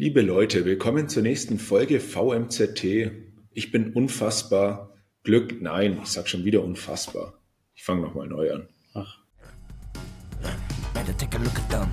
Liebe 0.00 0.22
Leute, 0.22 0.64
willkommen 0.64 1.10
zur 1.10 1.22
nächsten 1.22 1.58
Folge 1.58 2.00
VMZT. 2.00 3.10
Ich 3.52 3.70
bin 3.70 3.92
unfassbar 3.92 4.94
Glück. 5.24 5.60
Nein, 5.60 5.98
ich 6.02 6.08
sag 6.08 6.26
schon 6.26 6.42
wieder 6.42 6.64
unfassbar. 6.64 7.38
Ich 7.74 7.84
fange 7.84 8.00
nochmal 8.00 8.26
neu 8.26 8.50
an. 8.50 8.68
Ach. 8.94 9.18
Better 10.94 11.14
take 11.18 11.36
a 11.36 11.40
look 11.42 11.54
at 11.54 11.68
them. 11.68 11.86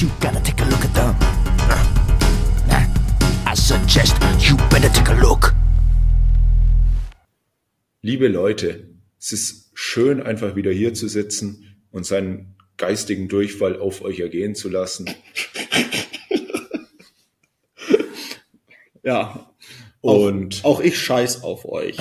You 0.00 0.08
gotta 0.20 0.38
take 0.44 0.62
a 0.62 0.68
look 0.68 0.84
at 0.84 0.94
them. 0.94 1.16
I 3.48 3.56
suggest 3.56 4.16
you 4.48 4.56
better 4.70 4.92
take 4.92 5.10
a 5.10 5.20
look. 5.20 5.56
Liebe 8.00 8.28
Leute, 8.28 8.94
es 9.18 9.32
ist 9.32 9.72
schön, 9.74 10.22
einfach 10.22 10.54
wieder 10.54 10.70
hier 10.70 10.94
zu 10.94 11.08
sitzen 11.08 11.80
und 11.90 12.06
seinen 12.06 12.55
geistigen 12.76 13.28
Durchfall 13.28 13.78
auf 13.78 14.02
euch 14.02 14.20
ergehen 14.20 14.54
zu 14.54 14.68
lassen. 14.68 15.08
Ja. 19.06 19.54
Und 20.00 20.64
Auch, 20.64 20.78
auch 20.78 20.80
ich 20.80 20.98
scheiß 20.98 21.44
auf 21.44 21.64
euch. 21.64 21.96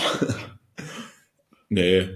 nee, 1.70 2.10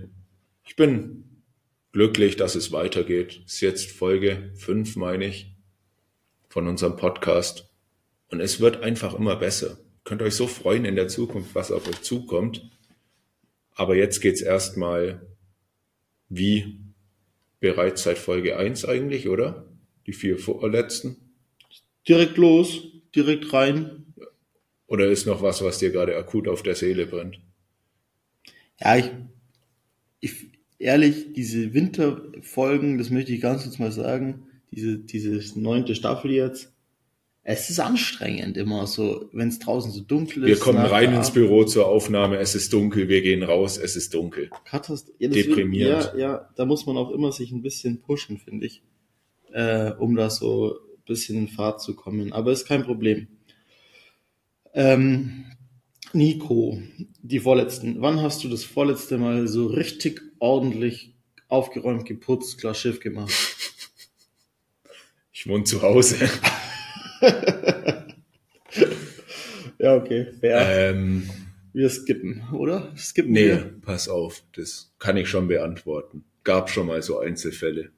ich 0.66 0.76
bin 0.76 1.44
glücklich, 1.92 2.38
dass 2.38 2.56
es 2.56 2.72
weitergeht. 2.72 3.44
Ist 3.46 3.62
jetzt 3.62 3.92
Folge 3.92 4.52
5, 4.56 4.96
meine 4.96 5.26
ich, 5.26 5.56
von 6.50 6.68
unserem 6.68 6.96
Podcast. 6.96 7.70
Und 8.30 8.40
es 8.40 8.60
wird 8.62 8.82
einfach 8.82 9.14
immer 9.14 9.36
besser. 9.36 9.78
Könnt 10.06 10.24
euch 10.24 10.34
so 10.34 10.48
freuen 10.48 10.86
in 10.86 10.96
der 10.96 11.08
Zukunft, 11.08 11.54
was 11.54 11.72
auf 11.72 11.88
euch 11.88 12.02
zukommt. 12.02 12.68
Aber 13.76 13.96
jetzt 13.96 14.22
geht's 14.22 14.42
erstmal 14.42 15.28
wie 16.30 16.79
bereits 17.60 18.04
seit 18.04 18.18
Folge 18.18 18.58
1 18.58 18.86
eigentlich, 18.86 19.28
oder? 19.30 19.66
Die 20.08 20.14
vier 20.14 20.38
vorletzten. 20.38 21.18
Direkt 22.08 22.38
los, 22.38 22.84
direkt 23.16 23.52
rein. 23.54 24.14
Oder 24.88 25.08
ist 25.08 25.28
noch 25.28 25.42
was, 25.42 25.64
was 25.64 25.78
dir 25.78 25.92
gerade 25.92 26.18
akut 26.18 26.48
auf 26.48 26.64
der 26.64 26.76
Seele 26.76 27.06
brennt? 27.06 27.40
Ja, 28.80 28.98
ich, 28.98 29.12
ich 30.20 30.50
ehrlich, 30.80 31.34
diese 31.34 31.74
Winterfolgen, 31.74 32.98
das 32.98 33.10
möchte 33.10 33.34
ich 33.34 33.42
ganz 33.42 33.64
kurz 33.64 33.78
mal 33.78 33.92
sagen, 33.92 34.48
diese, 34.72 34.98
diese 34.98 35.60
neunte 35.60 35.96
Staffel 35.96 36.32
jetzt, 36.32 36.74
es 37.52 37.68
ist 37.72 37.80
anstrengend 37.80 38.58
immer 38.58 38.86
so, 38.86 39.28
wenn 39.34 39.48
es 39.48 39.58
draußen 39.58 39.92
so 39.92 40.02
dunkel 40.02 40.44
ist. 40.44 40.50
Wir 40.50 40.60
kommen 40.60 40.86
rein 40.86 41.16
ins. 41.16 41.32
Büro 41.32 41.64
zur 41.64 41.88
Aufnahme, 41.88 42.38
es 42.38 42.54
ist 42.54 42.72
dunkel, 42.72 43.10
wir 43.10 43.24
gehen 43.24 43.42
raus, 43.42 43.80
es 43.80 43.96
ist 43.96 44.14
dunkel. 44.14 44.52
Katast 44.66 45.12
ja, 45.18 45.30
Deprimierend. 45.30 46.12
Ja, 46.14 46.20
ja, 46.20 46.50
da 46.56 46.66
muss 46.66 46.86
man 46.86 46.96
auch 46.96 47.10
immer 47.10 47.32
sich 47.32 47.52
ein 47.52 47.64
bisschen 47.64 48.02
pushen, 48.02 48.38
finde 48.38 48.68
ich, 48.68 48.84
äh, 49.52 49.92
um 49.94 50.16
da 50.16 50.30
so 50.30 50.76
ein 50.76 51.04
bisschen 51.08 51.38
in 51.38 51.48
Fahrt 51.48 51.82
zu 51.82 51.96
kommen. 51.96 52.34
Aber 52.34 52.52
ist 52.52 52.68
kein 52.68 52.84
Problem. 52.84 53.28
Ähm, 54.76 55.46
Nico, 56.14 56.80
die 57.24 57.40
vorletzten. 57.40 58.00
Wann 58.00 58.22
hast 58.22 58.44
du 58.44 58.50
das 58.50 58.64
vorletzte 58.64 59.18
Mal 59.18 59.48
so 59.48 59.66
richtig 59.66 60.22
ordentlich 60.38 61.16
aufgeräumt, 61.48 62.06
geputzt, 62.06 62.60
klar 62.60 62.76
Schiff 62.76 63.00
gemacht? 63.00 63.34
Ich 65.34 65.48
wohne 65.48 65.64
zu 65.64 65.82
Hause. 65.82 66.30
Ja, 69.80 69.96
okay, 69.96 70.28
fair. 70.42 70.90
Ähm, 70.92 71.30
Wir 71.72 71.90
skippen, 71.90 72.44
oder? 72.52 72.92
Skippen 72.98 73.32
nee, 73.32 73.46
wir? 73.48 73.74
pass 73.82 74.10
auf, 74.10 74.44
das 74.54 74.94
kann 75.00 75.16
ich 75.16 75.30
schon 75.30 75.48
beantworten. 75.48 76.26
Gab 76.44 76.70
schon 76.70 76.88
mal 76.88 77.02
so 77.02 77.20
Einzelfälle. 77.20 77.90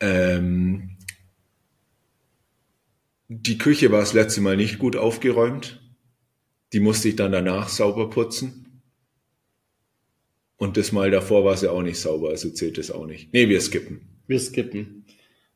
Ähm, 0.00 0.96
die 3.28 3.58
Küche 3.58 3.92
war 3.92 4.00
das 4.00 4.14
letzte 4.14 4.40
Mal 4.40 4.56
nicht 4.56 4.78
gut 4.78 4.96
aufgeräumt. 4.96 5.80
Die 6.72 6.80
musste 6.80 7.08
ich 7.08 7.16
dann 7.16 7.32
danach 7.32 7.68
sauber 7.68 8.08
putzen. 8.08 8.82
Und 10.56 10.78
das 10.78 10.92
Mal 10.92 11.10
davor 11.10 11.44
war 11.44 11.56
sie 11.56 11.70
auch 11.70 11.82
nicht 11.82 11.98
sauber, 11.98 12.30
also 12.30 12.48
zählt 12.48 12.78
es 12.78 12.90
auch 12.90 13.06
nicht. 13.06 13.32
Nee, 13.34 13.48
wir 13.50 13.60
skippen. 13.60 14.00
Wir 14.26 14.40
skippen. 14.40 15.04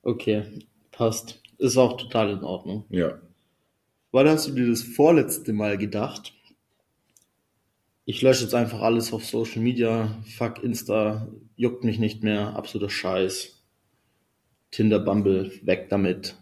Okay, 0.03 0.43
passt. 0.91 1.41
Ist 1.59 1.77
auch 1.77 1.97
total 1.97 2.31
in 2.31 2.45
Ordnung. 2.45 2.85
Ja. 2.89 3.21
Wann 4.13 4.29
hast 4.29 4.49
du 4.49 4.53
dir 4.53 4.69
das 4.69 4.83
vorletzte 4.83 5.53
Mal 5.53 5.77
gedacht? 5.77 6.33
Ich 8.05 8.23
lösche 8.23 8.45
jetzt 8.45 8.55
einfach 8.55 8.81
alles 8.81 9.13
auf 9.13 9.25
Social 9.25 9.61
Media. 9.61 10.17
Fuck 10.37 10.63
Insta, 10.63 11.29
juckt 11.57 11.85
mich 11.85 11.99
nicht 11.99 12.23
mehr. 12.23 12.57
Absoluter 12.57 12.91
Scheiß. 12.91 13.63
Tinder, 14.71 14.99
Bumble, 14.99 15.53
weg 15.63 15.89
damit. 15.91 16.37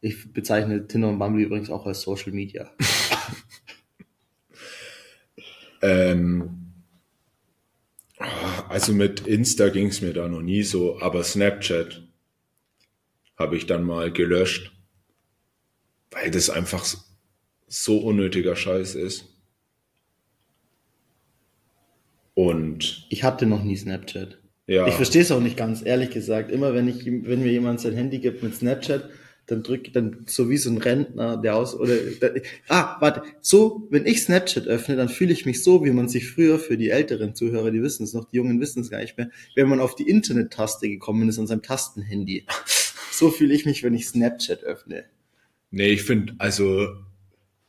Ich 0.00 0.32
bezeichne 0.32 0.86
Tinder 0.86 1.08
und 1.08 1.18
Bumble 1.18 1.42
übrigens 1.42 1.68
auch 1.68 1.84
als 1.86 2.02
Social 2.02 2.32
Media. 2.32 2.70
Ähm, 5.82 6.72
also 8.68 8.92
mit 8.92 9.26
Insta 9.26 9.68
ging 9.68 9.88
es 9.88 10.00
mir 10.00 10.12
da 10.12 10.28
noch 10.28 10.42
nie 10.42 10.62
so, 10.62 11.00
aber 11.00 11.22
Snapchat 11.22 12.05
habe 13.36 13.56
ich 13.56 13.66
dann 13.66 13.84
mal 13.84 14.12
gelöscht, 14.12 14.72
weil 16.10 16.30
das 16.30 16.50
einfach 16.50 16.84
so 17.66 17.98
unnötiger 17.98 18.56
Scheiß 18.56 18.94
ist. 18.94 19.26
Und 22.34 23.06
Ich 23.08 23.24
hatte 23.24 23.46
noch 23.46 23.64
nie 23.64 23.76
Snapchat. 23.76 24.38
ja, 24.66 24.86
Ich 24.86 24.94
verstehe 24.94 25.22
es 25.22 25.32
auch 25.32 25.40
nicht 25.40 25.56
ganz, 25.56 25.84
ehrlich 25.84 26.10
gesagt. 26.10 26.50
Immer 26.50 26.74
wenn 26.74 26.86
ich, 26.86 27.06
wenn 27.06 27.42
mir 27.42 27.50
jemand 27.50 27.80
sein 27.80 27.94
Handy 27.94 28.18
gibt 28.18 28.42
mit 28.42 28.54
Snapchat, 28.54 29.08
dann 29.46 29.62
drücke 29.62 29.92
dann 29.92 30.24
so 30.26 30.50
wie 30.50 30.56
so 30.56 30.68
ein 30.70 30.78
Rentner, 30.78 31.36
der 31.36 31.56
aus 31.56 31.74
oder 31.74 31.94
da, 32.20 32.28
ah, 32.68 32.96
warte, 33.00 33.22
so, 33.40 33.86
wenn 33.90 34.04
ich 34.04 34.22
Snapchat 34.22 34.66
öffne, 34.66 34.96
dann 34.96 35.08
fühle 35.08 35.32
ich 35.32 35.46
mich 35.46 35.62
so, 35.62 35.84
wie 35.84 35.92
man 35.92 36.08
sich 36.08 36.28
früher 36.28 36.58
für 36.58 36.76
die 36.76 36.90
älteren 36.90 37.34
Zuhörer, 37.34 37.70
die 37.70 37.82
wissen 37.82 38.02
es 38.02 38.12
noch, 38.12 38.28
die 38.28 38.36
Jungen 38.36 38.60
wissen 38.60 38.80
es 38.80 38.90
gar 38.90 39.00
nicht 39.00 39.16
mehr, 39.16 39.30
wenn 39.54 39.68
man 39.68 39.80
auf 39.80 39.94
die 39.94 40.08
Internet-Taste 40.08 40.88
gekommen 40.88 41.28
ist 41.28 41.38
an 41.38 41.46
seinem 41.46 41.62
Tastenhandy. 41.62 42.44
So 43.16 43.30
fühle 43.30 43.54
ich 43.54 43.64
mich, 43.66 43.82
wenn 43.82 43.94
ich 43.94 44.06
Snapchat 44.08 44.62
öffne. 44.64 45.04
nee, 45.70 45.88
ich 45.88 46.02
finde 46.02 46.34
also 46.38 46.88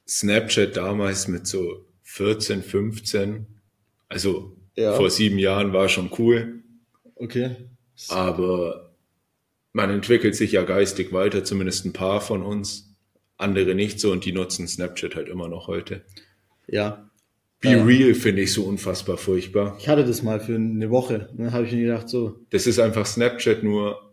Snapchat 0.07 0.77
damals 0.77 1.27
mit 1.27 1.47
so 1.47 1.85
14, 2.03 2.63
15, 2.63 3.45
also 4.09 4.55
Ja. 4.75 4.93
vor 4.93 5.09
sieben 5.09 5.39
Jahren 5.39 5.73
war 5.73 5.89
schon 5.89 6.09
cool. 6.17 6.63
Okay. 7.15 7.55
Aber 8.09 8.93
man 9.73 9.89
entwickelt 9.89 10.35
sich 10.35 10.51
ja 10.53 10.63
geistig 10.63 11.11
weiter, 11.11 11.43
zumindest 11.43 11.85
ein 11.85 11.93
paar 11.93 12.21
von 12.21 12.43
uns, 12.43 12.93
andere 13.37 13.75
nicht 13.75 13.99
so 13.99 14.11
und 14.11 14.25
die 14.25 14.31
nutzen 14.33 14.67
Snapchat 14.67 15.15
halt 15.15 15.29
immer 15.29 15.47
noch 15.47 15.67
heute. 15.67 16.03
Ja. 16.67 17.09
Be 17.59 17.69
Ja. 17.71 17.83
Real 17.83 18.13
finde 18.13 18.43
ich 18.43 18.53
so 18.53 18.63
unfassbar 18.65 19.17
furchtbar. 19.17 19.77
Ich 19.79 19.87
hatte 19.89 20.05
das 20.05 20.21
mal 20.23 20.39
für 20.39 20.55
eine 20.55 20.89
Woche. 20.89 21.29
Dann 21.35 21.51
habe 21.51 21.65
ich 21.65 21.71
mir 21.73 21.83
gedacht, 21.83 22.07
so, 22.09 22.39
Das 22.51 22.67
ist 22.67 22.79
einfach 22.79 23.05
Snapchat 23.05 23.63
nur 23.63 24.06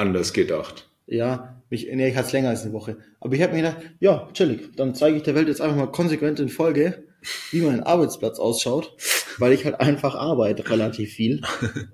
anders 0.00 0.32
gedacht. 0.32 0.88
Ja, 1.06 1.60
mich, 1.70 1.88
nee, 1.92 2.08
ich 2.08 2.16
hatte 2.16 2.26
es 2.28 2.32
länger 2.32 2.48
als 2.50 2.62
eine 2.62 2.72
Woche. 2.72 2.96
Aber 3.20 3.34
ich 3.34 3.42
habe 3.42 3.52
mir 3.52 3.62
gedacht, 3.62 3.78
ja, 4.00 4.28
chillig, 4.32 4.74
dann 4.76 4.94
zeige 4.94 5.16
ich 5.16 5.22
der 5.22 5.34
Welt 5.34 5.48
jetzt 5.48 5.60
einfach 5.60 5.76
mal 5.76 5.90
konsequent 5.90 6.40
in 6.40 6.48
Folge, 6.48 7.04
wie 7.50 7.60
mein 7.60 7.82
Arbeitsplatz 7.82 8.38
ausschaut, 8.38 8.96
weil 9.38 9.52
ich 9.52 9.64
halt 9.64 9.80
einfach 9.80 10.14
arbeite 10.14 10.68
relativ 10.70 11.12
viel. 11.12 11.40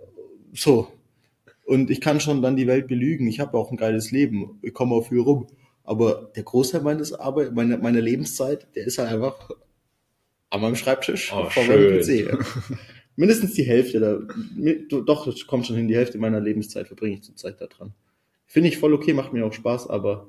So. 0.59 0.89
Und 1.67 1.91
ich 1.91 2.01
kann 2.01 2.19
schon 2.19 2.41
dann 2.41 2.57
die 2.57 2.67
Welt 2.67 2.87
belügen. 2.89 3.27
Ich 3.27 3.41
habe 3.41 3.59
auch 3.59 3.71
ein 3.71 3.77
geiles 3.77 4.11
Leben. 4.11 4.59
Ich 4.63 4.73
komme 4.73 4.95
auch 4.95 5.07
viel 5.07 5.21
rum. 5.21 5.49
Aber 5.85 6.31
der 6.35 6.45
Großteil 6.45 6.81
meines 6.81 7.13
Arbeit, 7.13 7.53
meiner, 7.55 7.77
meiner 7.77 8.01
Lebenszeit, 8.01 8.67
der 8.75 8.87
ist 8.87 8.97
halt 8.97 9.11
einfach 9.13 9.51
an 10.49 10.61
meinem 10.63 10.77
Schreibtisch 10.77 11.33
Oh, 11.35 11.45
vor 11.51 11.65
meinem 11.65 12.03
schön. 12.03 12.39
PC. 12.39 12.39
Mindestens 13.17 13.55
die 13.55 13.63
Hälfte, 13.65 13.99
da, 14.01 14.19
doch, 15.01 15.25
das 15.27 15.47
kommt 15.47 15.67
schon 15.67 15.77
hin, 15.77 15.89
die 15.89 15.97
Hälfte 15.97 16.19
meiner 16.19 16.41
Lebenszeit 16.41 16.87
verbringe 16.87 17.15
ich 17.15 17.23
zurzeit 17.23 17.61
da 17.61 17.67
dran. 17.67 17.93
Finde 18.47 18.69
ich 18.69 18.77
voll 18.79 18.93
okay, 18.95 19.13
macht 19.15 19.33
mir 19.33 19.45
auch 19.47 19.53
Spaß, 19.53 19.89
aber 19.89 20.29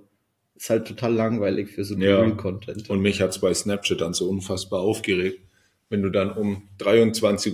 ist 0.56 0.70
halt 0.70 0.88
total 0.88 1.14
langweilig 1.14 1.70
für 1.70 1.84
so 1.84 1.96
Ja. 1.96 2.20
Real 2.20 2.36
Content. 2.38 2.90
Und 2.90 3.02
mich 3.02 3.22
hat's 3.22 3.40
bei 3.40 3.54
Snapchat 3.54 4.02
dann 4.02 4.14
so 4.14 4.30
unfassbar 4.30 4.80
aufgeregt, 4.82 5.40
wenn 5.90 6.02
du 6.02 6.10
dann 6.10 6.32
um 6.32 6.64
23.50 6.80 7.54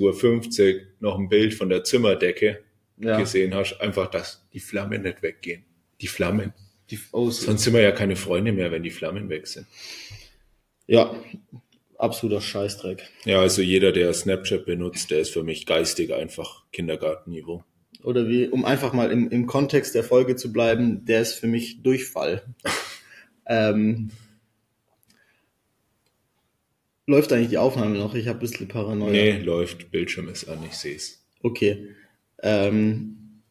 Uhr 0.75 0.81
noch 0.99 1.17
ein 1.19 1.29
Bild 1.29 1.53
von 1.53 1.69
der 1.69 1.83
Zimmerdecke 1.83 2.59
Ja. 2.97 3.19
gesehen 3.19 3.53
hast, 3.55 3.81
einfach, 3.81 4.09
dass 4.09 4.45
die 4.53 4.59
Flammen 4.59 5.01
nicht 5.01 5.21
weggehen. 5.23 5.63
Die 5.99 6.07
Flammen. 6.07 6.53
Die, 6.91 6.99
oh, 7.11 7.29
so- 7.29 7.45
Sonst 7.47 7.63
sind 7.63 7.73
wir 7.73 7.81
ja 7.81 7.91
keine 7.91 8.15
Freunde 8.15 8.51
mehr, 8.51 8.71
wenn 8.71 8.83
die 8.83 8.91
Flammen 8.91 9.29
weg 9.29 9.47
sind. 9.47 9.65
ja, 10.87 11.13
absoluter 11.97 12.41
Scheißdreck. 12.41 13.09
Ja, 13.25 13.39
also 13.39 13.61
jeder, 13.61 13.91
der 13.91 14.13
Snapchat 14.13 14.65
benutzt, 14.65 15.11
der 15.11 15.19
ist 15.19 15.31
für 15.31 15.43
mich 15.43 15.65
geistig 15.65 16.13
einfach 16.13 16.63
Kindergartenniveau. 16.71 17.63
Oder 18.03 18.27
wie, 18.27 18.47
um 18.47 18.65
einfach 18.65 18.93
mal 18.93 19.11
im, 19.11 19.29
im 19.29 19.45
Kontext 19.45 19.95
der 19.95 20.03
Folge 20.03 20.35
zu 20.35 20.51
bleiben, 20.51 21.05
der 21.05 21.21
ist 21.21 21.33
für 21.33 21.47
mich 21.47 21.81
Durchfall. 21.83 22.43
ähm, 23.47 24.09
läuft 27.07 27.31
eigentlich 27.31 27.49
die 27.49 27.57
Aufnahme 27.57 27.97
noch? 27.97 28.13
Ich 28.15 28.27
habe 28.27 28.39
ein 28.39 28.41
bisschen 28.41 28.67
Paranoia. 28.67 29.11
Nee, 29.11 29.37
läuft, 29.39 29.91
Bildschirm 29.91 30.27
ist 30.27 30.47
an, 30.49 30.59
ich 30.65 30.75
seh's. 30.75 31.25
Okay. 31.41 31.89
Ähm, 32.41 33.41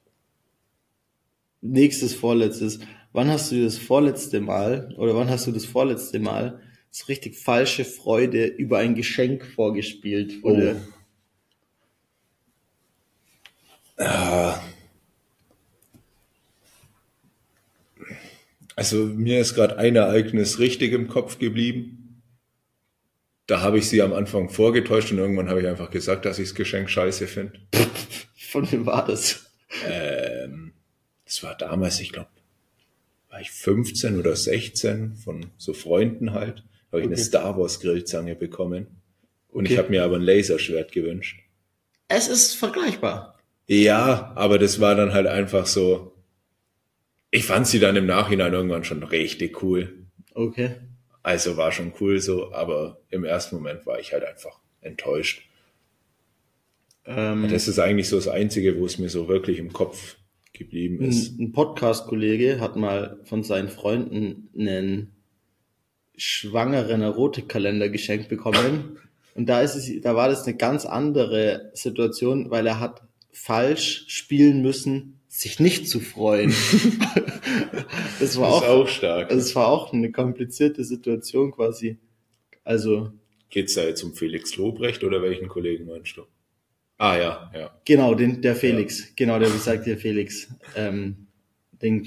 nächstes, 1.63 2.15
vorletztes. 2.15 2.81
Wann 3.13 3.31
hast 3.31 3.53
du 3.53 3.63
das 3.63 3.79
vorletzte 3.79 4.41
Mal 4.41 4.95
oder 4.97 5.15
wann 5.15 5.31
hast 5.31 5.47
du 5.47 5.53
das 5.53 5.65
vorletzte 5.65 6.19
Mal 6.19 6.61
so 6.93 7.07
richtig 7.07 7.37
falsche 7.37 7.85
Freude 7.85 8.45
über 8.45 8.79
ein 8.79 8.95
Geschenk 8.95 9.45
vorgespielt? 9.45 10.45
Oder 10.45 10.77
Also 18.77 19.05
mir 19.05 19.41
ist 19.41 19.55
gerade 19.55 19.79
ein 19.79 19.97
Ereignis 19.97 20.59
richtig 20.59 20.93
im 20.93 21.09
Kopf 21.09 21.39
geblieben. 21.39 22.23
Da 23.47 23.61
habe 23.61 23.79
ich 23.79 23.89
sie 23.89 24.03
am 24.03 24.13
Anfang 24.13 24.49
vorgetäuscht 24.49 25.13
und 25.13 25.19
irgendwann 25.19 25.49
habe 25.49 25.61
ich 25.61 25.67
einfach 25.67 25.91
gesagt, 25.91 26.25
dass 26.25 26.39
ich 26.39 26.49
das 26.49 26.55
Geschenk 26.55 26.89
scheiße 26.91 27.27
finde. 27.27 27.61
von 28.37 28.71
wem 28.71 28.87
war 28.87 29.05
das? 29.07 29.51
Das 31.25 31.43
war 31.43 31.57
damals, 31.57 32.01
ich 32.01 32.13
glaube, 32.13 32.29
war 33.31 33.41
ich 33.41 33.51
15 33.51 34.19
oder 34.19 34.37
16 34.37 35.17
von 35.17 35.47
so 35.57 35.73
Freunden 35.73 36.33
halt. 36.33 36.65
Habe 36.93 37.01
ich 37.01 37.07
eine 37.07 37.15
Okay. 37.15 37.23
Star 37.23 37.59
Wars 37.59 37.81
Grillzange 37.81 38.37
bekommen. 38.37 38.87
Und 39.49 39.65
ich 39.67 39.73
Okay. 39.73 39.79
habe 39.79 39.91
mir 39.91 40.05
aber 40.05 40.17
ein 40.17 40.23
Laserschwert 40.23 40.93
gewünscht. 40.93 41.41
Es 42.09 42.29
ist 42.29 42.55
vergleichbar. 42.55 43.39
Ja, 43.67 44.33
aber 44.35 44.59
das 44.59 44.81
war 44.81 44.95
dann 44.95 45.13
halt 45.13 45.27
einfach 45.27 45.67
so. 45.67 46.13
Ich 47.31 47.45
fand 47.47 47.67
sie 47.67 47.79
dann 47.81 47.97
im 47.97 48.07
Nachhinein 48.07 48.53
irgendwann 48.53 48.85
schon 48.85 49.03
richtig 49.03 49.63
cool. 49.63 50.05
Okay. 50.35 50.77
Also 51.23 51.57
war 51.57 51.73
schon 51.73 51.93
cool 52.01 52.21
so, 52.21 52.53
aber 52.53 53.01
im 53.09 53.25
ersten 53.25 53.57
Moment 53.57 53.87
war 53.87 53.99
ich 54.01 54.13
halt 54.13 54.25
einfach 54.25 54.59
enttäuscht. 54.81 55.49
Ähm, 57.05 57.49
Das 57.51 57.69
ist 57.69 57.79
eigentlich 57.79 58.09
so 58.09 58.17
das 58.17 58.29
Einzige, 58.29 58.79
wo 58.79 58.87
es 58.87 58.99
mir 58.99 59.09
so 59.09 59.29
wirklich 59.29 59.59
im 59.59 59.73
Kopf 59.73 60.17
geblieben 60.53 61.01
ist. 61.01 61.39
ein, 61.39 61.47
ein 61.47 61.53
Podcast-Kollege 61.53 62.61
hat 62.61 62.77
mal 62.77 63.19
von 63.25 63.43
seinen 63.43 63.69
Freunden 63.69 64.49
einen 64.59 65.13
schwangeren 66.23 67.03
Erotikkalender 67.03 67.89
geschenkt 67.89 68.29
bekommen. 68.29 68.97
Und 69.35 69.47
da 69.47 69.61
ist 69.61 69.75
es, 69.75 69.91
da 70.03 70.15
war 70.15 70.29
das 70.29 70.47
eine 70.47 70.57
ganz 70.57 70.85
andere 70.87 71.73
Situation, 71.75 72.51
weil 72.51 72.67
er 72.67 72.79
hat 72.79 73.03
falsch 73.33 74.05
spielen 74.07 74.63
müssen, 74.63 75.19
sich 75.27 75.59
nicht 75.59 75.89
zu 75.89 75.99
freuen. 75.99 76.51
das 78.21 78.39
war 78.39 78.63
ist 78.63 78.69
auch, 78.69 78.83
auch 78.83 78.89
stark. 78.89 79.31
also 79.31 79.43
es 79.43 79.57
war 79.57 79.67
auch 79.67 79.93
eine 79.93 80.13
komplizierte 80.13 80.85
Situation 80.85 81.51
quasi. 81.51 81.99
Also, 82.63 83.11
Geht's 83.51 83.75
da 83.75 83.83
jetzt 83.83 84.05
um 84.05 84.15
Felix 84.15 84.57
Lobrecht 84.57 85.03
oder 85.03 85.23
welchen 85.23 85.49
Kollegen 85.49 85.87
meinst 85.87 86.17
du? 86.17 86.23
Ah 86.99 87.17
ja, 87.17 87.51
ja. 87.53 87.71
genau, 87.85 88.15
den, 88.15 88.43
der 88.43 88.55
Felix, 88.55 89.13
genau, 89.17 89.41
der, 89.41 89.53
wie 89.53 89.59
sagt 89.59 89.87
der 89.87 89.99
Felix, 89.99 90.49
ähm, 90.77 91.27
Ding, 91.83 92.07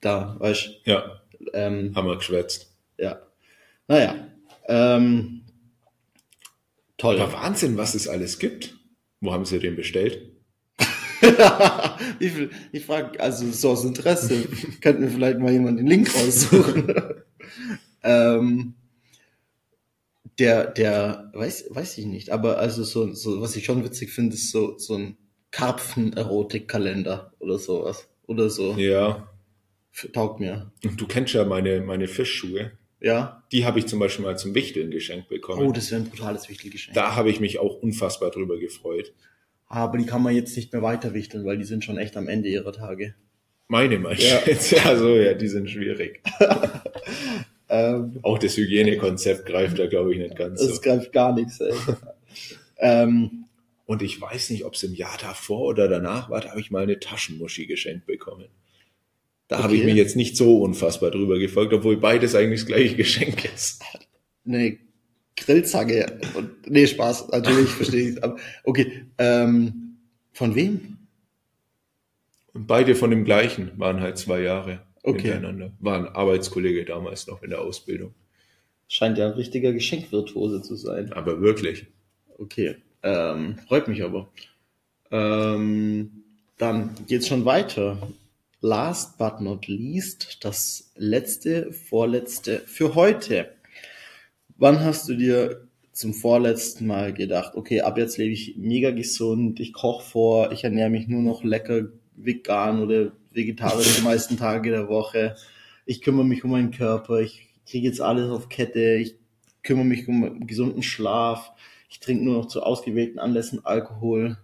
da, 0.00 0.36
weißt 0.38 0.80
Ja, 0.84 1.20
ähm, 1.52 1.92
haben 1.94 2.08
wir 2.08 2.16
geschwätzt. 2.16 2.72
Ja. 2.96 3.20
Naja. 3.92 4.26
Ähm, 4.68 5.42
toll. 6.96 7.20
Aber 7.20 7.34
Wahnsinn, 7.34 7.76
was 7.76 7.94
es 7.94 8.08
alles 8.08 8.38
gibt. 8.38 8.78
Wo 9.20 9.34
haben 9.34 9.44
sie 9.44 9.58
den 9.58 9.76
bestellt? 9.76 10.32
Viel, 12.18 12.50
ich 12.72 12.86
frage, 12.86 13.20
also 13.20 13.50
so 13.50 13.72
aus 13.72 13.84
Interesse, 13.84 14.48
könnten 14.80 15.02
wir 15.02 15.10
vielleicht 15.10 15.40
mal 15.40 15.52
jemand 15.52 15.78
den 15.78 15.86
Link 15.86 16.08
raussuchen. 16.14 16.94
ähm, 18.02 18.74
der, 20.38 20.70
der, 20.70 21.30
weiß, 21.34 21.66
weiß 21.68 21.98
ich 21.98 22.06
nicht, 22.06 22.30
aber 22.30 22.56
also 22.56 22.84
so, 22.84 23.12
so, 23.12 23.42
was 23.42 23.56
ich 23.56 23.66
schon 23.66 23.84
witzig 23.84 24.10
finde, 24.10 24.36
ist 24.36 24.50
so, 24.50 24.78
so 24.78 24.94
ein 24.94 25.18
Karpfen-Erotik-Kalender 25.50 27.34
oder 27.40 27.58
sowas. 27.58 28.08
Oder 28.26 28.48
so. 28.48 28.72
Ja. 28.72 29.28
Taugt 30.14 30.40
mir. 30.40 30.72
Und 30.82 30.98
du 30.98 31.06
kennst 31.06 31.34
ja 31.34 31.44
meine, 31.44 31.82
meine 31.82 32.08
Fischschuhe. 32.08 32.72
Ja. 33.02 33.42
Die 33.50 33.64
habe 33.64 33.80
ich 33.80 33.86
zum 33.86 33.98
Beispiel 33.98 34.24
mal 34.24 34.38
zum 34.38 34.54
Wichteln 34.54 34.90
geschenkt 34.90 35.28
bekommen. 35.28 35.66
Oh, 35.66 35.72
das 35.72 35.90
wäre 35.90 36.00
ein 36.02 36.08
brutales 36.08 36.48
Wichtelgeschenk. 36.48 36.94
da 36.94 37.16
habe 37.16 37.30
ich 37.30 37.40
mich 37.40 37.58
auch 37.58 37.74
unfassbar 37.82 38.30
drüber 38.30 38.58
gefreut. 38.58 39.12
Aber 39.66 39.98
die 39.98 40.06
kann 40.06 40.22
man 40.22 40.34
jetzt 40.34 40.56
nicht 40.56 40.72
mehr 40.72 40.82
weiterwichteln, 40.82 41.44
weil 41.44 41.58
die 41.58 41.64
sind 41.64 41.84
schon 41.84 41.98
echt 41.98 42.16
am 42.16 42.28
Ende 42.28 42.48
ihrer 42.48 42.72
Tage. 42.72 43.14
Meine 43.68 43.98
meinst 43.98 44.22
Ja. 44.22 44.40
Ja, 44.46 44.96
so, 44.96 45.16
ja, 45.16 45.34
die 45.34 45.48
sind 45.48 45.68
schwierig. 45.68 46.22
Ähm, 47.68 48.18
Auch 48.22 48.36
das 48.38 48.58
Hygienekonzept 48.58 49.46
greift 49.46 49.78
da, 49.78 49.86
glaube 49.86 50.12
ich, 50.12 50.18
nicht 50.18 50.36
ganz 50.36 50.60
Es 50.60 50.76
so. 50.76 50.80
greift 50.82 51.10
gar 51.10 51.34
nichts, 51.34 51.58
ey. 51.58 51.72
ähm, 52.78 53.46
Und 53.86 54.02
ich 54.02 54.20
weiß 54.20 54.50
nicht, 54.50 54.66
ob 54.66 54.74
es 54.74 54.82
im 54.82 54.92
Jahr 54.94 55.16
davor 55.18 55.60
oder 55.68 55.88
danach 55.88 56.28
war, 56.28 56.42
da 56.42 56.50
habe 56.50 56.60
ich 56.60 56.70
mal 56.70 56.82
eine 56.82 57.00
Taschenmuschi 57.00 57.64
geschenkt 57.66 58.04
bekommen. 58.04 58.48
Da 59.52 59.62
habe 59.62 59.74
ich 59.74 59.80
Okay. 59.80 59.90
mich 59.90 59.96
jetzt 59.98 60.16
nicht 60.16 60.36
so 60.36 60.62
unfassbar 60.62 61.10
drüber 61.10 61.38
gefolgt, 61.38 61.72
obwohl 61.74 61.96
beides 61.98 62.34
eigentlich 62.34 62.60
das 62.60 62.66
gleiche 62.66 62.96
Geschenk 62.96 63.44
ist. 63.44 63.82
eine 64.46 64.78
Grillzange. 65.36 66.20
Und, 66.34 66.70
nee, 66.70 66.86
Spaß, 66.86 67.28
natürlich, 67.28 67.68
verstehe 67.80 68.10
ich. 68.12 68.24
Aber 68.24 68.36
okay. 68.64 69.04
Ähm, 69.18 69.98
von 70.32 70.54
wem? 70.54 70.96
Und 72.54 72.66
beide 72.66 72.94
von 72.94 73.10
dem 73.10 73.24
gleichen 73.24 73.72
waren 73.76 74.00
halt 74.00 74.18
zwei 74.18 74.40
Jahre 74.40 74.80
Okay. 75.02 75.22
hintereinander. 75.32 75.72
War 75.80 75.98
ein 75.98 76.06
Arbeitskollege 76.06 76.84
damals 76.84 77.26
noch 77.26 77.42
in 77.42 77.50
der 77.50 77.60
Ausbildung. 77.60 78.14
Scheint 78.88 79.18
ja 79.18 79.26
ein 79.26 79.32
richtiger 79.32 79.72
Geschenkwirtuose 79.72 80.62
zu 80.62 80.76
sein. 80.76 81.12
Aber 81.12 81.40
wirklich. 81.40 81.86
Okay. 82.38 82.76
Ähm, 83.02 83.56
freut 83.66 83.88
mich 83.88 84.02
aber. 84.02 84.28
Ähm, 85.10 86.22
dann 86.58 86.90
geht's 87.08 87.26
schon 87.28 87.44
weiter. 87.44 87.98
Last 88.64 89.18
but 89.18 89.40
not 89.40 89.66
least, 89.66 90.38
das 90.44 90.92
letzte, 90.94 91.72
vorletzte 91.72 92.60
für 92.60 92.94
heute. 92.94 93.52
Wann 94.56 94.78
hast 94.84 95.08
du 95.08 95.16
dir 95.16 95.66
zum 95.90 96.14
vorletzten 96.14 96.86
Mal 96.86 97.12
gedacht, 97.12 97.56
okay, 97.56 97.80
ab 97.80 97.98
jetzt 97.98 98.18
lebe 98.18 98.32
ich 98.32 98.54
mega 98.56 98.92
gesund, 98.92 99.58
ich 99.58 99.72
koche 99.72 100.08
vor, 100.08 100.52
ich 100.52 100.62
ernähre 100.62 100.90
mich 100.90 101.08
nur 101.08 101.22
noch 101.22 101.42
lecker 101.42 101.88
vegan 102.14 102.80
oder 102.80 103.10
vegetarisch 103.32 103.96
die 103.96 104.02
meisten 104.02 104.36
Tage 104.36 104.70
der 104.70 104.88
Woche. 104.88 105.34
Ich 105.84 106.00
kümmere 106.00 106.24
mich 106.24 106.44
um 106.44 106.52
meinen 106.52 106.70
Körper, 106.70 107.18
ich 107.18 107.48
kriege 107.66 107.88
jetzt 107.88 108.00
alles 108.00 108.30
auf 108.30 108.48
Kette, 108.48 108.94
ich 108.94 109.16
kümmere 109.64 109.86
mich 109.86 110.06
um 110.06 110.46
gesunden 110.46 110.84
Schlaf, 110.84 111.50
ich 111.90 111.98
trinke 111.98 112.24
nur 112.24 112.36
noch 112.36 112.46
zu 112.46 112.62
ausgewählten 112.62 113.18
Anlässen 113.18 113.66
Alkohol. 113.66 114.38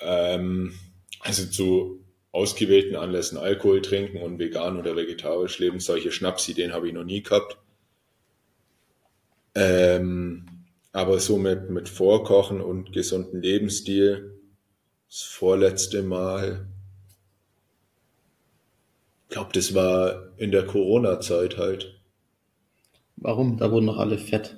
Ähm, 0.00 0.72
also 1.20 1.44
zu 1.44 2.00
ausgewählten 2.36 2.96
Anlässen 2.96 3.38
Alkohol 3.38 3.80
trinken 3.82 4.18
und 4.22 4.38
vegan 4.38 4.78
oder 4.78 4.94
vegetarisch 4.94 5.58
leben, 5.58 5.80
solche 5.80 6.12
Schnapsideen 6.12 6.72
habe 6.72 6.86
ich 6.88 6.94
noch 6.94 7.04
nie 7.04 7.22
gehabt. 7.22 7.56
Ähm, 9.54 10.46
aber 10.92 11.18
so 11.18 11.38
mit, 11.38 11.70
mit 11.70 11.88
Vorkochen 11.88 12.60
und 12.60 12.92
gesunden 12.92 13.40
Lebensstil, 13.40 14.38
das 15.08 15.22
vorletzte 15.22 16.02
Mal, 16.02 16.66
ich 19.28 19.34
glaube, 19.34 19.50
das 19.54 19.74
war 19.74 20.28
in 20.36 20.52
der 20.52 20.66
Corona-Zeit 20.66 21.56
halt. 21.56 21.98
Warum? 23.16 23.56
Da 23.56 23.70
wurden 23.72 23.86
noch 23.86 23.98
alle 23.98 24.18
fett. 24.18 24.56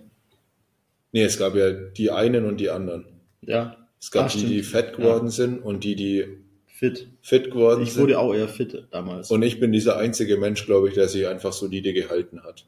Nee, 1.12 1.22
es 1.22 1.38
gab 1.38 1.54
ja 1.54 1.70
die 1.72 2.10
einen 2.10 2.44
und 2.44 2.58
die 2.58 2.70
anderen. 2.70 3.06
Ja, 3.40 3.76
Es 4.00 4.10
gab 4.10 4.26
Ah, 4.26 4.28
die, 4.28 4.38
stimmt. 4.38 4.52
die 4.52 4.62
fett 4.62 4.96
geworden 4.96 5.30
sind 5.30 5.60
und 5.60 5.84
die, 5.84 5.94
die 5.96 6.37
fit. 6.78 7.08
fit 7.20 7.50
geworden 7.50 7.82
Ich 7.82 7.92
sind. 7.92 8.02
wurde 8.02 8.18
auch 8.18 8.32
eher 8.32 8.48
fit 8.48 8.86
damals. 8.90 9.30
Und 9.30 9.42
ich 9.42 9.58
bin 9.58 9.72
dieser 9.72 9.96
einzige 9.96 10.36
Mensch, 10.36 10.64
glaube 10.64 10.88
ich, 10.88 10.94
der 10.94 11.08
sich 11.08 11.26
einfach 11.26 11.52
solide 11.52 11.92
gehalten 11.92 12.42
hat. 12.44 12.66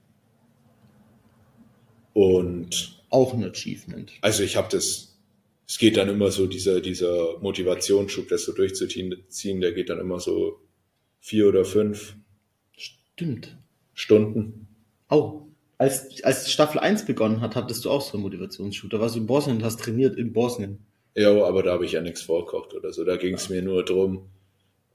Und 2.13 3.01
auch 3.09 3.33
ein 3.35 3.45
Achievement. 3.45 4.13
also 4.21 4.43
ich 4.43 4.57
habe 4.57 4.69
das, 4.71 5.17
es 5.67 5.79
geht 5.79 5.97
dann 5.97 6.09
immer 6.09 6.31
so, 6.31 6.47
dieser, 6.47 6.81
dieser 6.81 7.39
Motivationsschub, 7.41 8.29
das 8.29 8.45
so 8.45 8.53
durchzuziehen, 8.53 9.15
ziehen, 9.29 9.61
der 9.61 9.73
geht 9.73 9.91
dann 9.91 10.01
immer 10.01 10.19
so 10.21 10.61
vier 11.21 11.49
oder 11.49 11.65
fünf 11.65 12.17
Stimmt. 12.77 13.57
Stunden. 13.95 14.67
Oh, 15.09 15.43
als, 15.79 16.23
als 16.25 16.51
Staffel 16.51 16.81
1 16.81 17.07
begonnen 17.07 17.41
hat, 17.41 17.55
hattest 17.55 17.85
du 17.85 17.91
auch 17.91 18.01
so 18.01 18.15
einen 18.15 18.23
Motivationsschub. 18.23 18.91
Da 18.91 19.01
warst 19.01 19.15
du 19.15 19.21
in 19.21 19.27
Bosnien 19.27 19.57
und 19.59 19.65
hast 19.65 19.81
trainiert 19.81 20.17
in 20.17 20.33
Bosnien. 20.33 20.85
Ja, 21.15 21.45
aber 21.45 21.63
da 21.63 21.73
habe 21.73 21.85
ich 21.85 21.93
ja 21.93 22.01
nichts 22.01 22.23
vorkocht 22.23 22.75
oder 22.75 22.93
so. 22.93 23.05
Da 23.05 23.17
ging 23.17 23.35
es 23.35 23.49
mir 23.49 23.63
nur 23.63 23.85
drum, 23.85 24.31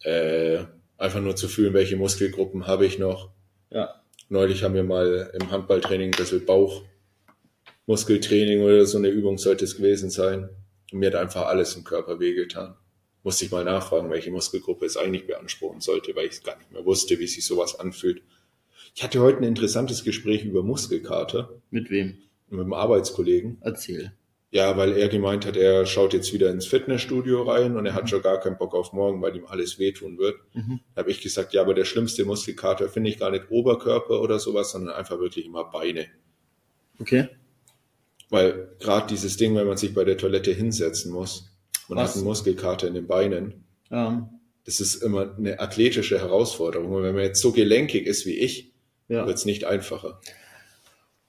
äh, 0.04 0.64
einfach 0.98 1.22
nur 1.22 1.36
zu 1.36 1.48
fühlen, 1.48 1.74
welche 1.74 1.98
Muskelgruppen 1.98 2.68
habe 2.68 2.86
ich 2.86 3.00
noch. 3.00 3.32
Ja. 3.70 4.02
Neulich 4.30 4.64
haben 4.64 4.74
wir 4.74 4.84
mal 4.84 5.32
im 5.40 5.52
Handballtraining 5.52 6.14
ein 6.14 6.18
bisschen 6.18 6.46
Bauchmuskeltraining 6.46 8.64
oder 8.64 8.86
so 8.86 8.98
eine 8.98 9.10
Übung 9.10 9.38
sollte 9.38 9.66
es 9.66 9.78
gewesen 9.78 10.10
sein. 10.10 10.50
Und 10.92 11.00
mir 11.00 11.08
hat 11.08 11.16
einfach 11.16 11.48
alles 11.48 11.76
im 11.76 11.84
Körper 11.84 12.20
wehgetan. 12.20 12.76
Musste 13.24 13.46
ich 13.46 13.52
mal 13.52 13.64
nachfragen, 13.64 14.10
welche 14.10 14.32
Muskelgruppe 14.32 14.86
es 14.86 14.98
eigentlich 14.98 15.28
beanspruchen 15.28 15.82
sollte, 15.82 16.16
weil 16.16 16.28
ich 16.28 16.44
gar 16.44 16.58
nicht 16.58 16.72
mehr 16.72 16.86
wusste, 16.86 17.20
wie 17.20 17.28
sich 17.28 17.46
sowas 17.46 17.80
anfühlt. 17.80 18.22
Ich 18.96 19.04
hatte 19.04 19.20
heute 19.20 19.40
ein 19.40 19.44
interessantes 19.44 20.04
Gespräch 20.04 20.46
über 20.46 20.64
Muskelkater 20.64 21.50
Mit 21.70 21.90
wem? 21.90 22.18
mit 22.50 22.62
einem 22.62 22.74
Arbeitskollegen. 22.74 23.58
Erzähl. 23.62 24.14
Ja, 24.56 24.78
weil 24.78 24.94
er 24.94 25.10
gemeint 25.10 25.46
hat, 25.46 25.58
er 25.58 25.86
schaut 25.86 26.14
jetzt 26.14 26.32
wieder 26.32 26.50
ins 26.50 26.66
Fitnessstudio 26.66 27.44
rein 27.44 27.76
und 27.76 27.86
er 27.86 27.94
hat 27.94 28.10
schon 28.10 28.22
gar 28.22 28.40
keinen 28.40 28.58
Bock 28.58 28.74
auf 28.74 28.94
morgen, 28.94 29.22
weil 29.22 29.36
ihm 29.36 29.46
alles 29.48 29.80
wehtun 29.80 30.18
wird. 30.18 30.38
Mhm. 30.54 30.80
Da 30.94 31.02
habe 31.02 31.12
ich 31.12 31.20
gesagt, 31.20 31.52
ja, 31.52 31.60
aber 31.60 31.74
der 31.74 31.84
schlimmste 31.84 32.24
Muskelkater 32.24 32.88
finde 32.88 33.10
ich 33.10 33.20
gar 33.20 33.32
nicht 33.32 33.52
Oberkörper 33.52 34.22
oder 34.22 34.40
sowas, 34.40 34.72
sondern 34.72 34.96
einfach 34.96 35.20
wirklich 35.20 35.46
immer 35.46 35.66
Beine. 35.66 36.06
Okay. 37.02 37.28
Weil 38.30 38.70
gerade 38.80 39.08
dieses 39.08 39.36
Ding, 39.36 39.58
wenn 39.58 39.68
man 39.68 39.76
sich 39.76 39.94
bei 39.94 40.06
der 40.06 40.18
Toilette 40.18 40.54
hinsetzen 40.54 41.12
muss, 41.12 41.52
man 41.90 41.98
Was? 41.98 42.12
hat 42.12 42.16
einen 42.16 42.26
Muskelkater 42.26 42.88
in 42.88 42.94
den 42.94 43.08
Beinen, 43.08 43.66
Ähm, 43.92 44.30
das 44.64 44.80
ist 44.80 45.04
immer 45.04 45.36
eine 45.38 45.60
athletische 45.60 46.18
Herausforderung. 46.18 46.94
Und 46.94 47.04
wenn 47.04 47.14
man 47.14 47.26
jetzt 47.26 47.42
so 47.42 47.52
gelenkig 47.52 48.08
ist 48.08 48.26
wie 48.26 48.40
ich, 48.40 48.74
ja. 49.10 49.28
wird 49.28 49.36
es 49.36 49.44
nicht 49.44 49.66
einfacher. 49.66 50.22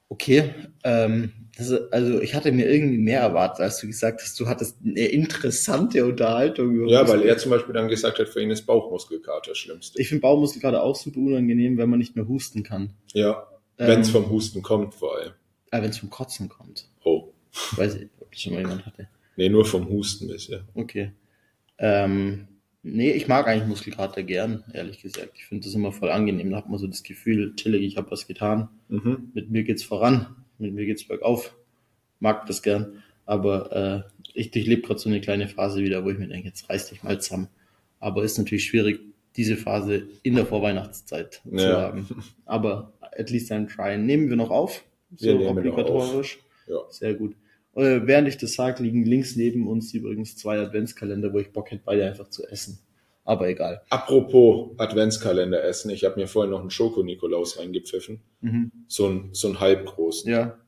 Okay. 0.09 0.55
Ähm, 0.85 1.33
ist, 1.59 1.73
also 1.91 2.21
ich 2.21 2.35
hatte 2.35 2.53
mir 2.53 2.69
irgendwie 2.71 2.99
mehr 2.99 3.21
erwartet, 3.21 3.61
als 3.61 3.79
du 3.81 3.87
gesagt 3.87 4.21
hast, 4.23 4.39
du 4.39 4.47
hattest 4.47 4.77
eine 4.85 5.07
interessante 5.07 6.05
Unterhaltung 6.05 6.87
Ja, 6.87 7.09
weil 7.09 7.23
er 7.23 7.39
zum 7.39 7.51
Beispiel 7.51 7.73
dann 7.75 7.89
gesagt 7.89 8.19
hat, 8.19 8.29
für 8.29 8.43
ihn 8.43 8.51
ist 8.51 8.67
Bauchmuskelkater 8.67 9.51
das 9.51 9.59
Schlimmste. 9.59 10.01
Ich 10.01 10.09
finde 10.09 10.21
Bauchmuskelkater 10.23 10.83
auch 10.83 10.95
super 10.97 11.19
unangenehm, 11.21 11.79
wenn 11.79 11.89
man 11.89 11.99
nicht 11.99 12.15
mehr 12.15 12.29
husten 12.29 12.63
kann. 12.63 12.91
Ja, 13.15 13.47
Ähm, 13.79 13.89
wenn 13.89 14.01
es 14.01 14.11
vom 14.11 14.29
Husten 14.31 14.63
kommt 14.63 14.95
vor 14.95 15.17
allem. 15.17 15.33
Äh, 15.71 15.83
wenn 15.83 15.91
es 15.91 15.99
vom 15.99 16.11
Kotzen 16.11 16.49
kommt. 16.49 16.89
Oh, 17.05 17.33
Weiß 17.77 17.95
ich, 17.97 18.09
ob 18.21 18.31
das 18.31 18.41
schon 18.41 18.53
mal 18.53 18.61
jemand 18.61 18.85
hatte. 18.87 19.09
nee, 19.37 19.49
nur 19.49 19.65
vom 19.65 19.89
Husten 19.89 20.29
bisher. 20.29 20.63
Okay. 20.75 21.13
Ähm, 21.79 22.49
nee, 22.87 23.11
ich 23.13 23.29
mag 23.29 23.47
eigentlich 23.47 23.69
Muskelkater 23.69 24.23
gern, 24.23 24.65
ehrlich 24.73 25.01
gesagt. 25.03 25.33
Ich 25.35 25.45
finde 25.47 25.65
das 25.65 25.75
immer 25.75 25.93
voll 25.93 26.11
angenehm. 26.11 26.51
Da 26.51 26.59
hat 26.59 26.69
man 26.69 26.79
so 26.79 26.87
das 26.87 27.03
Gefühl, 27.03 27.55
chillig, 27.57 27.83
ich 27.83 27.97
habe 27.97 28.11
was 28.11 28.27
getan. 28.27 28.69
Mhm. 28.89 29.31
Mit 29.35 29.51
mir 29.51 29.65
geht's 29.65 29.83
voran. 29.83 30.27
Mit 30.59 30.73
mir 30.75 30.87
geht's 30.87 31.05
bergauf. 31.07 31.55
Mag 32.21 32.47
das 32.47 32.63
gern. 32.63 33.03
Aber 33.27 34.05
äh, 34.07 34.21
ich 34.35 34.51
durchlebe 34.51 34.83
gerade 34.83 35.01
so 35.01 35.09
eine 35.09 35.21
kleine 35.21 35.49
Phase 35.49 35.83
wieder, 35.83 36.05
wo 36.05 36.11
ich 36.11 36.19
mir 36.19 36.29
denke, 36.29 36.49
jetzt 36.49 36.69
reiß 36.71 36.89
dich 36.91 37.03
mal 37.03 37.21
zusammen. 37.21 37.49
Aber 38.01 38.23
ist 38.23 38.39
natürlich 38.39 38.65
schwierig, 38.65 39.01
diese 39.37 39.57
Phase 39.57 40.07
in 40.23 40.35
der 40.35 40.47
Vorweihnachtszeit 40.47 41.43
zu 41.45 41.57
Ja. 41.57 41.81
haben. 41.83 42.07
Aber 42.47 42.93
at 43.01 43.31
least 43.31 43.51
I'm 43.53 43.69
trying. 43.69 44.07
Nehmen 44.07 44.29
wir 44.31 44.37
noch 44.37 44.51
auf? 44.51 44.85
So 45.17 45.39
obligatorisch. 45.49 46.39
Ja. 46.69 46.79
Sehr 46.91 47.15
gut. 47.15 47.35
Äh, 47.77 48.07
während 48.07 48.27
ich 48.29 48.39
das 48.39 48.55
sage, 48.55 48.83
liegen 48.83 49.05
links 49.05 49.37
neben 49.37 49.69
uns 49.69 49.93
übrigens 49.93 50.37
zwei 50.37 50.59
Adventskalender, 50.59 51.33
wo 51.33 51.39
ich 51.39 51.53
Bock 51.53 51.71
hätte, 51.71 51.83
beide 51.85 52.07
einfach 52.07 52.29
zu 52.31 52.45
essen. 52.47 52.79
Aber 53.25 53.49
egal. 53.49 53.83
Apropos 53.91 54.71
Adventskalender 54.79 55.63
essen, 55.65 55.91
ich 55.91 56.05
habe 56.05 56.19
mir 56.21 56.27
vorhin 56.29 56.53
noch 56.53 56.61
einen 56.61 56.71
Schoko-Nikolaus 56.71 57.59
reingepfiffen. 57.59 58.21
Mhm. 58.41 58.71
So 58.89 59.09
ein, 59.09 59.29
so 59.33 59.49
ein 59.49 59.61
halbgroßen. 59.61 60.31
Ja, 60.31 60.59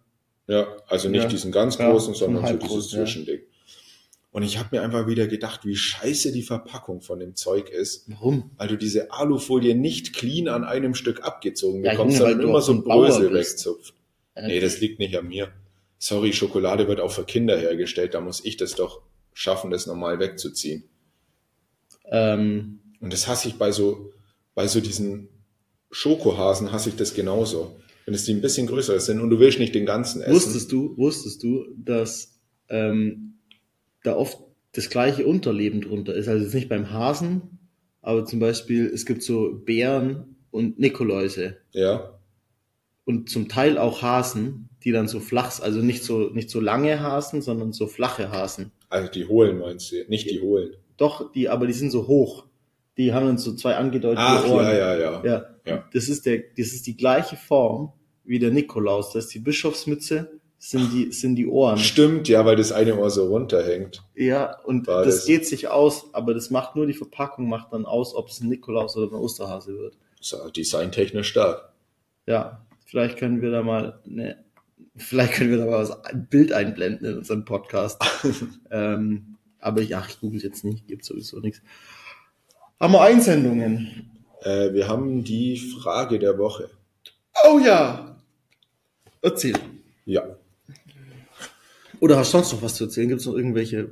Ja, 0.48 0.66
also 0.88 1.08
nicht 1.08 1.24
Ja. 1.24 1.28
diesen 1.28 1.52
ganz 1.52 1.78
Ja, 1.78 1.90
großen, 1.90 2.14
ein 2.14 2.16
sondern 2.16 2.46
so 2.46 2.56
dieses 2.56 2.92
ja. 2.92 2.98
Zwischending. 3.04 3.40
Und 4.30 4.42
ich 4.42 4.58
habe 4.58 4.68
mir 4.76 4.82
einfach 4.82 5.06
wieder 5.06 5.26
gedacht, 5.26 5.64
wie 5.64 5.76
scheiße 5.76 6.32
die 6.32 6.42
Verpackung 6.42 7.00
von 7.00 7.18
dem 7.20 7.34
Zeug 7.36 7.70
ist, 7.70 8.10
warum? 8.10 8.50
weil 8.56 8.68
du 8.68 8.76
diese 8.76 9.10
Alufolie 9.12 9.74
nicht 9.74 10.14
clean 10.14 10.48
an 10.48 10.64
einem 10.64 10.94
Stück 10.94 11.22
abgezogen 11.24 11.84
Ja, 11.84 11.92
bekommst, 11.92 12.18
Junge, 12.18 12.24
weil 12.24 12.32
sondern 12.32 12.46
du 12.46 12.48
immer 12.50 12.60
so 12.62 12.72
ein 12.72 12.82
Brösel 12.84 13.32
wegzupft. 13.32 13.94
Nee, 14.40 14.60
das 14.60 14.80
liegt 14.80 14.98
nicht 14.98 15.16
an 15.16 15.28
mir. 15.28 15.48
Sorry, 15.98 16.32
Schokolade 16.32 16.86
wird 16.86 17.00
auch 17.00 17.10
für 17.10 17.24
Kinder 17.24 17.58
hergestellt, 17.58 18.14
da 18.14 18.20
muss 18.20 18.44
ich 18.44 18.56
das 18.56 18.74
doch 18.74 19.02
schaffen, 19.32 19.70
das 19.70 19.86
normal 19.86 20.18
wegzuziehen. 20.18 20.84
ähm, 22.10 22.80
Und 23.00 23.12
das 23.12 23.26
hasse 23.26 23.48
ich 23.48 23.54
bei 23.56 23.72
so, 23.72 24.12
bei 24.54 24.66
so 24.66 24.80
diesen 24.80 25.28
Schokohasen 25.90 26.72
hasse 26.72 26.90
ich 26.90 26.96
das 26.96 27.14
genauso. 27.14 27.80
Wenn 28.04 28.14
es 28.14 28.24
die 28.24 28.32
ein 28.32 28.40
bisschen 28.40 28.66
größer 28.66 28.98
sind 29.00 29.20
und 29.20 29.30
du 29.30 29.38
willst 29.38 29.58
nicht 29.58 29.74
den 29.74 29.86
ganzen 29.86 30.22
essen. 30.22 30.34
wusstest 30.34 30.72
du, 30.72 30.96
wusstest 30.96 31.42
du, 31.42 31.66
dass 31.76 32.38
ähm, 32.68 33.38
da 34.02 34.16
oft 34.16 34.38
das 34.72 34.88
gleiche 34.90 35.26
Unterleben 35.26 35.80
drunter 35.80 36.14
ist? 36.14 36.28
Also 36.28 36.44
jetzt 36.44 36.54
nicht 36.54 36.68
beim 36.68 36.90
Hasen, 36.90 37.58
aber 38.00 38.24
zum 38.24 38.38
Beispiel, 38.38 38.86
es 38.86 39.04
gibt 39.04 39.22
so 39.22 39.60
Bären 39.64 40.36
und 40.50 40.78
Nikoläuse 40.78 41.58
Ja, 41.72 42.18
und 43.04 43.30
zum 43.30 43.48
Teil 43.48 43.78
auch 43.78 44.02
Hasen, 44.02 44.68
die 44.88 44.92
dann 44.92 45.06
so 45.06 45.20
flach, 45.20 45.60
also 45.60 45.80
nicht 45.80 46.02
so, 46.02 46.30
nicht 46.30 46.48
so 46.48 46.60
lange 46.60 47.00
Hasen, 47.00 47.42
sondern 47.42 47.72
so 47.74 47.86
flache 47.86 48.30
Hasen. 48.30 48.72
also 48.88 49.10
die 49.10 49.26
hohlen 49.26 49.58
meinst 49.58 49.92
du, 49.92 49.96
nicht 50.08 50.30
die 50.30 50.40
hohlen. 50.40 50.70
Doch, 50.96 51.30
die, 51.32 51.50
aber 51.50 51.66
die 51.66 51.74
sind 51.74 51.90
so 51.90 52.06
hoch. 52.06 52.46
Die 52.96 53.12
haben 53.12 53.26
dann 53.26 53.36
so 53.38 53.54
zwei 53.54 53.76
angedeutete 53.76 54.20
Ach, 54.26 54.48
Ohren. 54.48 54.64
ja, 54.64 54.72
ja, 54.74 54.96
ja. 54.98 55.22
Ja. 55.24 55.46
Ja. 55.66 55.84
Das 55.92 56.08
ist 56.08 56.24
der, 56.24 56.38
das 56.56 56.68
ist 56.68 56.86
die 56.86 56.96
gleiche 56.96 57.36
Form 57.36 57.92
wie 58.24 58.38
der 58.38 58.50
Nikolaus. 58.50 59.12
Das 59.12 59.26
ist 59.26 59.34
die 59.34 59.38
Bischofsmütze, 59.40 60.30
sind 60.58 60.92
die, 60.94 61.12
sind 61.12 61.36
die 61.36 61.46
Ohren. 61.46 61.76
Stimmt, 61.78 62.26
ja, 62.28 62.44
weil 62.46 62.56
das 62.56 62.72
eine 62.72 62.98
Ohr 62.98 63.10
so 63.10 63.26
runterhängt. 63.28 64.02
Ja, 64.16 64.58
und 64.64 64.88
das, 64.88 65.06
das- 65.06 65.26
geht 65.26 65.46
sich 65.46 65.68
aus, 65.68 66.12
aber 66.14 66.32
das 66.34 66.48
macht 66.50 66.74
nur 66.76 66.86
die 66.86 66.94
Verpackung, 66.94 67.48
macht 67.48 67.72
dann 67.74 67.84
aus, 67.84 68.14
ob 68.14 68.28
es 68.30 68.40
ein 68.40 68.48
Nikolaus 68.48 68.96
oder 68.96 69.12
ein 69.12 69.20
Osterhase 69.20 69.76
wird. 69.78 69.98
Designtechnisch 70.56 71.28
stark. 71.28 71.72
Ja, 72.26 72.66
vielleicht 72.84 73.18
können 73.18 73.40
wir 73.42 73.50
da 73.50 73.62
mal, 73.62 74.00
ne, 74.06 74.44
vielleicht 74.98 75.34
können 75.34 75.50
wir 75.50 75.58
da 75.58 75.66
mal 75.66 75.78
was, 75.78 76.04
ein 76.04 76.26
Bild 76.26 76.52
einblenden 76.52 77.06
in 77.06 77.18
unserem 77.18 77.44
Podcast. 77.44 78.02
ähm, 78.70 79.36
aber 79.60 79.82
ja, 79.82 80.04
ich 80.08 80.20
google 80.20 80.40
jetzt 80.40 80.64
nicht, 80.64 80.86
gibt 80.86 81.04
sowieso 81.04 81.40
nichts. 81.40 81.62
Haben 82.78 82.92
wir 82.92 83.02
Einsendungen? 83.02 84.10
Äh, 84.42 84.72
wir 84.72 84.88
haben 84.88 85.24
die 85.24 85.56
Frage 85.56 86.18
der 86.18 86.38
Woche. 86.38 86.70
Oh 87.44 87.58
ja! 87.58 88.16
Erzähl. 89.22 89.54
Ja. 90.04 90.36
Oder 92.00 92.16
hast 92.16 92.32
du 92.32 92.38
sonst 92.38 92.52
noch 92.52 92.62
was 92.62 92.76
zu 92.76 92.84
erzählen? 92.84 93.08
Gibt 93.08 93.20
es 93.20 93.26
noch 93.26 93.34
irgendwelche 93.34 93.90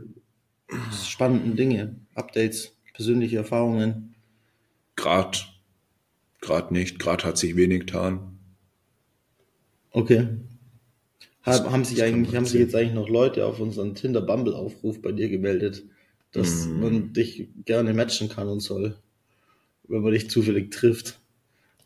spannenden 0.92 1.56
Dinge, 1.56 1.96
Updates, 2.14 2.76
persönliche 2.94 3.38
Erfahrungen? 3.38 4.14
Grad, 4.94 5.52
grad 6.40 6.70
nicht, 6.70 6.98
grad 6.98 7.24
hat 7.24 7.36
sich 7.36 7.56
wenig 7.56 7.80
getan. 7.80 8.38
Okay. 9.90 10.28
Das- 11.46 11.64
Haben, 11.64 11.84
sich 11.84 12.02
eigentlich, 12.02 12.34
haben 12.34 12.44
sich 12.44 12.60
jetzt 12.60 12.74
eigentlich 12.74 12.92
noch 12.94 13.08
Leute 13.08 13.46
auf 13.46 13.60
unseren 13.60 13.94
Tinder 13.94 14.20
Bumble 14.20 14.54
Aufruf 14.54 15.00
bei 15.00 15.12
dir 15.12 15.28
gemeldet, 15.28 15.84
dass 16.32 16.66
Mm. 16.66 16.80
man 16.80 17.12
dich 17.12 17.46
gerne 17.64 17.94
matchen 17.94 18.28
kann 18.28 18.48
und 18.48 18.60
soll, 18.60 18.96
wenn 19.88 20.02
man 20.02 20.12
dich 20.12 20.28
zufällig 20.28 20.70
trifft? 20.72 21.18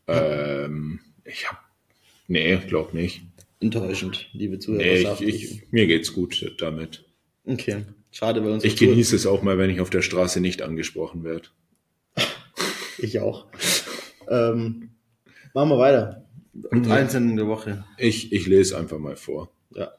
Ähm, 0.07 1.01
ich 1.25 1.49
hab, 1.49 1.63
nee, 2.27 2.57
glaub 2.67 2.95
nicht. 2.95 3.21
Enttäuschend, 3.61 4.29
liebe 4.33 4.53
Nee, 4.55 4.57
ich, 4.59 4.63
Zuhörerschaft. 4.65 5.21
ich, 5.21 5.63
mir 5.71 5.87
geht's 5.87 6.15
gut 6.15 6.55
damit. 6.59 7.05
okay, 7.45 7.85
schade, 8.11 8.43
weil 8.43 8.53
uns 8.53 8.65
Ich 8.65 8.77
genieße 8.77 9.15
es 9.15 9.27
auch 9.27 9.43
mal, 9.43 9.59
wenn 9.59 9.69
ich 9.71 9.81
auf 9.83 9.91
der 9.91 10.01
Straße 10.03 10.41
nicht 10.41 10.63
angesprochen 10.63 11.23
werde. 11.25 11.49
Ich 13.03 13.19
auch. 13.21 13.47
ähm, 14.29 14.91
machen 15.55 15.69
wir 15.71 15.79
weiter. 15.79 16.27
Mhm. 16.53 16.91
Einsendung 16.91 17.37
der 17.37 17.47
Woche. 17.47 17.85
Ich, 17.99 18.33
ich 18.33 18.47
lese 18.47 18.77
einfach 18.79 18.99
mal 18.99 19.17
vor. 19.17 19.53
Ja. 19.75 19.93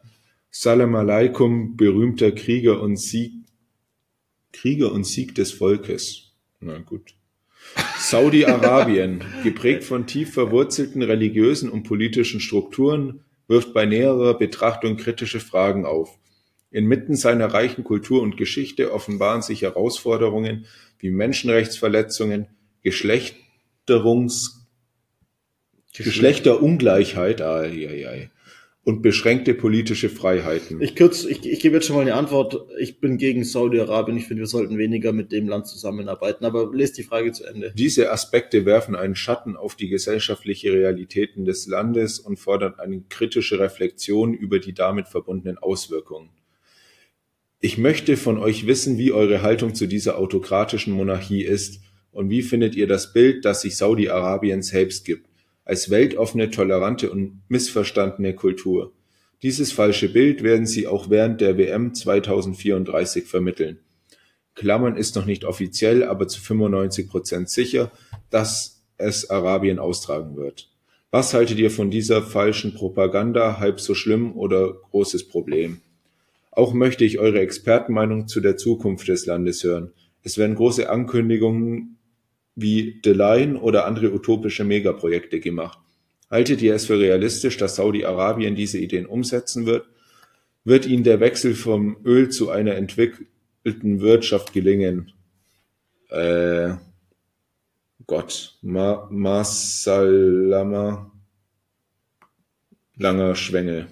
Salam 0.50 0.96
alaikum, 0.96 1.78
berühmter 1.78 2.32
Krieger 2.32 2.82
und 2.82 2.98
Sieg, 2.98 3.34
Krieger 4.52 4.92
und 4.92 5.06
Sieg 5.06 5.34
des 5.36 5.52
Volkes. 5.54 6.34
Na 6.60 6.78
gut. 6.80 7.16
Saudi-Arabien, 7.98 9.24
geprägt 9.44 9.84
von 9.84 10.08
tief 10.08 10.34
verwurzelten 10.34 11.02
religiösen 11.02 11.70
und 11.70 11.84
politischen 11.84 12.42
Strukturen, 12.42 13.24
wirft 13.48 13.74
bei 13.74 13.86
näherer 13.86 14.38
Betrachtung 14.38 14.98
kritische 14.98 15.40
Fragen 15.40 15.86
auf. 15.86 16.18
Inmitten 16.70 17.16
seiner 17.16 17.54
reichen 17.54 17.84
Kultur 17.84 18.22
und 18.22 18.38
Geschichte 18.38 18.94
offenbaren 18.94 19.42
sich 19.42 19.62
Herausforderungen 19.62 20.66
wie 21.00 21.12
Menschenrechtsverletzungen, 21.12 22.48
Geschlechterungs 22.82 24.61
Geschlechterungleichheit 25.96 27.42
ai, 27.42 27.88
ai, 27.90 28.08
ai, 28.08 28.32
und 28.84 29.02
beschränkte 29.02 29.54
politische 29.54 30.10
Freiheiten. 30.10 30.82
Ich 30.82 30.96
kürz, 30.96 31.24
ich, 31.24 31.46
ich 31.46 31.60
gebe 31.60 31.76
jetzt 31.76 31.86
schon 31.86 31.96
mal 31.96 32.02
eine 32.02 32.16
Antwort. 32.16 32.66
Ich 32.80 33.00
bin 33.00 33.18
gegen 33.18 33.44
Saudi-Arabien. 33.44 34.18
Ich 34.18 34.26
finde, 34.26 34.42
wir 34.42 34.48
sollten 34.48 34.78
weniger 34.78 35.14
mit 35.14 35.32
dem 35.32 35.48
Land 35.48 35.68
zusammenarbeiten. 35.68 36.46
Aber 36.46 36.72
lest 36.74 36.98
die 36.98 37.04
Frage 37.04 37.32
zu 37.32 37.46
Ende. 37.46 37.74
Diese 37.76 38.12
Aspekte 38.12 38.66
werfen 38.66 38.96
einen 38.96 39.16
Schatten 39.16 39.56
auf 39.56 39.76
die 39.76 39.88
gesellschaftliche 39.88 40.74
Realitäten 40.74 41.46
des 41.46 41.68
Landes 41.68 42.20
und 42.20 42.38
fordern 42.38 42.76
eine 42.80 43.04
kritische 43.08 43.60
Reflexion 43.60 44.34
über 44.34 44.58
die 44.58 44.74
damit 44.74 45.08
verbundenen 45.08 45.60
Auswirkungen. 45.60 46.30
Ich 47.60 47.78
möchte 47.78 48.18
von 48.18 48.40
euch 48.40 48.66
wissen, 48.66 48.98
wie 48.98 49.12
eure 49.12 49.44
Haltung 49.44 49.76
zu 49.76 49.86
dieser 49.86 50.18
autokratischen 50.18 50.94
Monarchie 50.94 51.44
ist 51.44 51.82
und 52.12 52.32
wie 52.32 52.42
findet 52.42 52.76
ihr 52.76 52.88
das 52.88 53.14
Bild, 53.14 53.46
das 53.46 53.62
sich 53.62 53.78
Saudi-Arabien 53.78 54.64
selbst 54.64 55.06
gibt, 55.06 55.28
als 55.66 55.90
weltoffene, 55.90 56.50
tolerante 56.50 57.12
und 57.12 57.42
missverstandene 57.48 58.34
Kultur. 58.36 58.94
Dieses 59.42 59.72
falsche 59.72 60.10
Bild 60.10 60.44
werden 60.44 60.68
sie 60.68 60.88
auch 60.88 61.10
während 61.10 61.42
der 61.42 61.58
WM 61.58 61.94
2034 61.94 63.26
vermitteln. 63.26 63.80
Klammern 64.54 64.98
ist 64.98 65.16
noch 65.16 65.26
nicht 65.26 65.46
offiziell, 65.46 66.04
aber 66.04 66.28
zu 66.28 66.42
95 66.42 67.10
Prozent 67.10 67.50
sicher, 67.50 67.92
dass 68.30 68.84
es 68.98 69.30
Arabien 69.30 69.80
austragen 69.80 70.36
wird. 70.36 70.70
Was 71.10 71.34
haltet 71.34 71.58
ihr 71.58 71.72
von 71.72 71.92
dieser 71.92 72.22
falschen 72.22 72.74
Propaganda? 72.74 73.60
Halb 73.60 73.82
so 73.82 73.96
schlimm 73.96 74.34
oder 74.38 74.74
großes 74.92 75.28
Problem? 75.28 75.82
Auch 76.52 76.74
möchte 76.74 77.04
ich 77.06 77.18
eure 77.18 77.40
Expertenmeinung 77.40 78.28
zu 78.28 78.42
der 78.42 78.58
Zukunft 78.58 79.08
des 79.08 79.26
Landes 79.26 79.64
hören. 79.64 79.92
Es 80.24 80.38
werden 80.38 80.56
große 80.56 80.90
Ankündigungen 80.90 81.98
wie 82.56 83.00
The 83.04 83.12
Line 83.12 83.60
oder 83.60 83.86
andere 83.86 84.14
utopische 84.14 84.64
Megaprojekte 84.64 85.40
gemacht. 85.40 85.80
Haltet 86.30 86.62
ihr 86.62 86.76
es 86.76 86.86
für 86.86 87.00
realistisch, 87.00 87.58
dass 87.58 87.76
Saudi-Arabien 87.76 88.56
diese 88.56 88.78
Ideen 88.78 89.06
umsetzen 89.06 89.66
wird? 89.66 89.86
Wird 90.64 90.86
ihnen 90.86 91.04
der 91.04 91.20
Wechsel 91.20 91.56
vom 91.56 91.98
Öl 92.06 92.30
zu 92.30 92.50
einer 92.50 92.76
entwickelten 92.76 94.00
Wirtschaft 94.00 94.54
gelingen? 94.54 95.12
Äh, 96.10 96.76
Gott, 98.08 98.58
Ma 98.62 99.08
Masalama, 99.10 101.12
langer 102.98 103.36
Schwengel. 103.36 103.88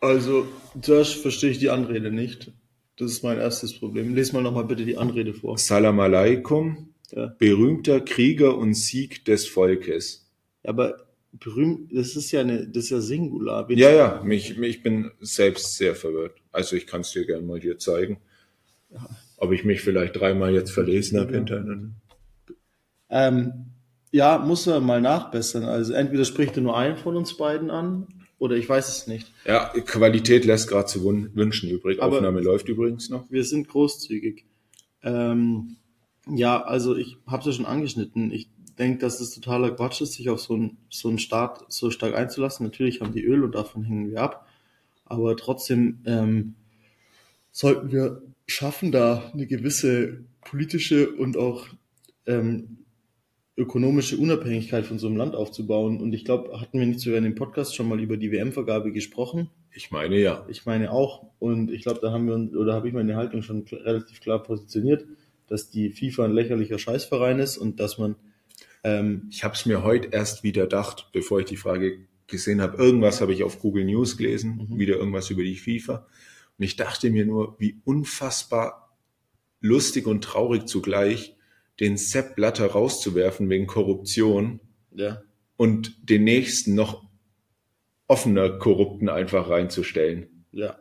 Also, 0.00 0.46
zuerst 0.80 1.16
verstehe 1.16 1.50
ich 1.50 1.58
die 1.58 1.70
Anrede 1.70 2.10
nicht. 2.10 2.52
Das 2.96 3.12
ist 3.12 3.22
mein 3.22 3.38
erstes 3.38 3.78
Problem. 3.78 4.14
Lies 4.14 4.32
mal 4.32 4.42
nochmal 4.42 4.64
bitte 4.64 4.84
die 4.84 4.96
Anrede 4.96 5.34
vor. 5.34 5.58
Salam 5.58 6.00
alaikum, 6.00 6.91
Ja. 7.14 7.34
berühmter 7.38 8.00
Krieger 8.00 8.56
und 8.56 8.74
Sieg 8.74 9.24
des 9.26 9.46
Volkes. 9.46 10.30
Aber 10.64 10.96
berühmt, 11.32 11.90
das 11.94 12.16
ist 12.16 12.30
ja 12.32 12.40
eine, 12.40 12.66
das 12.68 12.84
ist 12.84 12.90
ja 12.90 13.00
Singular. 13.00 13.68
Wen- 13.68 13.78
Ja, 13.78 13.90
ja, 13.90 14.22
mich, 14.24 14.58
ich 14.58 14.82
bin 14.82 15.10
selbst 15.20 15.76
sehr 15.76 15.94
verwirrt. 15.94 16.36
Also 16.52 16.76
ich 16.76 16.86
kann 16.86 17.02
es 17.02 17.12
dir 17.12 17.26
gerne 17.26 17.42
mal 17.46 17.60
hier 17.60 17.78
zeigen. 17.78 18.18
Ob 19.36 19.52
ich 19.52 19.64
mich 19.64 19.80
vielleicht 19.80 20.16
dreimal 20.16 20.52
jetzt 20.54 20.70
verlesen 20.70 21.18
habe 21.18 21.30
Ja. 21.32 21.36
hintereinander. 21.38 21.90
Ähm, 23.10 23.52
ja, 24.10 24.38
muss 24.38 24.66
man 24.66 24.84
mal 24.84 25.00
nachbessern. 25.00 25.64
Also 25.64 25.92
entweder 25.94 26.24
spricht 26.24 26.56
er 26.56 26.62
nur 26.62 26.76
einen 26.76 26.96
von 26.96 27.16
uns 27.16 27.36
beiden 27.36 27.70
an, 27.70 28.06
oder 28.38 28.56
ich 28.56 28.68
weiß 28.68 28.88
es 28.88 29.06
nicht. 29.06 29.30
Ja, 29.46 29.68
Qualität 29.86 30.44
lässt 30.44 30.68
gerade 30.68 30.86
zu 30.86 31.04
wünschen 31.04 31.70
übrig. 31.70 32.02
Aber- 32.02 32.16
Aufnahme 32.16 32.40
läuft 32.40 32.68
übrigens 32.68 33.08
noch. 33.08 33.30
Wir 33.30 33.44
sind 33.44 33.68
großzügig. 33.68 34.44
Ähm, 35.02 35.76
ja, 36.28 36.62
also 36.62 36.96
ich 36.96 37.16
habe 37.26 37.40
es 37.40 37.46
ja 37.46 37.52
schon 37.52 37.66
angeschnitten. 37.66 38.30
Ich 38.30 38.48
denke, 38.78 38.98
dass 38.98 39.20
es 39.20 39.34
totaler 39.34 39.70
Quatsch 39.72 40.00
ist, 40.00 40.14
sich 40.14 40.28
auf 40.30 40.40
so 40.40 40.54
einen, 40.54 40.78
so 40.88 41.08
einen 41.08 41.18
Staat 41.18 41.64
so 41.68 41.90
stark 41.90 42.14
einzulassen. 42.14 42.64
Natürlich 42.64 43.00
haben 43.00 43.12
die 43.12 43.24
Öl 43.24 43.44
und 43.44 43.54
davon 43.54 43.84
hängen 43.84 44.10
wir 44.10 44.20
ab. 44.20 44.46
Aber 45.04 45.36
trotzdem 45.36 45.98
ähm, 46.06 46.54
sollten 47.50 47.92
wir 47.92 48.22
schaffen, 48.46 48.92
da 48.92 49.30
eine 49.32 49.46
gewisse 49.46 50.24
politische 50.40 51.10
und 51.10 51.36
auch 51.36 51.66
ähm, 52.26 52.78
ökonomische 53.56 54.16
Unabhängigkeit 54.16 54.86
von 54.86 54.98
so 54.98 55.08
einem 55.08 55.16
Land 55.16 55.34
aufzubauen. 55.34 56.00
Und 56.00 56.14
ich 56.14 56.24
glaube, 56.24 56.60
hatten 56.60 56.78
wir 56.78 56.86
nicht 56.86 57.00
sogar 57.00 57.18
in 57.18 57.24
dem 57.24 57.34
Podcast 57.34 57.76
schon 57.76 57.88
mal 57.88 58.00
über 58.00 58.16
die 58.16 58.32
WM-Vergabe 58.32 58.92
gesprochen? 58.92 59.50
Ich 59.74 59.90
meine 59.90 60.18
ja. 60.18 60.44
Ich 60.48 60.64
meine 60.66 60.92
auch. 60.92 61.26
Und 61.38 61.70
ich 61.70 61.82
glaube, 61.82 62.00
da 62.00 62.12
haben 62.12 62.26
wir 62.26 62.34
uns, 62.34 62.54
oder 62.54 62.74
habe 62.74 62.88
ich 62.88 62.94
meine 62.94 63.16
Haltung 63.16 63.42
schon 63.42 63.64
relativ 63.70 64.20
klar 64.20 64.42
positioniert, 64.42 65.04
dass 65.52 65.68
die 65.68 65.90
FIFA 65.90 66.24
ein 66.24 66.32
lächerlicher 66.32 66.78
Scheißverein 66.78 67.38
ist 67.38 67.58
und 67.58 67.78
dass 67.78 67.98
man, 67.98 68.16
ähm, 68.84 69.28
Ich 69.30 69.44
habe 69.44 69.54
es 69.54 69.66
mir 69.66 69.84
heute 69.84 70.08
erst 70.10 70.42
wieder 70.42 70.62
gedacht, 70.62 71.10
bevor 71.12 71.40
ich 71.40 71.46
die 71.46 71.58
Frage 71.58 71.98
gesehen 72.26 72.62
habe. 72.62 72.82
Irgendwas 72.82 73.20
habe 73.20 73.34
ich 73.34 73.44
auf 73.44 73.58
Google 73.58 73.84
News 73.84 74.16
gelesen, 74.16 74.66
Mhm. 74.70 74.78
wieder 74.78 74.96
irgendwas 74.96 75.28
über 75.28 75.42
die 75.42 75.56
FIFA. 75.56 76.06
Und 76.56 76.64
ich 76.64 76.76
dachte 76.76 77.10
mir 77.10 77.26
nur, 77.26 77.56
wie 77.58 77.82
unfassbar 77.84 78.96
lustig 79.60 80.06
und 80.06 80.24
traurig 80.24 80.64
zugleich, 80.66 81.36
den 81.80 81.98
Sepp 81.98 82.34
Blatter 82.34 82.66
rauszuwerfen 82.68 83.50
wegen 83.50 83.66
Korruption 83.66 84.60
ja, 84.94 85.22
und 85.58 86.08
den 86.08 86.24
nächsten 86.24 86.74
noch 86.74 87.04
offener 88.08 88.58
Korrupten 88.58 89.10
einfach 89.10 89.50
reinzustellen. 89.50 90.46
ja. 90.52 90.78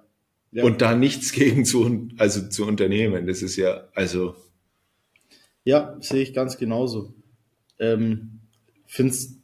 ja. 0.53 0.63
Und 0.63 0.81
da 0.81 0.95
nichts 0.95 1.31
gegen 1.33 1.65
zu, 1.65 2.07
also 2.17 2.47
zu 2.47 2.65
unternehmen. 2.65 3.27
Das 3.27 3.41
ist 3.41 3.57
ja, 3.57 3.89
also, 3.95 4.35
Ja, 5.63 5.97
sehe 5.99 6.23
ich 6.23 6.33
ganz 6.33 6.57
genauso. 6.57 7.13
Ähm, 7.79 8.41
Finde 8.85 9.13
es 9.13 9.39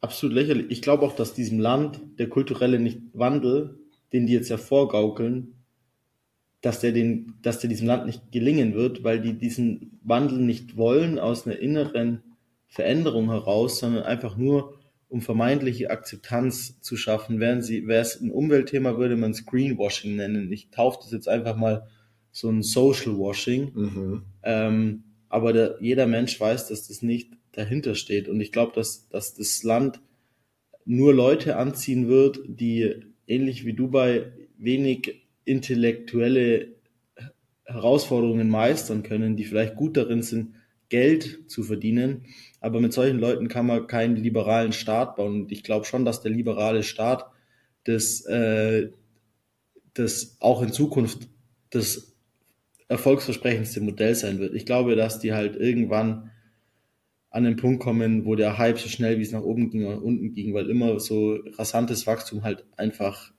absolut 0.00 0.34
lächerlich. 0.34 0.66
Ich 0.70 0.82
glaube 0.82 1.04
auch, 1.06 1.14
dass 1.14 1.34
diesem 1.34 1.58
Land 1.58 2.00
der 2.18 2.28
kulturelle 2.28 2.78
nicht 2.78 3.00
Wandel, 3.12 3.78
den 4.12 4.26
die 4.26 4.32
jetzt 4.32 4.48
ja 4.48 4.56
vorgaukeln, 4.56 5.54
dass 6.60 6.80
der, 6.80 6.92
den, 6.92 7.34
dass 7.42 7.60
der 7.60 7.70
diesem 7.70 7.86
Land 7.86 8.06
nicht 8.06 8.32
gelingen 8.32 8.74
wird, 8.74 9.04
weil 9.04 9.20
die 9.20 9.34
diesen 9.34 10.00
Wandel 10.02 10.38
nicht 10.38 10.76
wollen 10.76 11.18
aus 11.18 11.46
einer 11.46 11.58
inneren 11.58 12.22
Veränderung 12.66 13.30
heraus, 13.30 13.78
sondern 13.78 14.02
einfach 14.02 14.36
nur 14.36 14.74
um 15.08 15.22
vermeintliche 15.22 15.90
Akzeptanz 15.90 16.80
zu 16.80 16.96
schaffen. 16.96 17.40
Wären 17.40 17.62
sie, 17.62 17.86
wäre 17.86 18.02
es 18.02 18.20
ein 18.20 18.30
Umweltthema, 18.30 18.98
würde 18.98 19.16
man 19.16 19.30
es 19.30 19.46
Greenwashing 19.46 20.16
nennen. 20.16 20.52
Ich 20.52 20.70
taufe 20.70 20.98
das 21.02 21.12
jetzt 21.12 21.28
einfach 21.28 21.56
mal 21.56 21.86
so 22.30 22.50
ein 22.50 22.62
Social 22.62 23.16
Washing. 23.18 23.72
mhm. 23.74 24.22
Ähm, 24.42 25.04
aber 25.28 25.52
der, 25.52 25.76
jeder 25.80 26.06
Mensch 26.06 26.38
weiß, 26.38 26.68
dass 26.68 26.88
das 26.88 27.02
nicht 27.02 27.32
dahinter 27.52 27.94
steht. 27.94 28.28
Und 28.28 28.40
ich 28.40 28.52
glaube, 28.52 28.72
dass, 28.74 29.08
dass 29.08 29.34
das 29.34 29.62
Land 29.62 30.00
nur 30.84 31.12
Leute 31.12 31.56
anziehen 31.56 32.08
wird, 32.08 32.40
die 32.46 32.94
ähnlich 33.26 33.64
wie 33.64 33.74
Dubai 33.74 34.32
wenig 34.56 35.28
intellektuelle 35.44 36.74
Herausforderungen 37.64 38.48
meistern 38.48 39.02
können, 39.02 39.36
die 39.36 39.44
vielleicht 39.44 39.76
gut 39.76 39.96
darin 39.96 40.22
sind, 40.22 40.54
Geld 40.88 41.50
zu 41.50 41.62
verdienen. 41.62 42.24
Aber 42.60 42.80
mit 42.80 42.92
solchen 42.94 43.18
Leuten 43.18 43.48
kann 43.48 43.66
man 43.66 43.86
keinen 43.86 44.16
liberalen 44.16 44.72
Staat 44.72 45.16
bauen. 45.16 45.42
Und 45.42 45.52
ich 45.52 45.62
glaube 45.62 45.84
schon, 45.84 46.04
dass 46.04 46.22
der 46.22 46.30
liberale 46.30 46.82
Staat 46.82 47.26
das, 47.84 48.24
äh, 48.26 48.88
das 49.92 50.36
auch 50.40 50.62
in 50.62 50.72
Zukunft 50.72 51.28
das 51.70 52.16
erfolgsversprechendste 52.88 53.80
Modell 53.80 54.14
sein 54.14 54.38
wird. 54.38 54.54
Ich 54.54 54.66
glaube, 54.66 54.96
dass 54.96 55.20
die 55.20 55.32
halt 55.32 55.56
irgendwann 55.56 56.30
an 57.30 57.44
den 57.44 57.56
Punkt 57.56 57.82
kommen, 57.82 58.24
wo 58.24 58.34
der 58.34 58.56
Hype 58.56 58.78
so 58.78 58.88
schnell 58.88 59.18
wie 59.18 59.22
es 59.22 59.32
nach 59.32 59.42
oben 59.42 59.70
ging 59.70 59.86
und 59.86 59.98
unten 59.98 60.32
ging, 60.32 60.54
weil 60.54 60.70
immer 60.70 60.98
so 60.98 61.38
rasantes 61.58 62.06
Wachstum 62.06 62.42
halt 62.42 62.64
einfach 62.76 63.32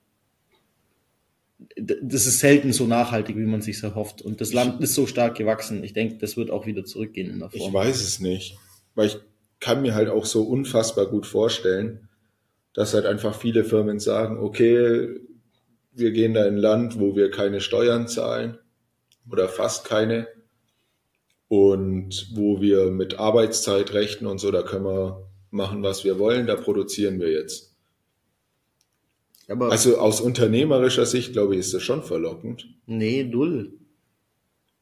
das 1.76 2.26
ist 2.26 2.40
selten 2.40 2.72
so 2.72 2.88
nachhaltig, 2.88 3.36
wie 3.36 3.46
man 3.46 3.62
sich 3.62 3.84
erhofft. 3.84 4.22
Und 4.22 4.40
das 4.40 4.54
Land 4.54 4.82
ist 4.82 4.96
so 4.96 5.08
stark 5.08 5.36
gewachsen. 5.38 5.84
Ich 5.84 5.92
denke, 5.92 6.16
das 6.16 6.38
wird 6.38 6.52
auch 6.52 6.66
wieder 6.66 6.86
zurückgehen 6.86 7.30
in 7.30 7.40
der 7.40 7.50
Ich 7.52 7.62
Form. 7.62 7.74
weiß 7.74 8.02
es 8.02 8.22
nicht, 8.22 8.58
weil 8.96 9.08
ich 9.08 9.18
kann 9.60 9.82
mir 9.82 9.94
halt 9.94 10.08
auch 10.08 10.26
so 10.26 10.44
unfassbar 10.44 11.08
gut 11.08 11.26
vorstellen, 11.26 12.08
dass 12.74 12.94
halt 12.94 13.06
einfach 13.06 13.36
viele 13.38 13.66
Firmen 13.66 14.00
sagen, 14.00 14.38
okay, 14.38 15.10
wir 15.92 16.12
gehen 16.12 16.34
da 16.34 16.46
in 16.46 16.54
ein 16.56 16.58
Land, 16.58 16.98
wo 16.98 17.18
wir 17.18 17.30
keine 17.30 17.60
Steuern 17.60 18.08
zahlen 18.08 18.58
oder 19.32 19.48
fast 19.48 19.86
keine 19.86 20.28
und 21.48 22.30
wo 22.36 22.62
wir 22.62 22.92
mit 22.92 23.20
Arbeitszeit 23.20 23.94
rechnen 23.94 24.30
und 24.30 24.40
so, 24.40 24.52
da 24.52 24.62
können 24.62 24.86
wir 24.86 25.28
machen, 25.52 25.82
was 25.84 26.04
wir 26.04 26.20
wollen, 26.20 26.48
da 26.48 26.56
produzieren 26.56 27.20
wir 27.20 27.32
jetzt. 27.32 27.76
Aber 29.48 29.72
Also 29.72 29.98
aus 29.98 30.22
unternehmerischer 30.22 31.08
Sicht, 31.08 31.34
glaube 31.34 31.56
ich, 31.56 31.62
ist 31.62 31.74
das 31.74 31.82
schon 31.82 32.04
verlockend. 32.04 32.68
Nee, 32.86 33.24
null. 33.24 33.74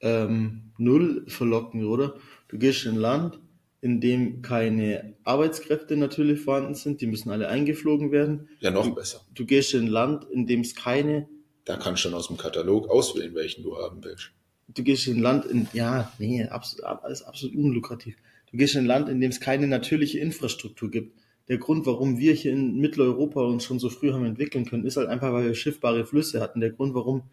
Ähm, 0.02 0.74
null 0.78 1.24
verlockend, 1.28 1.86
oder? 1.86 2.16
Du 2.50 2.58
gehst 2.58 2.86
in 2.86 2.96
ein 2.96 2.98
Land, 2.98 3.40
in 3.80 4.02
dem 4.02 4.42
keine 4.42 5.16
Arbeitskräfte 5.24 5.96
natürlich 5.96 6.42
vorhanden 6.42 6.76
sind, 6.76 7.00
die 7.00 7.08
müssen 7.08 7.32
alle 7.32 7.48
eingeflogen 7.48 8.12
werden. 8.12 8.50
Ja, 8.60 8.72
noch 8.72 8.94
besser. 8.94 9.22
Du 9.34 9.46
gehst 9.46 9.74
in 9.74 9.86
ein 9.86 9.88
Land, 9.88 10.26
in 10.30 10.48
dem 10.48 10.62
es 10.62 10.76
keine, 10.76 11.30
Da 11.68 11.76
kannst 11.76 12.06
du 12.06 12.08
schon 12.08 12.18
aus 12.18 12.28
dem 12.28 12.38
Katalog 12.38 12.90
auswählen, 12.90 13.36
welchen 13.36 13.62
du 13.62 13.78
haben 13.78 14.02
willst. 14.02 14.32
du 14.70 14.84
gehst 14.84 15.06
in 15.08 15.18
ein 15.18 15.22
Land, 15.22 15.46
in, 15.46 15.68
ja, 15.74 16.14
nee, 16.18 16.46
absolut, 16.46 16.86
alles 16.86 17.24
absolut 17.24 17.58
unlukrativ. 17.58 18.16
Du 18.50 18.58
gehst 18.58 18.76
in 18.76 18.82
ein 18.82 18.86
Land, 18.86 19.10
in 19.10 19.20
dem 19.20 19.32
es 19.32 19.42
keine 19.42 19.68
natürliche 19.68 20.18
Infrastruktur 20.20 20.90
gibt. 20.90 21.20
Der 21.50 21.58
Grund, 21.58 21.86
warum 21.86 22.18
wir 22.20 22.34
hier 22.34 22.54
in 22.54 22.78
Mitteleuropa 22.78 23.42
uns 23.42 23.66
schon 23.66 23.80
so 23.80 23.90
früh 23.90 24.14
haben 24.14 24.24
entwickeln 24.24 24.66
können, 24.66 24.86
ist 24.86 24.96
halt 24.96 25.10
einfach, 25.10 25.34
weil 25.34 25.48
wir 25.48 25.56
schiffbare 25.56 26.06
Flüsse 26.06 26.40
hatten. 26.40 26.62
Der 26.62 26.70
Grund, 26.70 26.94
warum 26.94 27.24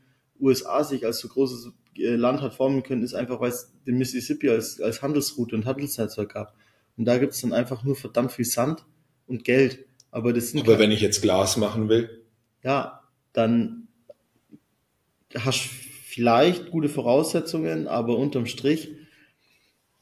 USA 0.40 0.82
sich 0.82 1.06
als 1.06 1.20
so 1.20 1.28
großes 1.28 1.70
äh, 1.98 2.16
Land 2.16 2.40
hat 2.40 2.54
formen 2.54 2.82
können, 2.82 3.04
ist 3.04 3.14
einfach, 3.14 3.40
weil 3.40 3.50
es 3.50 3.72
den 3.86 3.98
Mississippi 3.98 4.50
als, 4.50 4.80
als 4.80 5.00
Handelsroute 5.00 5.54
und 5.54 5.64
Handelsnetzwerk 5.64 6.34
gab. 6.34 6.56
Und 6.96 7.04
da 7.04 7.18
gibt 7.18 7.34
es 7.34 7.40
dann 7.40 7.52
einfach 7.52 7.84
nur 7.84 7.94
verdammt 7.94 8.32
viel 8.32 8.44
Sand 8.44 8.84
und 9.28 9.44
Geld. 9.44 9.86
Aber 10.10 10.32
das 10.32 10.50
sind 10.50 10.60
Aber 10.60 10.80
wenn 10.80 10.90
ich 10.90 11.00
jetzt 11.00 11.22
Glas 11.22 11.56
machen 11.56 11.88
will, 11.88 12.24
ja, 12.64 13.00
dann 13.32 13.83
hast 15.38 15.60
vielleicht 15.60 16.70
gute 16.70 16.88
Voraussetzungen, 16.88 17.88
aber 17.88 18.16
unterm 18.18 18.46
Strich 18.46 18.90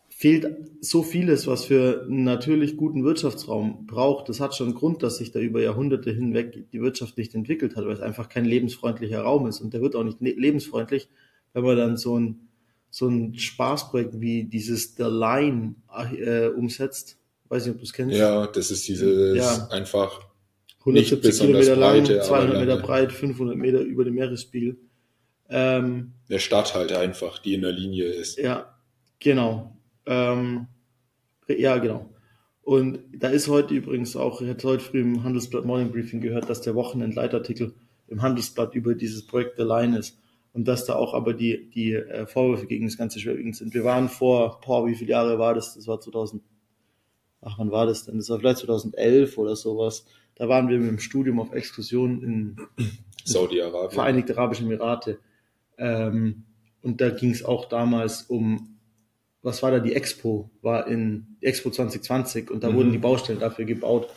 fehlt 0.09 0.47
so 0.81 1.03
vieles, 1.03 1.49
was 1.49 1.65
für 1.65 2.05
einen 2.05 2.23
natürlich 2.23 2.77
guten 2.77 3.03
Wirtschaftsraum 3.03 3.87
braucht. 3.87 4.29
Das 4.29 4.39
hat 4.39 4.55
schon 4.55 4.69
einen 4.69 4.77
Grund, 4.77 5.03
dass 5.03 5.17
sich 5.17 5.33
da 5.33 5.41
über 5.41 5.61
Jahrhunderte 5.61 6.13
hinweg 6.13 6.71
die 6.71 6.81
Wirtschaft 6.81 7.19
nicht 7.19 7.35
entwickelt 7.35 7.75
hat, 7.75 7.87
weil 7.87 7.95
es 7.95 8.01
einfach 8.01 8.29
kein 8.29 8.45
lebensfreundlicher 8.45 9.23
Raum 9.23 9.49
ist. 9.49 9.61
Und 9.61 9.75
der 9.75 9.81
wird 9.83 9.97
auch 9.97 10.05
nicht 10.05 10.21
lebensfreundlich, 10.21 11.09
wenn 11.55 11.65
man 11.65 11.77
dann 11.77 11.97
so 11.97 12.21
ein, 12.21 12.49
so 12.89 13.09
ein 13.09 13.35
Spaßprojekt 13.37 14.21
wie 14.21 14.45
dieses 14.45 14.95
The 14.95 15.05
Line 15.05 15.75
äh, 16.17 16.47
umsetzt. 16.49 17.19
Weiß 17.49 17.65
nicht, 17.65 17.73
ob 17.75 17.79
du 17.81 17.85
es 17.85 17.93
kennst. 17.93 18.17
ja, 18.17 18.47
das 18.47 18.71
ist 18.71 18.87
dieses 18.87 19.37
Ja. 19.37 19.67
einfach 19.71 20.21
170 20.81 20.95
nicht 21.13 21.23
besonders 21.23 21.67
Kilometer 21.67 21.77
lang, 21.77 22.05
breite, 22.05 22.15
aber 22.15 22.29
200 22.29 22.61
Meter 22.61 22.77
breit, 22.77 23.13
500 23.13 23.57
Meter 23.57 23.81
über 23.81 24.05
dem 24.05 24.15
Meeresspiegel. 24.15 24.77
Ähm, 25.53 26.13
Der 26.29 26.39
Stadt 26.39 26.75
halt 26.75 26.93
einfach, 26.93 27.39
die 27.39 27.55
in 27.55 27.63
der 27.63 27.73
Linie 27.73 28.07
ist. 28.07 28.39
ja, 28.39 28.75
genau. 29.21 29.77
Ähm, 30.07 30.67
ja, 31.49 31.79
genau. 31.79 32.09
Und 32.63 33.01
da 33.13 33.29
ist 33.29 33.49
heute 33.49 33.75
übrigens 33.75 34.17
auch, 34.17 34.41
ich 34.41 34.49
hatte 34.49 34.69
heute 34.69 34.83
früh 34.85 35.01
im 35.01 35.25
Handelsblatt 35.25 35.65
Morning 35.65 35.91
Briefing 35.91 36.21
gehört, 36.21 36.49
dass 36.49 36.61
der 36.61 36.75
Wochenendleitartikel 36.75 37.75
im 38.09 38.23
Handelsblatt 38.23 38.75
über 38.75 38.95
dieses 38.95 39.27
Projekt 39.27 39.59
Line 39.59 39.99
ist. 39.99 40.19
Und 40.55 40.69
dass 40.69 40.85
da 40.85 40.97
auch 40.97 41.15
aber 41.15 41.33
die, 41.33 41.71
die 41.71 41.95
äh, 41.95 42.27
Vorwürfe 42.27 42.67
gegen 42.67 42.87
das 42.87 42.99
Ganze 42.99 43.19
schwerwiegend 43.19 43.57
sind. 43.57 43.73
Wir 43.73 43.85
waren 43.85 44.09
vor, 44.09 44.61
boah, 44.65 44.87
wie 44.87 44.95
viele 44.95 45.11
Jahre 45.11 45.39
war 45.39 45.55
das? 45.55 45.75
Das 45.75 45.87
war 45.87 45.99
2000, 45.99 46.43
ach, 47.41 47.59
wann 47.59 47.71
war 47.71 47.87
das 47.87 48.05
denn? 48.05 48.19
Das 48.19 48.29
war 48.29 48.39
vielleicht 48.39 48.59
2011 48.59 49.39
oder 49.39 49.57
sowas. 49.57 50.05
Da 50.35 50.49
waren 50.49 50.69
wir 50.69 50.79
mit 50.79 50.89
dem 50.89 50.99
Studium 50.99 51.41
auf 51.41 51.53
Exkursion 51.53 52.23
in 52.23 52.57
Saudi-Arabien. 53.25 53.93
Vereinigte 53.93 54.37
Arabische 54.37 54.65
Emirate. 54.65 55.19
Ähm, 55.83 56.45
und 56.81 57.01
da 57.01 57.11
ging 57.11 57.31
es 57.31 57.45
auch 57.45 57.69
damals 57.69 58.23
um, 58.23 58.79
was 59.43 59.63
war 59.63 59.73
da 59.73 59.81
die 59.81 59.95
Expo? 59.95 60.51
War 60.63 60.87
in 60.87 61.37
Expo 61.41 61.71
2020 61.71 62.51
und 62.51 62.63
da 62.63 62.71
Mhm. 62.71 62.75
wurden 62.77 62.93
die 62.93 62.99
Baustellen 62.99 63.41
dafür 63.41 63.65
gebaut. 63.65 64.09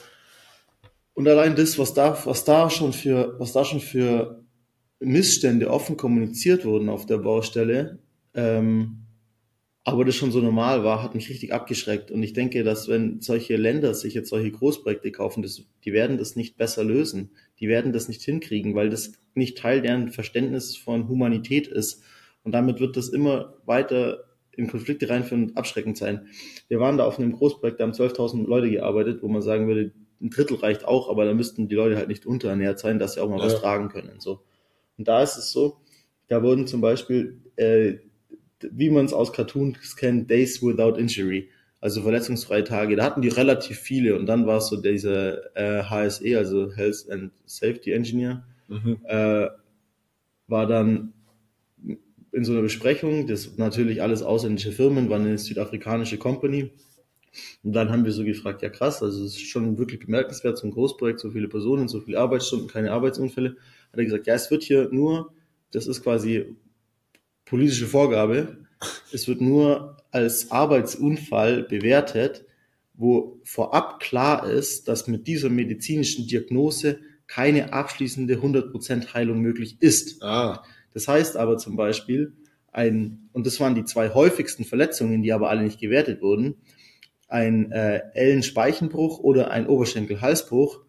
Und 1.15 1.27
allein 1.27 1.55
das, 1.55 1.79
was 1.79 1.93
da, 1.93 2.17
was 2.25 2.43
da 2.43 2.69
schon 2.69 2.93
für, 2.93 3.35
was 3.39 3.51
da 3.53 3.65
schon 3.65 3.79
für 3.79 4.43
Missstände 4.99 5.69
offen 5.71 5.97
kommuniziert 5.97 6.65
wurden 6.65 6.89
auf 6.89 7.05
der 7.05 7.17
Baustelle, 7.17 7.99
ähm, 8.33 9.01
aber 9.83 10.03
das 10.03 10.15
schon 10.15 10.31
so 10.31 10.41
normal 10.41 10.83
war, 10.83 11.03
hat 11.03 11.13
mich 11.15 11.29
richtig 11.29 11.53
abgeschreckt. 11.53 12.09
Und 12.11 12.21
ich 12.23 12.33
denke, 12.33 12.63
dass 12.63 12.87
wenn 12.87 13.21
solche 13.21 13.55
Länder 13.55 13.93
sich 13.93 14.13
jetzt 14.15 14.29
solche 14.29 14.51
Großprojekte 14.51 15.11
kaufen, 15.11 15.43
das, 15.43 15.63
die 15.83 15.93
werden 15.93 16.17
das 16.17 16.35
nicht 16.35 16.57
besser 16.57 16.83
lösen. 16.83 17.31
Die 17.59 17.67
werden 17.67 17.93
das 17.93 18.07
nicht 18.07 18.21
hinkriegen, 18.21 18.75
weil 18.75 18.89
das 18.89 19.13
nicht 19.33 19.57
Teil 19.57 19.81
deren 19.81 20.09
Verständnis 20.09 20.75
von 20.75 21.07
Humanität 21.07 21.67
ist. 21.67 22.03
Und 22.43 22.51
damit 22.51 22.79
wird 22.79 22.97
das 22.97 23.09
immer 23.09 23.55
weiter 23.65 24.25
in 24.51 24.67
Konflikte 24.67 25.09
reinführen 25.09 25.49
und 25.49 25.57
abschreckend 25.57 25.97
sein. 25.97 26.27
Wir 26.67 26.79
waren 26.79 26.97
da 26.97 27.05
auf 27.05 27.19
einem 27.19 27.33
Großprojekt, 27.33 27.79
da 27.79 27.83
haben 27.85 27.91
12.000 27.93 28.45
Leute 28.47 28.69
gearbeitet, 28.69 29.21
wo 29.21 29.27
man 29.27 29.41
sagen 29.41 29.67
würde, 29.67 29.91
ein 30.21 30.29
Drittel 30.29 30.57
reicht 30.57 30.85
auch, 30.85 31.09
aber 31.09 31.25
da 31.25 31.33
müssten 31.33 31.67
die 31.67 31.75
Leute 31.75 31.97
halt 31.97 32.07
nicht 32.07 32.25
unterernährt 32.25 32.79
sein, 32.79 32.99
dass 32.99 33.13
sie 33.15 33.19
auch 33.21 33.29
mal 33.29 33.39
Ja. 33.39 33.45
was 33.45 33.59
tragen 33.59 33.89
können. 33.89 34.19
So. 34.19 34.41
Und 34.97 35.07
da 35.07 35.21
ist 35.21 35.37
es 35.37 35.51
so, 35.51 35.77
da 36.27 36.41
wurden 36.41 36.67
zum 36.67 36.79
Beispiel, 36.81 37.41
äh, 37.57 37.95
wie 38.61 38.89
man 38.89 39.05
es 39.05 39.13
aus 39.13 39.33
Cartoons 39.33 39.95
kennt, 39.97 40.29
Days 40.29 40.63
Without 40.63 40.97
Injury, 40.97 41.49
also 41.85 42.01
verletzungsfreie 42.01 42.63
Tage. 42.63 42.95
Da 42.95 43.03
hatten 43.03 43.21
die 43.21 43.27
relativ 43.29 43.77
viele 43.77 44.17
und 44.17 44.25
dann 44.25 44.47
war 44.47 44.57
es 44.57 44.69
so 44.69 44.77
dieser 44.81 45.55
äh, 45.55 45.83
HSE, 45.83 46.35
also 46.35 46.73
Health 46.73 47.05
and 47.11 47.31
Safety 47.45 47.91
Engineer, 47.91 48.43
Mhm. 48.67 48.97
äh, 49.03 49.47
war 50.47 50.65
dann 50.65 51.13
in 52.31 52.43
so 52.43 52.53
einer 52.53 52.63
Besprechung, 52.63 53.27
das 53.27 53.57
natürlich 53.57 54.01
alles 54.01 54.23
ausländische 54.23 54.71
Firmen, 54.71 55.09
war 55.09 55.19
eine 55.19 55.37
südafrikanische 55.37 56.17
Company. 56.17 56.71
Und 57.63 57.73
dann 57.73 57.91
haben 57.91 58.03
wir 58.03 58.11
so 58.13 58.23
gefragt, 58.25 58.63
ja 58.63 58.69
krass, 58.69 59.03
also 59.03 59.23
es 59.23 59.33
ist 59.35 59.47
schon 59.47 59.77
wirklich 59.77 59.99
bemerkenswert, 59.99 60.57
so 60.57 60.65
ein 60.65 60.71
Großprojekt, 60.71 61.19
so 61.19 61.29
viele 61.29 61.47
Personen, 61.49 61.87
so 61.87 62.01
viele 62.01 62.19
Arbeitsstunden, 62.19 62.67
keine 62.67 62.93
Arbeitsunfälle. 62.93 63.57
Hat 63.91 63.99
er 63.99 64.05
gesagt, 64.05 64.25
ja, 64.25 64.33
es 64.33 64.49
wird 64.49 64.63
hier 64.63 64.89
nur, 64.91 65.31
das 65.71 65.85
ist 65.85 66.01
quasi 66.01 66.55
politische 67.45 67.85
Vorgabe, 67.85 68.64
es 69.11 69.27
wird 69.27 69.41
nur 69.41 69.97
als 70.11 70.51
Arbeitsunfall 70.51 71.63
bewertet, 71.63 72.45
wo 72.93 73.39
vorab 73.43 73.99
klar 73.99 74.49
ist, 74.49 74.87
dass 74.87 75.07
mit 75.07 75.27
dieser 75.27 75.49
medizinischen 75.49 76.27
Diagnose 76.27 76.99
keine 77.27 77.73
abschließende 77.73 78.35
100% 78.35 79.13
Heilung 79.13 79.39
möglich 79.39 79.77
ist. 79.79 80.21
Ah, 80.23 80.63
Das 80.93 81.07
heißt 81.07 81.37
aber 81.37 81.57
zum 81.57 81.75
Beispiel, 81.75 82.33
ein, 82.71 83.29
und 83.33 83.45
das 83.47 83.59
waren 83.59 83.75
die 83.75 83.85
zwei 83.85 84.13
häufigsten 84.13 84.65
Verletzungen, 84.65 85.23
die 85.23 85.33
aber 85.33 85.49
alle 85.49 85.63
nicht 85.63 85.79
gewertet 85.79 86.21
wurden, 86.21 86.55
ein 87.27 87.71
äh, 87.71 88.01
Ellenspeichenbruch 88.13 89.19
oder 89.19 89.51
ein 89.51 89.67
Oberschenkel-Halsbruch 89.67 90.81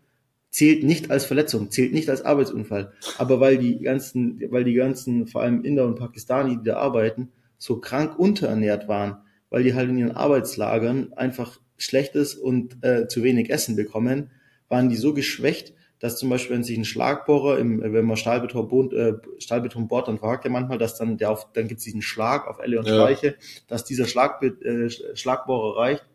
zählt 0.51 0.85
nicht 0.85 1.11
als 1.11 1.25
Verletzung, 1.25 1.71
zählt 1.71 1.93
nicht 1.93 2.09
als 2.09 2.23
Arbeitsunfall. 2.23 2.93
Aber 3.19 3.41
weil 3.41 3.59
die 3.59 3.79
ganzen, 3.79 4.41
weil 4.51 4.65
die 4.65 4.75
ganzen, 4.75 5.27
vor 5.27 5.43
allem 5.43 5.65
Inder 5.65 5.87
und 5.87 5.97
Pakistani, 5.99 6.59
die 6.59 6.65
da 6.65 6.77
arbeiten, 6.77 7.31
so 7.59 7.81
krank 7.81 8.19
unterernährt 8.19 8.89
waren, 8.89 9.19
weil 9.51 9.63
die 9.63 9.75
halt 9.75 9.89
in 9.91 9.99
ihren 9.99 10.13
Arbeitslagern 10.13 11.13
einfach 11.15 11.61
schlechtes 11.77 12.35
und 12.35 12.83
äh, 12.85 13.07
zu 13.09 13.23
wenig 13.23 13.51
Essen 13.51 13.77
bekommen, 13.77 14.31
waren 14.69 14.89
die 14.89 14.97
so 14.97 15.15
geschwächt, 15.15 15.75
dass 15.99 16.19
zum 16.19 16.29
Beispiel, 16.29 16.57
wenn 16.57 16.65
sich 16.65 16.77
ein 16.77 16.85
Schlagbohrer, 16.85 17.59
im, 17.59 17.81
wenn 17.81 18.05
man 18.05 18.17
Stahlbeton, 18.17 18.69
bohrt, 18.69 18.93
äh, 18.93 19.15
Stahlbeton 19.39 19.89
bohrt, 19.89 20.09
dann 20.09 20.19
fragt 20.19 20.45
er 20.45 20.51
manchmal, 20.51 20.79
dass 20.79 20.97
dann 20.97 21.17
der 21.17 21.31
auf, 21.31 21.53
dann 21.53 21.69
gibt 21.69 21.79
es 21.79 21.85
diesen 21.85 22.03
Schlag 22.03 22.47
auf 22.47 22.59
Elle 22.59 22.79
und 22.79 22.87
Ja. 22.87 22.95
Speiche, 22.95 23.37
dass 23.67 23.85
dieser 23.85 24.07
Schlag, 24.07 24.43
äh, 24.43 24.91
Schlagbohrer 24.91 25.79
reicht, 25.79 26.07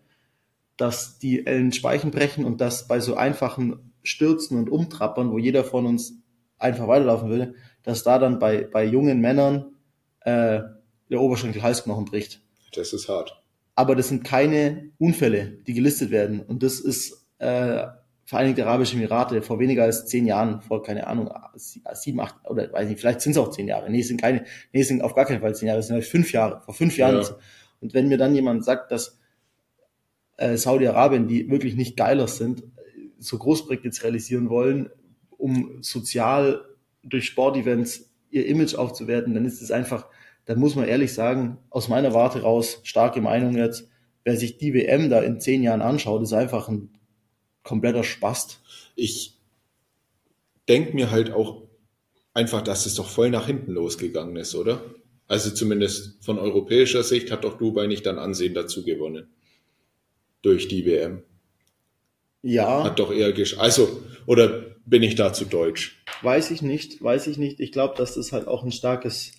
dass 0.77 1.17
die 1.17 1.45
Ellen 1.45 1.71
Speichen 1.71 2.12
brechen 2.12 2.45
und 2.45 2.62
dass 2.62 2.88
bei 2.88 2.99
so 2.99 3.15
einfachen 3.15 3.91
Stürzen 4.04 4.58
und 4.58 4.69
Umtrappern, 4.69 5.32
wo 5.32 5.38
jeder 5.38 5.63
von 5.63 5.86
uns 5.86 6.13
einfach 6.58 6.88
weiterlaufen 6.88 7.30
würde, 7.30 7.56
dass 7.84 8.04
da 8.04 8.19
dann 8.19 8.39
bei, 8.39 8.67
bei 8.71 8.86
jungen 8.86 9.19
Männern 9.19 9.73
äh, 10.21 10.62
der 11.12 11.21
Oberschenkel-Halsknochen 11.21 12.06
bricht. 12.06 12.41
das 12.74 12.93
ist 12.93 13.10
hart. 13.10 13.41
Aber 13.76 13.95
das 13.95 14.10
sind 14.10 14.24
keine 14.24 14.91
Unfälle, 14.97 15.60
die 15.67 15.74
gelistet 15.74 16.12
werden. 16.12 16.41
Und 16.41 16.63
das 16.63 16.80
ist 16.80 17.26
äh, 17.39 17.86
Vereinigte 18.32 18.65
Arabische 18.65 18.95
Emirate 18.95 19.41
vor 19.41 19.60
weniger 19.60 19.84
als 19.84 20.06
zehn 20.06 20.26
Jahren, 20.26 20.62
vor 20.62 20.84
keine 20.84 21.06
Ahnung, 21.08 21.30
sieben, 21.56 22.21
acht 22.21 22.36
oder 22.50 22.71
weiß 22.71 22.88
nicht, 22.88 23.00
vielleicht 23.00 23.19
sind 23.19 23.34
es 23.34 23.38
auch 23.38 23.50
zehn 23.50 23.67
Jahre. 23.67 23.89
Nee, 23.89 24.00
es 24.00 24.08
sind 24.08 24.21
keine, 24.21 24.45
nee, 24.71 24.82
es 24.82 24.88
sind 24.88 25.02
auf 25.02 25.15
gar 25.15 25.26
keinen 25.26 25.41
Fall 25.41 25.54
zehn 25.54 25.67
Jahre, 25.67 25.80
es 25.80 25.88
sind 25.88 25.95
halt 25.95 26.06
fünf 26.06 26.32
Jahre, 26.32 26.62
vor 26.62 26.74
fünf 26.74 26.95
Jahren. 26.95 27.21
Ja. 27.21 27.38
Und 27.82 27.93
wenn 27.93 28.08
mir 28.08 28.17
dann 28.17 28.34
jemand 28.34 28.63
sagt, 28.63 28.89
dass 28.91 29.19
äh, 30.38 30.56
Saudi-Arabien, 30.56 31.28
die 31.28 31.50
wirklich 31.50 31.76
nicht 31.76 31.97
geiler 31.97 32.28
sind, 32.30 32.63
so 33.19 33.38
Großprojekte 33.38 33.91
realisieren 34.04 34.50
wollen, 34.50 34.89
um 35.38 35.82
sozial 35.82 36.63
durch 37.04 37.26
Sportevents 37.26 38.12
ihr 38.30 38.45
Image 38.45 38.76
aufzuwerten, 38.76 39.34
dann 39.34 39.43
ist 39.43 39.62
es 39.62 39.71
einfach, 39.71 40.08
dann 40.45 40.60
muss 40.60 40.75
man 40.75 40.88
ehrlich 40.88 41.13
sagen, 41.13 41.58
aus 41.69 41.88
meiner 41.88 42.13
Warte 42.13 42.41
raus, 42.41 42.80
starke 42.84 43.21
Meinung 43.21 43.56
jetzt, 43.56 43.88
wer 44.23 44.38
sich 44.38 44.58
die 44.58 44.73
WM 44.73 45.10
da 45.10 45.21
in 45.21 45.39
zehn 45.39 45.63
Jahren 45.63 45.82
anschaut, 45.82 46.21
ist 46.21 46.34
einfach 46.34 46.67
ein 46.67 46.89
kompletter 47.63 48.04
Spast. 48.04 48.60
Ich 48.95 49.39
denke 50.67 50.95
mir 50.95 51.12
halt 51.12 51.32
auch 51.32 51.63
einfach, 52.34 52.62
dass 52.62 52.86
es 52.86 52.95
doch 52.95 53.10
voll 53.10 53.30
nach 53.30 53.47
hinten 53.47 53.71
losgegangen 53.71 54.36
ist, 54.36 54.56
oder? 54.56 54.84
Also 55.27 55.51
zumindest 55.51 56.23
von 56.23 56.39
europäischer 56.39 57.04
Sicht 57.04 57.32
hat 57.32 57.43
doch 57.43 57.58
Dubai 57.58 57.88
nicht 57.88 58.06
dann 58.06 58.19
Ansehen 58.19 58.54
dazu 58.54 58.84
gewonnen. 58.84 59.27
Durch 60.41 60.67
die 60.67 60.86
WM. 60.86 61.23
Ja, 62.41 62.84
Hat 62.84 62.99
doch 62.99 63.12
eher 63.12 63.32
gesch... 63.32 63.58
Also, 63.60 64.01
oder 64.25 64.75
bin 64.86 65.04
ich 65.04 65.15
da 65.15 65.32
zu 65.32 65.45
deutsch? 65.45 66.04
weiß 66.23 66.51
ich 66.51 66.62
nicht, 66.62 67.01
weiß 67.01 67.27
ich 67.27 67.38
nicht. 67.38 67.60
Ich 67.60 67.71
glaube, 67.71 67.95
dass 67.97 68.15
das 68.15 68.32
halt 68.32 68.47
auch 68.47 68.63
ein 68.63 68.71
starkes 68.71 69.32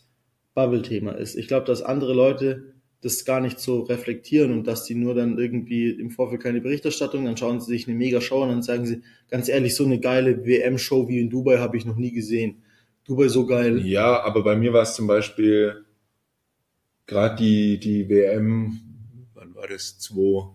Bubble-Thema 0.54 1.12
ist. 1.12 1.34
Ich 1.36 1.48
glaube, 1.48 1.66
dass 1.66 1.82
andere 1.82 2.14
Leute 2.14 2.74
das 3.00 3.24
gar 3.24 3.40
nicht 3.40 3.58
so 3.58 3.80
reflektieren 3.80 4.52
und 4.52 4.66
dass 4.66 4.84
die 4.84 4.94
nur 4.94 5.14
dann 5.14 5.36
irgendwie 5.38 5.90
im 5.90 6.10
Vorfeld 6.10 6.42
keine 6.42 6.60
Berichterstattung, 6.60 7.24
dann 7.24 7.36
schauen 7.36 7.60
sie 7.60 7.66
sich 7.72 7.88
eine 7.88 7.96
Mega-Show 7.96 8.42
und 8.42 8.48
dann 8.50 8.62
sagen 8.62 8.86
sie, 8.86 9.02
ganz 9.28 9.48
ehrlich, 9.48 9.74
so 9.74 9.84
eine 9.84 9.98
geile 9.98 10.46
WM-Show 10.46 11.08
wie 11.08 11.18
in 11.18 11.28
Dubai 11.30 11.58
habe 11.58 11.76
ich 11.76 11.84
noch 11.84 11.96
nie 11.96 12.12
gesehen. 12.12 12.62
Dubai 13.04 13.26
so 13.28 13.44
geil. 13.46 13.84
Ja, 13.84 14.22
aber 14.22 14.44
bei 14.44 14.54
mir 14.54 14.72
war 14.72 14.82
es 14.82 14.94
zum 14.94 15.08
Beispiel 15.08 15.84
gerade 17.06 17.36
die, 17.36 17.80
die 17.80 18.08
WM, 18.08 18.80
wann 19.34 19.54
war 19.56 19.66
das? 19.66 19.98
2, 19.98 20.48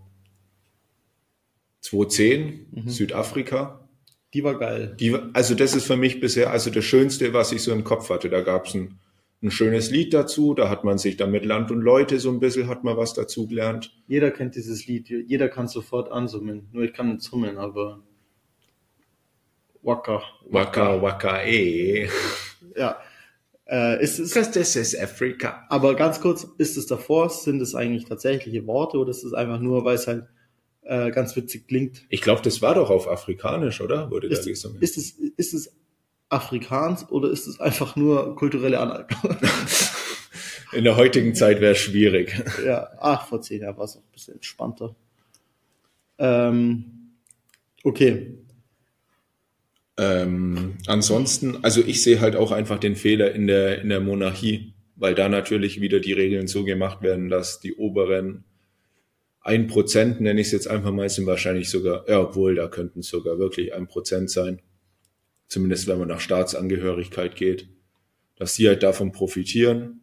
2010, 1.82 2.68
Mhm. 2.72 2.90
Südafrika. 2.90 3.90
Die 4.34 4.44
war 4.44 4.58
geil. 4.58 4.96
Die, 5.00 5.16
also 5.34 5.56
das 5.56 5.76
ist 5.76 5.86
für 5.86 5.98
mich 5.98 6.20
bisher 6.20 6.52
also 6.52 6.70
das 6.70 6.84
Schönste, 6.86 7.34
was 7.34 7.52
ich 7.52 7.62
so 7.62 7.72
im 7.72 7.84
Kopf 7.84 8.10
hatte. 8.10 8.30
Da 8.30 8.42
gab 8.42 8.68
es 8.68 8.74
ein, 8.74 9.00
ein 9.44 9.52
schönes 9.52 9.92
Lied 9.92 10.14
dazu, 10.14 10.54
da 10.56 10.68
hat 10.70 10.84
man 10.84 10.98
sich 10.98 11.16
dann 11.18 11.32
mit 11.32 11.46
Land 11.46 11.70
und 11.72 11.82
Leute 11.82 12.20
so 12.20 12.30
ein 12.32 12.40
bisschen, 12.40 12.68
hat 12.68 12.84
man 12.84 12.98
was 12.98 13.14
dazu 13.14 13.48
gelernt. 13.48 13.94
Jeder 14.08 14.32
kennt 14.32 14.56
dieses 14.56 14.88
Lied, 14.88 15.10
jeder 15.10 15.48
kann 15.48 15.68
sofort 15.68 16.12
ansummen. 16.12 16.68
Nur 16.72 16.84
ich 16.84 16.94
kann 16.94 17.10
nicht 17.10 17.22
summen, 17.22 17.58
aber 17.58 18.02
Waka. 19.84 20.22
Waka 20.50 21.02
waka 21.02 21.44
eh. 21.44 22.10
Ja. 22.76 22.98
Äh, 23.70 24.02
ist 24.04 24.18
es, 24.20 24.34
Because 24.34 24.52
this 24.52 24.76
is 24.76 24.98
Africa. 24.98 25.66
aber 25.70 25.96
ganz 25.96 26.20
kurz, 26.22 26.48
ist 26.58 26.78
es 26.78 26.88
davor? 26.88 27.30
Sind 27.30 27.62
es 27.62 27.76
eigentlich 27.76 28.06
tatsächliche 28.06 28.66
Worte 28.66 28.98
oder 28.98 29.12
ist 29.12 29.24
es 29.24 29.34
einfach 29.34 29.60
nur, 29.60 29.84
weil 29.86 29.96
es 29.96 30.08
halt 30.08 30.26
äh, 30.84 31.12
ganz 31.12 31.36
witzig 31.36 31.68
klingt? 31.68 32.06
Ich 32.10 32.22
glaube, 32.22 32.42
das 32.42 32.62
war 32.62 32.76
doch 32.76 32.90
auf 32.90 33.08
Afrikanisch, 33.10 33.82
oder? 33.82 34.10
Wurde 34.10 34.28
Ist, 34.28 34.46
da 34.46 34.50
gesungen. 34.50 34.82
ist, 34.82 34.98
es, 34.98 35.12
ist 35.12 35.54
es 35.54 35.76
Afrikaans 36.30 37.10
oder 37.10 37.30
ist 37.30 37.48
es 37.48 37.60
einfach 37.60 37.96
nur 37.96 38.36
kulturelle 38.36 38.80
Aneignung? 38.80 39.38
In 40.74 40.84
der 40.84 40.98
heutigen 40.98 41.34
Zeit 41.34 41.62
wäre 41.62 41.72
es 41.72 41.78
schwierig. 41.78 42.36
ja, 42.66 42.90
ach, 43.00 43.28
vor 43.28 43.42
zehn 43.42 43.62
Jahren 43.62 43.78
war 43.78 43.86
es 43.86 43.96
auch 43.96 44.02
ein 44.02 44.12
bisschen 44.12 44.36
entspannter. 44.36 44.96
Ähm, 46.20 47.14
okay. 47.84 48.38
Ähm, 49.98 50.78
ansonsten, 50.88 51.64
also 51.64 51.82
ich 51.82 52.04
sehe 52.04 52.20
halt 52.20 52.36
auch 52.36 52.52
einfach 52.52 52.80
den 52.80 52.96
Fehler 52.96 53.32
in 53.34 53.48
der, 53.48 53.82
in 53.82 53.90
der 53.90 54.02
Monarchie, 54.02 54.74
weil 54.96 55.16
da 55.16 55.30
natürlich 55.30 55.80
wieder 55.80 56.00
die 56.00 56.14
Regeln 56.14 56.48
so 56.48 56.64
gemacht 56.64 57.02
werden, 57.02 57.30
dass 57.30 57.60
die 57.60 57.76
oberen 57.76 58.44
ein 59.48 59.68
Prozent, 59.68 60.20
nenne 60.20 60.42
ich 60.42 60.48
es 60.48 60.54
jetzt 60.54 60.68
einfach 60.68 60.92
mal, 60.92 61.08
sind 61.08 61.26
wahrscheinlich 61.26 61.70
sogar, 61.70 62.04
ja, 62.10 62.20
obwohl, 62.20 62.56
da 62.56 62.68
könnten 62.68 63.00
es 63.00 63.08
sogar 63.08 63.40
wirklich 63.40 63.74
ein 63.74 63.88
Prozent 63.88 64.30
sein. 64.30 64.62
Zumindest 65.48 65.88
wenn 65.88 66.00
man 66.00 66.08
nach 66.08 66.20
Staatsangehörigkeit 66.20 67.36
geht, 67.36 67.70
dass 68.36 68.56
sie 68.56 68.68
halt 68.68 68.84
davon 68.84 69.12
profitieren 69.12 70.02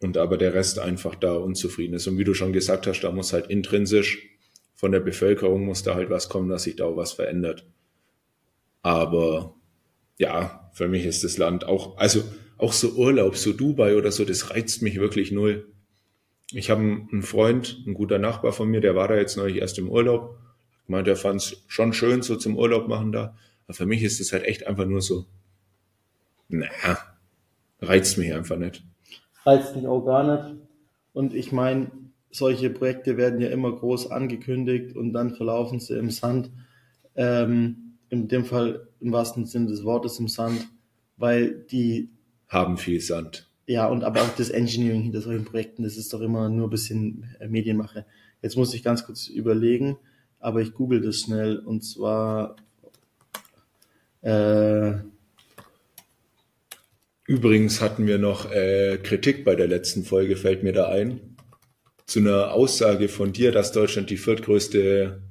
und 0.00 0.16
aber 0.16 0.36
der 0.36 0.54
Rest 0.54 0.78
einfach 0.78 1.14
da 1.14 1.34
unzufrieden 1.34 1.94
ist. 1.94 2.06
Und 2.06 2.18
wie 2.18 2.24
du 2.24 2.34
schon 2.34 2.52
gesagt 2.52 2.86
hast, 2.86 3.00
da 3.00 3.12
muss 3.12 3.32
halt 3.32 3.48
intrinsisch 3.48 4.28
von 4.74 4.92
der 4.92 5.00
Bevölkerung 5.00 5.64
muss 5.64 5.82
da 5.82 5.94
halt 5.94 6.10
was 6.10 6.28
kommen, 6.28 6.48
dass 6.48 6.64
sich 6.64 6.76
da 6.76 6.84
auch 6.84 6.96
was 6.96 7.12
verändert. 7.12 7.66
Aber 8.82 9.54
ja, 10.18 10.70
für 10.74 10.88
mich 10.88 11.06
ist 11.06 11.24
das 11.24 11.38
Land 11.38 11.64
auch, 11.64 11.96
also 11.96 12.22
auch 12.58 12.72
so 12.72 12.90
Urlaub, 12.90 13.36
so 13.36 13.52
Dubai 13.52 13.96
oder 13.96 14.12
so, 14.12 14.24
das 14.24 14.50
reizt 14.50 14.82
mich 14.82 15.00
wirklich 15.00 15.32
null. 15.32 15.72
Ich 16.52 16.70
habe 16.70 16.80
einen 16.82 17.22
Freund, 17.22 17.82
ein 17.86 17.94
guter 17.94 18.18
Nachbar 18.18 18.52
von 18.52 18.68
mir, 18.68 18.80
der 18.80 18.94
war 18.94 19.08
da 19.08 19.16
jetzt 19.16 19.36
neulich 19.36 19.56
erst 19.56 19.78
im 19.78 19.88
Urlaub. 19.88 20.38
Meint, 20.86 21.08
er 21.08 21.16
fand 21.16 21.40
es 21.40 21.64
schon 21.66 21.94
schön, 21.94 22.22
so 22.22 22.36
zum 22.36 22.58
Urlaub 22.58 22.88
machen 22.88 23.10
da. 23.10 23.36
Aber 23.66 23.74
für 23.74 23.86
mich 23.86 24.02
ist 24.02 24.20
das 24.20 24.32
halt 24.32 24.44
echt 24.44 24.66
einfach 24.66 24.86
nur 24.86 25.00
so, 25.00 25.26
naja, 26.48 26.98
reizt 27.80 28.18
mich 28.18 28.32
einfach 28.32 28.56
nicht. 28.56 28.84
Reizt 29.44 29.76
mich 29.76 29.86
auch 29.86 30.04
gar 30.04 30.48
nicht. 30.48 30.60
Und 31.12 31.34
ich 31.34 31.52
meine, 31.52 31.90
solche 32.30 32.70
Projekte 32.70 33.16
werden 33.16 33.40
ja 33.40 33.48
immer 33.48 33.72
groß 33.72 34.10
angekündigt 34.10 34.96
und 34.96 35.12
dann 35.12 35.34
verlaufen 35.34 35.80
sie 35.80 35.96
im 35.96 36.10
Sand. 36.10 36.50
Ähm, 37.14 37.84
in 38.10 38.28
dem 38.28 38.44
Fall 38.44 38.88
im 39.00 39.12
wahrsten 39.12 39.44
Sinne 39.44 39.66
des 39.66 39.84
Wortes 39.84 40.18
im 40.18 40.28
Sand, 40.28 40.68
weil 41.16 41.64
die 41.70 42.10
Haben 42.48 42.76
viel 42.76 43.00
Sand. 43.00 43.48
ja, 43.66 43.86
und 43.86 44.04
aber 44.04 44.22
auch 44.22 44.34
das 44.36 44.50
Engineering 44.50 45.02
hinter 45.02 45.20
solchen 45.20 45.44
Projekten, 45.44 45.82
das 45.82 45.96
ist 45.96 46.12
doch 46.12 46.20
immer 46.20 46.48
nur 46.48 46.68
ein 46.68 46.70
bisschen 46.70 47.24
äh, 47.40 47.48
Medienmache. 47.48 48.06
Jetzt 48.42 48.56
muss 48.56 48.74
ich 48.74 48.82
ganz 48.82 49.04
kurz 49.04 49.28
überlegen, 49.28 49.96
aber 50.38 50.60
ich 50.60 50.74
google 50.74 51.00
das 51.00 51.20
schnell 51.20 51.58
und 51.58 51.82
zwar 51.82 52.56
äh, 54.24 54.94
Übrigens 57.26 57.80
hatten 57.80 58.06
wir 58.06 58.18
noch 58.18 58.50
äh, 58.52 58.98
Kritik 59.02 59.44
bei 59.44 59.54
der 59.54 59.66
letzten 59.66 60.04
Folge, 60.04 60.36
fällt 60.36 60.62
mir 60.62 60.72
da 60.72 60.88
ein, 60.88 61.36
zu 62.06 62.18
einer 62.18 62.52
Aussage 62.52 63.08
von 63.08 63.32
dir, 63.32 63.50
dass 63.50 63.72
Deutschland 63.72 64.10
die 64.10 64.18
viertgrößte 64.18 65.22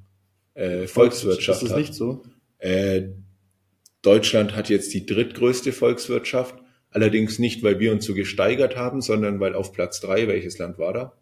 äh, 0.56 0.88
Volkswirtschaft 0.88 1.62
ist 1.62 1.70
das 1.70 1.72
hat. 1.72 1.80
nicht 1.80 1.94
so? 1.94 2.24
Äh, 2.58 3.10
Deutschland 4.02 4.56
hat 4.56 4.70
jetzt 4.70 4.92
die 4.94 5.06
drittgrößte 5.06 5.72
Volkswirtschaft, 5.72 6.56
allerdings 6.90 7.38
nicht, 7.38 7.62
weil 7.62 7.80
wir 7.80 7.92
uns 7.92 8.06
so 8.06 8.16
gesteigert 8.16 8.76
haben, 8.76 9.02
sondern 9.02 9.40
weil 9.40 9.54
auf 9.54 9.72
Platz 9.72 10.00
drei, 10.00 10.28
welches 10.28 10.58
Land 10.58 10.80
war 10.80 10.94
da? 10.94 11.14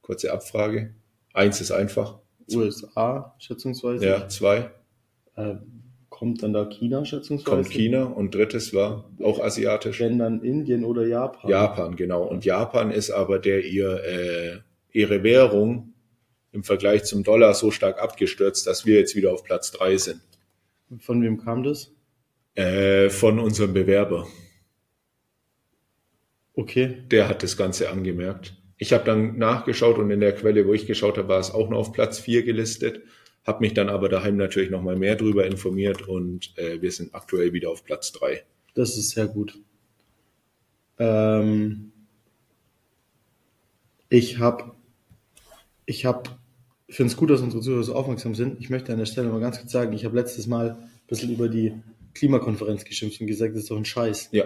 Kurze 0.00 0.32
Abfrage. 0.32 0.94
Eins 1.32 1.60
ist 1.60 1.72
einfach. 1.72 2.20
USA 2.52 3.34
schätzungsweise. 3.38 4.06
Ja, 4.06 4.28
zwei 4.28 4.70
Äh, 5.36 5.56
kommt 6.14 6.44
dann 6.44 6.52
da 6.52 6.64
China 6.66 7.04
schätzungsweise? 7.04 7.56
kommt 7.56 7.70
China 7.70 8.04
und 8.04 8.36
drittes 8.36 8.72
war 8.72 9.10
auch 9.20 9.40
asiatisch. 9.40 9.98
Wenn 9.98 10.20
dann 10.20 10.42
Indien 10.42 10.84
oder 10.84 11.04
Japan. 11.04 11.50
Japan, 11.50 11.96
genau. 11.96 12.22
Und 12.22 12.44
Japan 12.44 12.92
ist 12.92 13.10
aber 13.10 13.40
der 13.40 13.64
ihr 13.64 14.00
äh, 14.04 14.58
ihre 14.92 15.24
Währung 15.24 15.92
im 16.52 16.62
Vergleich 16.62 17.02
zum 17.02 17.24
Dollar 17.24 17.52
so 17.52 17.72
stark 17.72 18.00
abgestürzt, 18.00 18.64
dass 18.68 18.86
wir 18.86 18.96
jetzt 18.96 19.16
wieder 19.16 19.32
auf 19.32 19.42
Platz 19.42 19.72
drei 19.72 19.96
sind. 19.96 20.20
Von 21.00 21.20
wem 21.20 21.36
kam 21.36 21.64
das? 21.64 21.92
Äh, 22.54 23.10
von 23.10 23.40
unserem 23.40 23.74
Bewerber. 23.74 24.28
Okay. 26.54 26.98
Der 27.10 27.28
hat 27.28 27.42
das 27.42 27.56
Ganze 27.56 27.90
angemerkt. 27.90 28.54
Ich 28.78 28.92
habe 28.92 29.02
dann 29.02 29.36
nachgeschaut 29.36 29.98
und 29.98 30.12
in 30.12 30.20
der 30.20 30.32
Quelle, 30.32 30.64
wo 30.64 30.74
ich 30.74 30.86
geschaut 30.86 31.18
habe, 31.18 31.26
war 31.26 31.40
es 31.40 31.50
auch 31.50 31.68
noch 31.70 31.78
auf 31.78 31.92
Platz 31.92 32.20
vier 32.20 32.44
gelistet. 32.44 33.02
Habe 33.44 33.60
mich 33.60 33.74
dann 33.74 33.88
aber 33.90 34.08
daheim 34.08 34.36
natürlich 34.36 34.70
noch 34.70 34.82
mal 34.82 34.96
mehr 34.96 35.16
drüber 35.16 35.46
informiert 35.46 36.08
und 36.08 36.56
äh, 36.56 36.80
wir 36.80 36.90
sind 36.90 37.14
aktuell 37.14 37.52
wieder 37.52 37.70
auf 37.70 37.84
Platz 37.84 38.10
drei. 38.12 38.42
Das 38.74 38.96
ist 38.96 39.10
sehr 39.10 39.26
gut. 39.26 39.58
Ähm, 40.98 41.92
ich 44.08 44.38
habe, 44.38 44.72
ich 45.86 46.04
habe, 46.06 46.30
finde 46.88 47.10
es 47.10 47.16
gut, 47.16 47.30
dass 47.30 47.40
unsere 47.40 47.62
Zuhörer 47.62 47.82
so 47.82 47.94
aufmerksam 47.94 48.34
sind. 48.34 48.60
Ich 48.60 48.70
möchte 48.70 48.92
an 48.92 48.98
der 48.98 49.06
Stelle 49.06 49.28
mal 49.28 49.40
ganz 49.40 49.58
kurz 49.58 49.72
sagen, 49.72 49.92
ich 49.92 50.04
habe 50.04 50.16
letztes 50.16 50.46
Mal 50.46 50.70
ein 50.70 50.88
bisschen 51.06 51.32
über 51.32 51.48
die 51.48 51.74
Klimakonferenz 52.14 52.84
geschimpft 52.84 53.20
und 53.20 53.26
gesagt, 53.26 53.54
das 53.54 53.62
ist 53.62 53.70
doch 53.70 53.76
ein 53.76 53.84
Scheiß. 53.84 54.28
Ja, 54.32 54.44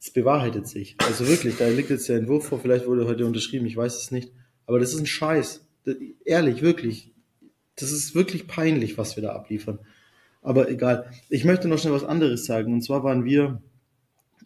Es 0.00 0.10
bewahrheitet 0.10 0.66
sich. 0.66 0.96
Also 0.98 1.28
wirklich, 1.28 1.56
da 1.58 1.68
liegt 1.68 1.90
jetzt 1.90 2.08
der 2.08 2.16
Entwurf 2.16 2.46
vor, 2.46 2.58
vielleicht 2.58 2.86
wurde 2.86 3.06
heute 3.06 3.26
unterschrieben, 3.26 3.66
ich 3.66 3.76
weiß 3.76 3.96
es 3.96 4.10
nicht. 4.10 4.32
Aber 4.66 4.80
das 4.80 4.94
ist 4.94 5.00
ein 5.00 5.06
Scheiß. 5.06 5.66
Das, 5.84 5.96
ehrlich, 6.24 6.62
wirklich. 6.62 7.12
Das 7.82 7.92
ist 7.92 8.14
wirklich 8.14 8.46
peinlich, 8.46 8.98
was 8.98 9.16
wir 9.16 9.22
da 9.22 9.32
abliefern. 9.32 9.78
Aber 10.42 10.70
egal. 10.70 11.10
Ich 11.28 11.44
möchte 11.44 11.68
noch 11.68 11.78
schnell 11.78 11.92
was 11.92 12.04
anderes 12.04 12.46
sagen. 12.46 12.72
Und 12.72 12.82
zwar 12.82 13.04
waren 13.04 13.24
wir, 13.24 13.60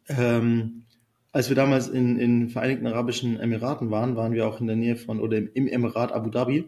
ähm, 0.09 0.83
als 1.33 1.49
wir 1.49 1.57
damals 1.57 1.89
in 1.89 2.19
in 2.19 2.49
Vereinigten 2.49 2.87
Arabischen 2.87 3.39
Emiraten 3.39 3.91
waren, 3.91 4.17
waren 4.17 4.33
wir 4.33 4.47
auch 4.47 4.61
in 4.61 4.67
der 4.67 4.77
Nähe 4.77 4.97
von, 4.97 5.21
oder 5.21 5.39
im, 5.39 5.51
im 5.55 5.69
Emirat 5.69 6.13
Abu 6.13 6.31
Dhabi. 6.31 6.65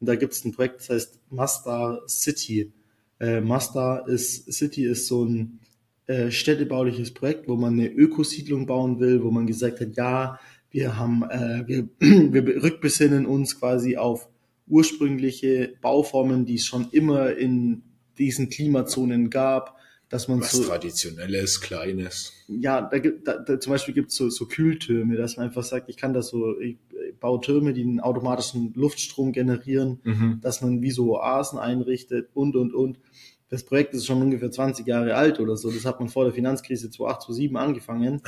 Und 0.00 0.08
da 0.08 0.14
gibt 0.14 0.34
es 0.34 0.44
ein 0.44 0.52
Projekt, 0.52 0.80
das 0.80 0.90
heißt 0.90 1.20
Masdar 1.30 2.02
City. 2.06 2.72
Äh, 3.18 3.40
Masdar 3.40 4.06
ist, 4.08 4.52
City 4.52 4.84
ist 4.84 5.06
so 5.06 5.24
ein 5.24 5.60
äh, 6.06 6.30
städtebauliches 6.30 7.12
Projekt, 7.14 7.48
wo 7.48 7.56
man 7.56 7.72
eine 7.74 7.88
Ökosiedlung 7.88 8.66
bauen 8.66 9.00
will, 9.00 9.22
wo 9.22 9.30
man 9.30 9.46
gesagt 9.46 9.80
hat, 9.80 9.96
ja, 9.96 10.38
wir 10.70 10.98
haben, 10.98 11.22
äh, 11.24 11.64
wir, 11.66 11.88
wir 11.98 12.62
rückbesinnen 12.62 13.26
uns 13.26 13.58
quasi 13.58 13.96
auf 13.96 14.28
ursprüngliche 14.68 15.74
Bauformen, 15.80 16.44
die 16.46 16.56
es 16.56 16.66
schon 16.66 16.88
immer 16.90 17.36
in 17.36 17.82
diesen 18.18 18.48
Klimazonen 18.48 19.30
gab, 19.30 19.76
dass 20.08 20.28
man 20.28 20.40
was 20.40 20.52
so, 20.52 20.62
traditionelles, 20.62 21.60
kleines. 21.60 22.32
ja, 22.46 22.80
da 22.80 22.98
gibt, 22.98 23.26
da, 23.26 23.38
da, 23.38 23.58
zum 23.58 23.72
Beispiel 23.72 23.92
gibt 23.94 24.10
es 24.10 24.16
so, 24.16 24.30
so 24.30 24.46
Kühltürme, 24.46 25.16
dass 25.16 25.36
man 25.36 25.46
einfach 25.46 25.64
sagt, 25.64 25.88
ich 25.88 25.96
kann 25.96 26.14
das 26.14 26.28
so, 26.28 26.58
ich 26.60 26.76
baue 27.18 27.40
Türme, 27.40 27.72
die 27.72 27.82
einen 27.82 28.00
automatischen 28.00 28.72
Luftstrom 28.74 29.32
generieren, 29.32 30.00
Mhm. 30.04 30.40
dass 30.42 30.60
man 30.62 30.82
wie 30.82 30.90
so 30.90 31.16
Oasen 31.16 31.58
einrichtet 31.58 32.28
und, 32.34 32.56
und, 32.56 32.72
und. 32.74 33.00
Das 33.48 33.64
Projekt 33.64 33.94
ist 33.94 34.06
schon 34.06 34.20
ungefähr 34.22 34.50
20 34.50 34.86
Jahre 34.86 35.14
alt 35.14 35.40
oder 35.40 35.56
so. 35.56 35.70
Das 35.70 35.84
hat 35.84 36.00
man 36.00 36.08
vor 36.08 36.24
der 36.24 36.32
Finanzkrise 36.32 36.90
2008, 36.90 37.22
2007 37.26 37.56
angefangen. 37.56 38.22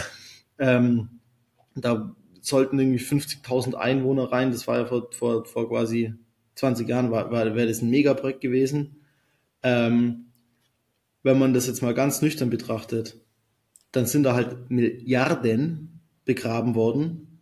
Ähm, 0.59 1.09
da 1.74 2.14
sollten 2.40 2.79
irgendwie 2.79 3.03
50.000 3.05 3.74
Einwohner 3.74 4.31
rein. 4.33 4.51
Das 4.53 4.66
war 4.66 4.79
ja 4.79 4.87
vor, 4.87 5.11
vor, 5.12 5.44
vor 5.44 5.68
quasi 5.68 6.14
20 6.59 6.88
Jahren, 6.88 7.11
war, 7.11 7.31
war, 7.31 7.55
wäre 7.55 7.68
das 7.68 7.83
ein 7.83 7.90
Megaprojekt 7.90 8.40
gewesen. 8.40 8.97
Ähm, 9.62 10.27
wenn 11.23 11.38
man 11.38 11.55
das 11.55 11.66
jetzt 11.66 11.83
mal 11.83 11.94
ganz 11.94 12.21
nüchtern 12.23 12.51
betrachtet, 12.51 13.16
dann 13.92 14.07
sind 14.07 14.25
da 14.25 14.35
halt 14.35 14.71
Milliarden 14.71 16.01
begraben 16.25 16.75
worden. 16.75 17.40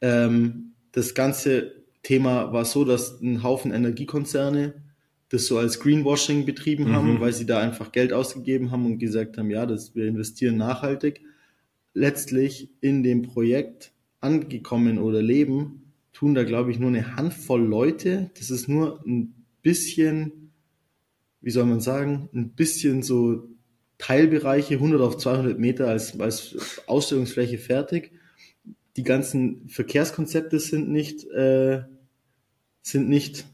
Ähm, 0.00 0.72
das 0.92 1.14
ganze 1.14 1.72
Thema 2.02 2.52
war 2.52 2.64
so, 2.64 2.84
dass 2.84 3.20
ein 3.20 3.42
Haufen 3.42 3.72
Energiekonzerne 3.72 4.74
das 5.30 5.46
so 5.46 5.58
als 5.58 5.78
Greenwashing 5.80 6.46
betrieben 6.46 6.84
Mhm. 6.84 6.92
haben, 6.92 7.20
weil 7.20 7.32
sie 7.32 7.46
da 7.46 7.60
einfach 7.60 7.92
Geld 7.92 8.12
ausgegeben 8.12 8.70
haben 8.70 8.86
und 8.86 8.98
gesagt 8.98 9.36
haben, 9.36 9.50
ja, 9.50 9.66
das, 9.66 9.94
wir 9.94 10.06
investieren 10.06 10.56
nachhaltig. 10.56 11.20
Letztlich 11.92 12.70
in 12.80 13.02
dem 13.02 13.22
Projekt 13.22 13.92
angekommen 14.20 14.98
oder 14.98 15.20
leben, 15.20 15.87
tun 16.12 16.34
da, 16.34 16.44
glaube 16.44 16.70
ich, 16.70 16.78
nur 16.78 16.88
eine 16.88 17.16
Handvoll 17.16 17.62
Leute. 17.62 18.30
Das 18.38 18.50
ist 18.50 18.68
nur 18.68 19.04
ein 19.06 19.34
bisschen, 19.62 20.52
wie 21.40 21.50
soll 21.50 21.66
man 21.66 21.80
sagen, 21.80 22.28
ein 22.34 22.50
bisschen 22.50 23.02
so 23.02 23.48
Teilbereiche, 23.98 24.74
100 24.74 25.00
auf 25.00 25.18
200 25.18 25.58
Meter 25.58 25.88
als, 25.88 26.18
als 26.20 26.82
Ausstellungsfläche 26.86 27.58
fertig. 27.58 28.12
Die 28.96 29.02
ganzen 29.02 29.68
Verkehrskonzepte 29.68 30.58
sind 30.60 30.88
nicht, 30.88 31.24
äh, 31.30 31.82
sind 32.82 33.08
nicht 33.08 33.46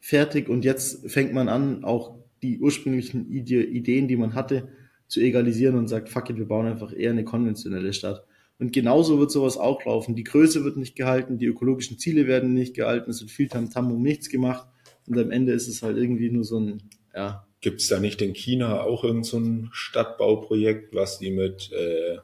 fertig 0.00 0.48
und 0.48 0.64
jetzt 0.64 1.10
fängt 1.10 1.32
man 1.32 1.48
an, 1.48 1.84
auch 1.84 2.18
die 2.42 2.60
ursprünglichen 2.60 3.30
Ide 3.30 3.64
Ideen, 3.64 4.06
die 4.06 4.16
man 4.16 4.34
hatte, 4.34 4.68
zu 5.06 5.20
egalisieren 5.20 5.76
und 5.76 5.88
sagt, 5.88 6.08
fuck 6.08 6.28
it, 6.30 6.36
wir 6.36 6.46
bauen 6.46 6.66
einfach 6.66 6.92
eher 6.92 7.10
eine 7.10 7.24
konventionelle 7.24 7.92
Stadt. 7.92 8.26
Und 8.58 8.72
genauso 8.72 9.18
wird 9.18 9.32
sowas 9.32 9.56
auch 9.56 9.84
laufen. 9.84 10.14
Die 10.14 10.24
Größe 10.24 10.64
wird 10.64 10.76
nicht 10.76 10.94
gehalten, 10.96 11.38
die 11.38 11.46
ökologischen 11.46 11.98
Ziele 11.98 12.26
werden 12.26 12.54
nicht 12.54 12.74
gehalten, 12.74 13.10
es 13.10 13.20
wird 13.20 13.30
viel 13.30 13.48
Tamtam 13.48 13.90
um 13.90 14.02
nichts 14.02 14.28
gemacht 14.28 14.68
und 15.06 15.18
am 15.18 15.30
Ende 15.30 15.52
ist 15.52 15.68
es 15.68 15.82
halt 15.82 15.96
irgendwie 15.96 16.30
nur 16.30 16.44
so 16.44 16.58
ein, 16.58 16.82
ja, 17.14 17.46
Gibt 17.64 17.80
es 17.80 17.88
da 17.88 17.98
nicht 17.98 18.20
in 18.20 18.34
China 18.34 18.82
auch 18.82 19.04
irgend 19.04 19.24
so 19.24 19.38
ein 19.38 19.70
Stadtbauprojekt, 19.72 20.94
was 20.94 21.18
die 21.18 21.30
mit 21.30 21.72
äh, 21.72 22.18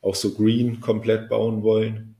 auch 0.00 0.16
so 0.16 0.34
green 0.34 0.80
komplett 0.80 1.28
bauen 1.28 1.62
wollen? 1.62 2.16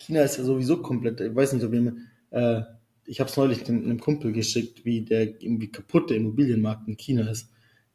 China 0.00 0.22
ist 0.22 0.36
ja 0.38 0.42
sowieso 0.42 0.82
komplett, 0.82 1.20
ich 1.20 1.32
weiß 1.32 1.52
nicht, 1.52 1.64
ob 1.64 1.72
jemand, 1.72 1.98
äh, 2.30 2.62
ich 3.06 3.20
habe 3.20 3.30
es 3.30 3.36
neulich 3.36 3.68
einem, 3.68 3.84
einem 3.84 4.00
Kumpel 4.00 4.32
geschickt, 4.32 4.84
wie 4.84 5.02
der 5.02 5.40
irgendwie 5.40 5.70
kaputte 5.70 6.16
Immobilienmarkt 6.16 6.88
in 6.88 6.96
China 6.96 7.30
ist. 7.30 7.52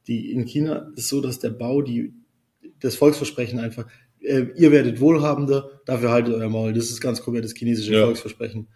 die 0.07 0.31
in 0.31 0.45
China 0.45 0.93
ist 0.95 1.09
so, 1.09 1.19
dass 1.19 1.39
der 1.39 1.49
Bau, 1.49 1.81
die, 1.81 2.13
das 2.79 2.95
Volksversprechen 2.95 3.59
einfach, 3.59 3.87
äh, 4.25 4.47
ihr 4.55 4.71
werdet 4.71 4.99
wohlhabender, 4.99 5.69
dafür 5.85 6.11
haltet 6.11 6.33
euer 6.35 6.49
Maul. 6.49 6.73
Das 6.73 6.85
ist 6.89 7.01
ganz 7.01 7.21
konkret 7.21 7.43
das 7.43 7.53
chinesische 7.53 7.93
Ja. 7.93 8.05
Volksversprechen. 8.05 8.67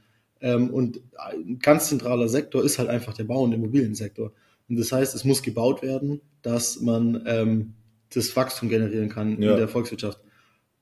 Ähm, 0.41 0.69
und 0.69 1.01
ein 1.17 1.59
ganz 1.59 1.89
zentraler 1.89 2.29
Sektor 2.29 2.63
ist 2.63 2.79
halt 2.79 2.89
einfach 2.89 3.13
der 3.13 3.25
Bau- 3.25 3.43
und 3.43 3.51
Immobiliensektor. 3.53 4.31
Und 4.69 4.79
das 4.79 4.91
heißt, 4.91 5.15
es 5.15 5.25
muss 5.25 5.41
gebaut 5.41 5.81
werden, 5.81 6.21
dass 6.41 6.79
man 6.79 7.23
ähm, 7.25 7.73
das 8.13 8.35
Wachstum 8.35 8.69
generieren 8.69 9.09
kann 9.09 9.41
Ja. 9.41 9.51
in 9.51 9.57
der 9.57 9.67
Volkswirtschaft 9.67 10.19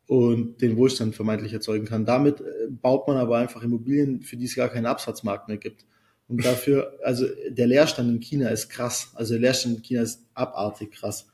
und 0.08 0.62
den 0.62 0.78
Wohlstand 0.78 1.16
vermeintlich 1.16 1.54
erzeugen 1.54 1.86
kann. 1.86 2.06
Damit 2.06 2.42
äh, 2.42 2.44
baut 2.70 3.08
man 3.08 3.18
aber 3.18 3.38
einfach 3.38 3.64
Immobilien, 3.64 4.22
für 4.22 4.38
die 4.38 4.46
es 4.46 4.56
gar 4.56 4.70
keinen 4.70 4.86
Absatzmarkt 4.86 5.48
mehr 5.48 5.58
gibt. 5.58 5.86
Und 6.30 6.44
dafür, 6.46 6.94
also 7.04 7.26
der 7.50 7.68
Leerstand 7.68 8.10
in 8.10 8.20
China 8.20 8.50
ist 8.50 8.70
krass. 8.70 9.12
Also 9.16 9.34
der 9.36 9.42
Leerstand 9.42 9.78
in 9.78 9.82
China 9.82 10.02
ist 10.02 10.26
abartig 10.34 10.92
krass. 10.92 11.28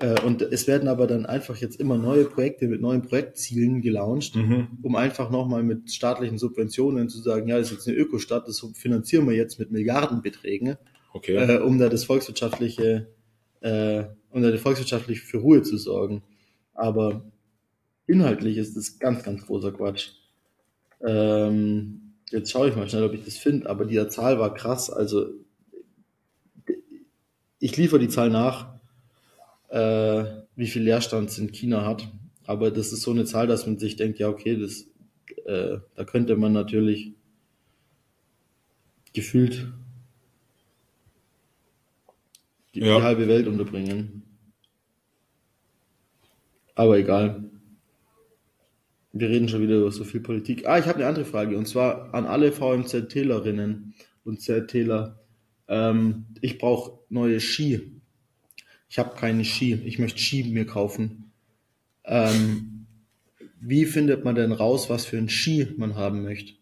Äh, 0.00 0.20
Und 0.24 0.42
es 0.42 0.66
werden 0.68 0.88
aber 0.88 1.06
dann 1.08 1.26
einfach 1.26 1.56
jetzt 1.56 1.80
immer 1.80 1.98
neue 1.98 2.24
Projekte 2.24 2.68
mit 2.68 2.80
neuen 2.80 3.02
Projektzielen 3.02 3.80
gelauncht, 3.82 4.36
Mhm. 4.36 4.68
um 4.82 4.94
einfach 4.96 5.30
nochmal 5.30 5.62
mit 5.64 5.90
staatlichen 5.92 6.38
Subventionen 6.38 7.08
zu 7.08 7.18
sagen, 7.20 7.48
ja, 7.48 7.58
das 7.58 7.68
ist 7.68 7.78
jetzt 7.78 7.88
eine 7.88 7.96
Ökostadt, 7.96 8.46
das 8.46 8.64
finanzieren 8.74 9.26
wir 9.28 9.34
jetzt 9.34 9.58
mit 9.58 9.70
Milliardenbeträgen, 9.72 10.76
Okay. 11.12 11.34
äh, 11.36 11.58
um 11.60 11.78
da 11.78 11.88
das 11.88 12.04
volkswirtschaftliche, 12.04 13.08
äh, 13.60 14.04
um 14.30 14.42
da 14.42 14.56
volkswirtschaftlich 14.56 15.22
für 15.22 15.38
Ruhe 15.38 15.62
zu 15.62 15.76
sorgen. 15.76 16.22
Aber 16.74 17.24
inhaltlich 18.06 18.56
ist 18.56 18.76
das 18.76 19.00
ganz, 19.00 19.24
ganz 19.24 19.44
großer 19.46 19.72
Quatsch. 19.72 20.10
Ähm, 21.04 22.12
jetzt 22.30 22.52
schaue 22.52 22.68
ich 22.68 22.76
mal 22.76 22.88
schnell, 22.88 23.02
ob 23.04 23.14
ich 23.14 23.24
das 23.24 23.36
finde, 23.36 23.68
aber 23.68 23.84
die 23.84 24.06
Zahl 24.08 24.38
war 24.38 24.54
krass. 24.54 24.90
Also 24.90 25.26
ich 27.58 27.76
liefere 27.76 27.98
die 27.98 28.08
Zahl 28.08 28.30
nach, 28.30 28.77
äh, 29.68 30.24
wie 30.56 30.66
viel 30.66 30.82
Leerstand 30.82 31.30
es 31.30 31.38
in 31.38 31.52
China 31.52 31.84
hat. 31.84 32.08
Aber 32.46 32.70
das 32.70 32.92
ist 32.92 33.02
so 33.02 33.10
eine 33.10 33.24
Zahl, 33.24 33.46
dass 33.46 33.66
man 33.66 33.78
sich 33.78 33.96
denkt, 33.96 34.18
ja, 34.18 34.28
okay, 34.28 34.56
das, 34.56 34.86
äh, 35.44 35.78
da 35.94 36.04
könnte 36.04 36.36
man 36.36 36.52
natürlich 36.52 37.12
gefühlt 39.12 39.72
die, 42.74 42.80
Ja. 42.80 42.96
die 42.98 43.02
halbe 43.02 43.28
Welt 43.28 43.46
unterbringen. 43.46 44.22
Aber 46.74 46.96
egal. 46.98 47.44
Wir 49.12 49.28
reden 49.30 49.48
schon 49.48 49.62
wieder 49.62 49.76
über 49.78 49.90
so 49.90 50.04
viel 50.04 50.20
Politik. 50.20 50.66
Ah, 50.68 50.78
ich 50.78 50.86
habe 50.86 50.98
eine 50.98 51.06
andere 51.08 51.24
Frage 51.24 51.56
und 51.58 51.66
zwar 51.66 52.14
an 52.14 52.26
alle 52.26 52.52
VMZ-Tälerinnen 52.52 53.94
und 54.24 54.40
ZTler. 54.40 55.18
Ähm, 55.66 56.26
ich 56.40 56.58
brauche 56.58 57.00
neue 57.08 57.40
Ski. 57.40 57.97
Ich 58.88 58.98
habe 58.98 59.16
keine 59.16 59.44
Ski. 59.44 59.74
Ich 59.84 59.98
möchte 59.98 60.18
Ski 60.18 60.44
mir 60.44 60.66
kaufen. 60.66 61.32
Ähm, 62.04 62.86
wie 63.60 63.84
findet 63.84 64.24
man 64.24 64.34
denn 64.34 64.52
raus, 64.52 64.88
was 64.88 65.04
für 65.04 65.18
ein 65.18 65.28
Ski 65.28 65.66
man 65.76 65.96
haben 65.96 66.22
möchte? 66.22 66.54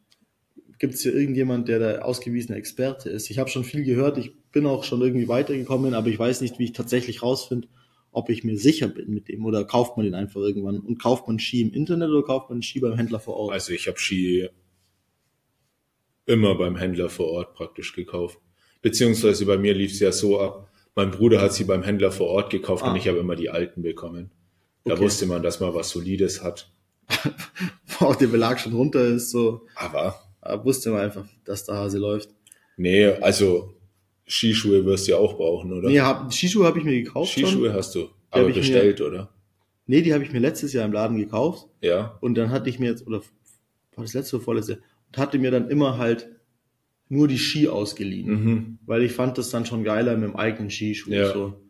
Gibt 0.79 0.95
es 0.95 1.03
hier 1.03 1.15
irgendjemand, 1.15 1.69
der 1.69 1.79
der 1.79 2.05
ausgewiesene 2.05 2.59
Experte 2.59 3.09
ist? 3.09 3.31
Ich 3.31 3.39
habe 3.39 3.49
schon 3.49 3.65
viel 3.65 3.85
gehört. 3.85 4.19
Ich 4.19 4.33
bin 4.51 4.67
auch 4.67 4.85
schon 4.85 5.01
irgendwie 5.01 5.29
weitergekommen, 5.29 5.95
aber 5.95 6.09
ich 6.09 6.19
weiß 6.19 6.41
nicht, 6.41 6.59
wie 6.59 6.65
ich 6.65 6.73
tatsächlich 6.73 7.23
rausfinde, 7.23 7.69
ob 8.11 8.29
ich 8.31 8.45
mir 8.45 8.59
sicher 8.59 8.89
bin 8.89 9.13
mit 9.13 9.29
dem 9.29 9.45
oder 9.45 9.65
kauft 9.65 9.97
man 9.97 10.05
den 10.05 10.15
einfach 10.15 10.41
irgendwann 10.41 10.81
und 10.81 10.99
kauft 10.99 11.29
man 11.29 11.39
Ski 11.39 11.63
im 11.63 11.73
Internet 11.73 12.09
oder 12.11 12.23
kauft 12.23 12.51
man 12.51 12.63
Ski 12.63 12.81
beim 12.81 12.97
Händler 12.97 13.21
vor 13.21 13.37
Ort? 13.37 13.53
Also 13.53 13.73
ich 13.73 13.87
habe 13.89 13.99
Ski 13.99 14.49
immer 16.27 16.57
beim 16.57 16.77
Händler 16.77 17.09
vor 17.09 17.29
Ort 17.29 17.55
praktisch 17.55 17.95
gekauft. 17.95 18.39
Beziehungsweise 18.83 19.47
bei 19.47 19.59
mir 19.59 19.75
lief 19.75 19.93
es 19.93 20.01
ja 20.01 20.13
so 20.13 20.41
ab, 20.41 20.71
mein 20.97 21.11
Bruder 21.13 21.41
hat 21.41 21.53
sie 21.53 21.65
beim 21.65 21.83
Händler 21.85 22.11
vor 22.11 22.27
Ort 22.29 22.51
gekauft 22.51 22.83
Ah. 22.85 22.91
und 22.91 22.97
ich 22.97 23.07
habe 23.07 23.19
immer 23.19 23.37
die 23.37 23.51
alten 23.51 23.83
bekommen. 23.83 24.31
Da 24.85 24.95
Okay. 24.95 25.03
wusste 25.05 25.27
man, 25.27 25.43
dass 25.43 25.61
man 25.61 25.75
was 25.75 25.91
Solides 25.91 26.43
hat. 26.43 26.71
Wo 27.99 28.07
auch 28.07 28.17
der 28.17 28.27
Belag 28.29 28.59
schon 28.59 28.73
runter 28.73 29.05
ist, 29.05 29.31
so 29.31 29.67
Aber 29.77 30.21
äh, 30.43 30.59
wusste 30.65 30.91
man 30.91 31.01
einfach, 31.03 31.25
dass 31.45 31.65
der 31.65 31.77
Hase 31.77 31.99
läuft. 31.99 32.31
nee, 32.77 33.07
also 33.07 33.75
Skischuhe 34.29 34.85
wirst 34.85 35.07
du 35.07 35.13
ja 35.13 35.19
auch 35.19 35.37
brauchen, 35.37 35.73
oder? 35.73 35.89
Nee, 35.89 36.01
hab, 36.01 36.33
Skischuhe 36.33 36.67
habe 36.67 36.79
ich 36.81 36.85
mir 36.85 37.01
gekauft 37.03 37.31
Skischuhe 37.33 37.69
schon. 37.69 37.73
hast 37.77 37.95
du, 37.95 38.01
hab 38.03 38.11
aber 38.41 38.49
ich 38.49 38.57
mir- 38.57 38.61
bestellt, 38.63 39.01
oder? 39.01 39.29
Nee, 39.87 40.03
die 40.03 40.13
habe 40.13 40.25
ich 40.25 40.33
mir 40.33 40.41
letztes 40.41 40.73
Jahr 40.73 40.85
im 40.85 40.93
Laden 40.93 41.17
gekauft. 41.17 41.69
Ja. 41.81 42.19
Und 42.21 42.35
dann 42.35 42.51
hatte 42.51 42.69
ich 42.69 42.81
mir 42.81 42.91
jetzt, 42.91 43.07
oder 43.07 43.19
war 43.95 44.03
das 44.05 44.15
letzte 44.15 44.35
oder 44.37 44.45
vorletzte, 44.45 44.81
und 45.09 45.17
hatte 45.19 45.39
mir 45.39 45.53
dann 45.53 45.71
immer 45.71 45.97
halt 45.97 46.29
nur 47.09 47.29
die 47.29 47.39
Ski 47.39 47.69
ausgeliehen. 47.69 48.29
Mhm. 48.29 48.79
Weil 48.87 49.03
ich 49.03 49.13
fand 49.13 49.39
das 49.39 49.51
dann 49.51 49.67
schon 49.67 49.85
geiler 49.85 50.17
mit 50.17 50.29
dem 50.31 50.37
eigenen 50.37 50.71
Skischuh. 50.71 51.11
Ja. 51.11 51.33
So. 51.33 51.61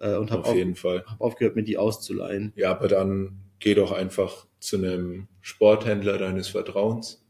Äh, 0.00 0.16
und 0.16 0.30
habe 0.30 0.44
Auf 0.44 0.54
jeden 0.56 0.74
Fall. 0.76 1.04
hab 1.06 1.20
aufgehört, 1.20 1.56
mir 1.56 1.62
die 1.62 1.78
auszuleihen. 1.78 2.52
Ja, 2.56 2.70
aber 2.72 2.88
dann 2.88 3.40
geh 3.58 3.74
doch 3.74 3.92
einfach 3.92 4.46
zu 4.58 4.76
einem 4.76 5.28
Sporthändler 5.40 6.18
deines 6.18 6.48
Vertrauens 6.48 7.24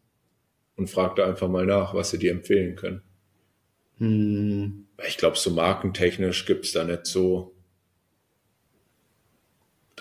und 0.76 0.88
frag 0.88 1.16
da 1.16 1.26
einfach 1.26 1.48
mal 1.48 1.66
nach, 1.66 1.94
was 1.94 2.10
sie 2.10 2.18
dir 2.18 2.30
empfehlen 2.32 2.76
können. 2.76 3.02
Hm, 3.98 4.86
Ich 5.06 5.18
glaube, 5.18 5.36
so 5.36 5.50
markentechnisch 5.50 6.46
gibt's 6.46 6.72
da 6.72 6.84
nicht 6.84 7.06
so. 7.06 7.54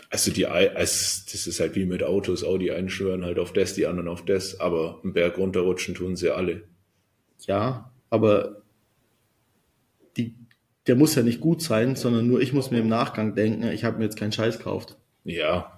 Also 0.10 0.32
die, 0.32 0.44
es, 0.46 1.26
das 1.32 1.46
ist 1.46 1.60
halt 1.60 1.76
wie 1.76 1.86
mit 1.86 2.02
Autos, 2.04 2.44
auch 2.44 2.58
die 2.58 2.72
einen 2.72 2.90
schwören 2.90 3.24
halt 3.26 3.38
auf 3.38 3.54
das, 3.54 3.76
die 3.76 3.86
anderen 3.86 4.08
auf 4.08 4.26
das, 4.26 4.60
aber 4.60 5.00
einen 5.04 5.14
Berg 5.14 5.38
runterrutschen 5.38 5.94
tun 5.94 6.16
sie 6.16 6.32
alle. 6.34 6.64
Ja, 7.48 7.92
aber 8.10 8.62
die, 10.18 10.36
der 10.88 10.96
muss 10.96 11.16
ja 11.16 11.24
nicht 11.24 11.40
gut 11.42 11.62
sein, 11.62 11.96
sondern 11.96 12.28
nur 12.28 12.42
ich 12.42 12.54
muss 12.54 12.72
mir 12.72 12.80
im 12.80 12.88
Nachgang 12.88 13.36
denken, 13.36 13.64
ich 13.64 13.84
habe 13.84 13.98
mir 13.98 14.06
jetzt 14.06 14.18
keinen 14.18 14.32
Scheiß 14.32 14.58
gekauft. 14.58 14.98
Ja. 15.24 15.76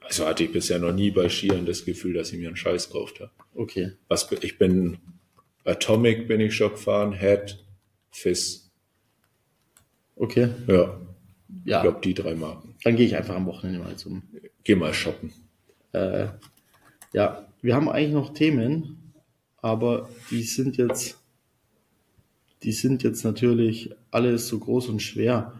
Also 0.00 0.26
hatte 0.26 0.42
ich 0.44 0.52
bisher 0.52 0.78
noch 0.78 0.92
nie 0.92 1.10
bei 1.10 1.28
Skiern 1.28 1.66
das 1.66 1.84
Gefühl, 1.84 2.14
dass 2.14 2.32
ich 2.32 2.38
mir 2.38 2.48
einen 2.48 2.56
Scheiß 2.56 2.88
gekauft 2.88 3.20
habe. 3.20 3.30
Okay. 3.54 3.92
Was, 4.08 4.30
ich 4.40 4.58
bin 4.58 4.98
Atomic 5.64 6.26
bin 6.26 6.40
ich 6.40 6.54
schon 6.54 6.70
gefahren, 6.70 7.12
Head, 7.12 7.62
Fizz. 8.10 8.70
Okay. 10.16 10.48
Ja, 10.66 10.98
ich 11.64 11.70
Ja, 11.70 11.82
glaube 11.82 12.00
die 12.02 12.14
drei 12.14 12.34
Marken. 12.34 12.74
dann 12.82 12.96
gehe 12.96 13.06
ich 13.06 13.14
einfach 13.16 13.36
am 13.36 13.46
Wochenende 13.46 13.80
mal 13.80 13.94
zum. 13.96 14.22
Geh 14.64 14.74
mal 14.74 14.92
shoppen. 14.94 15.32
Äh, 15.92 16.28
ja, 17.12 17.46
wir 17.62 17.74
haben 17.74 17.88
eigentlich 17.88 18.12
noch 18.14 18.32
Themen, 18.34 18.99
aber 19.62 20.08
die 20.30 20.42
sind 20.42 20.76
jetzt, 20.76 21.18
die 22.62 22.72
sind 22.72 23.02
jetzt 23.02 23.24
natürlich 23.24 23.90
alles 24.10 24.48
so 24.48 24.58
groß 24.58 24.88
und 24.88 25.00
schwer. 25.00 25.52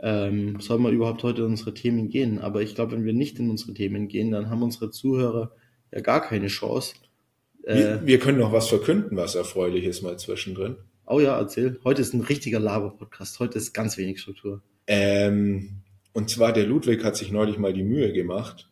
Ähm, 0.00 0.60
soll 0.60 0.78
man 0.78 0.92
überhaupt 0.94 1.22
heute 1.24 1.42
in 1.42 1.48
unsere 1.48 1.74
Themen 1.74 2.08
gehen? 2.08 2.38
Aber 2.38 2.62
ich 2.62 2.74
glaube, 2.74 2.92
wenn 2.92 3.04
wir 3.04 3.12
nicht 3.12 3.38
in 3.38 3.50
unsere 3.50 3.74
Themen 3.74 4.08
gehen, 4.08 4.30
dann 4.30 4.48
haben 4.48 4.62
unsere 4.62 4.90
Zuhörer 4.90 5.50
ja 5.90 6.00
gar 6.00 6.20
keine 6.20 6.46
Chance. 6.46 6.94
Äh, 7.64 7.74
Wir, 7.74 8.06
wir 8.06 8.18
können 8.20 8.38
noch 8.38 8.52
was 8.52 8.68
verkünden, 8.68 9.16
was 9.16 9.34
Erfreuliches 9.34 10.02
mal 10.02 10.18
zwischendrin. 10.18 10.76
oh 11.06 11.18
ja, 11.20 11.36
erzähl. 11.38 11.80
Heute 11.84 12.02
ist 12.02 12.14
ein 12.14 12.20
richtiger 12.20 12.60
Laber-Podcast. 12.60 13.40
Heute 13.40 13.58
ist 13.58 13.72
ganz 13.72 13.96
wenig 13.98 14.20
Struktur. 14.20 14.62
Ähm, 14.86 15.80
und 16.12 16.30
zwar 16.30 16.52
der 16.52 16.66
Ludwig 16.66 17.02
hat 17.04 17.16
sich 17.16 17.32
neulich 17.32 17.58
mal 17.58 17.72
die 17.72 17.82
Mühe 17.82 18.12
gemacht, 18.12 18.70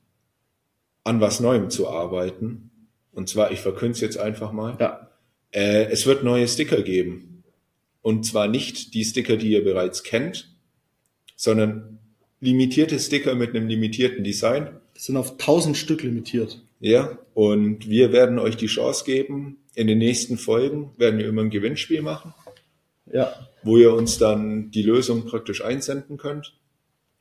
an 1.05 1.21
was 1.21 1.41
Neuem 1.41 1.71
zu 1.71 1.89
arbeiten. 1.89 2.71
Und 3.17 3.29
zwar, 3.29 3.51
ich 3.51 3.61
verkünde 3.61 3.93
es 3.93 4.01
jetzt 4.01 4.19
einfach 4.19 4.53
mal. 4.53 4.77
Ja, 4.79 5.11
Äh, 5.53 5.87
es 5.91 6.07
wird 6.07 6.23
neue 6.23 6.47
Sticker 6.47 6.83
geben. 6.83 7.43
Und 8.03 8.25
zwar 8.27 8.47
nicht 8.47 8.95
die 8.95 9.05
Sticker, 9.05 9.37
die 9.37 9.51
ihr 9.53 9.65
bereits 9.65 10.03
kennt, 10.03 10.55
sondern 11.35 11.99
limitierte 12.41 12.99
Sticker 12.99 13.35
mit 13.35 13.51
einem 13.57 13.67
limitierten 13.69 14.23
Design. 14.23 14.69
das 14.95 15.05
sind 15.07 15.17
auf 15.17 15.33
1000 15.33 15.77
Stück 15.77 16.03
limitiert. 16.03 16.63
Ja, 16.79 17.19
und 17.35 17.89
wir 17.89 18.13
werden 18.13 18.39
euch 18.39 18.57
die 18.57 18.67
Chance 18.67 19.05
geben, 19.05 19.59
in 19.75 19.87
den 19.87 19.99
nächsten 19.99 20.37
Folgen 20.37 20.91
werden 20.99 21.19
wir 21.19 21.27
immer 21.27 21.43
ein 21.43 21.51
Gewinnspiel 21.51 22.03
machen, 22.03 22.35
Ja, 23.13 23.49
wo 23.63 23.79
ihr 23.79 23.93
uns 23.95 24.19
dann 24.19 24.71
die 24.71 24.83
Lösung 24.83 25.25
praktisch 25.27 25.65
einsenden 25.65 26.17
könnt. 26.19 26.55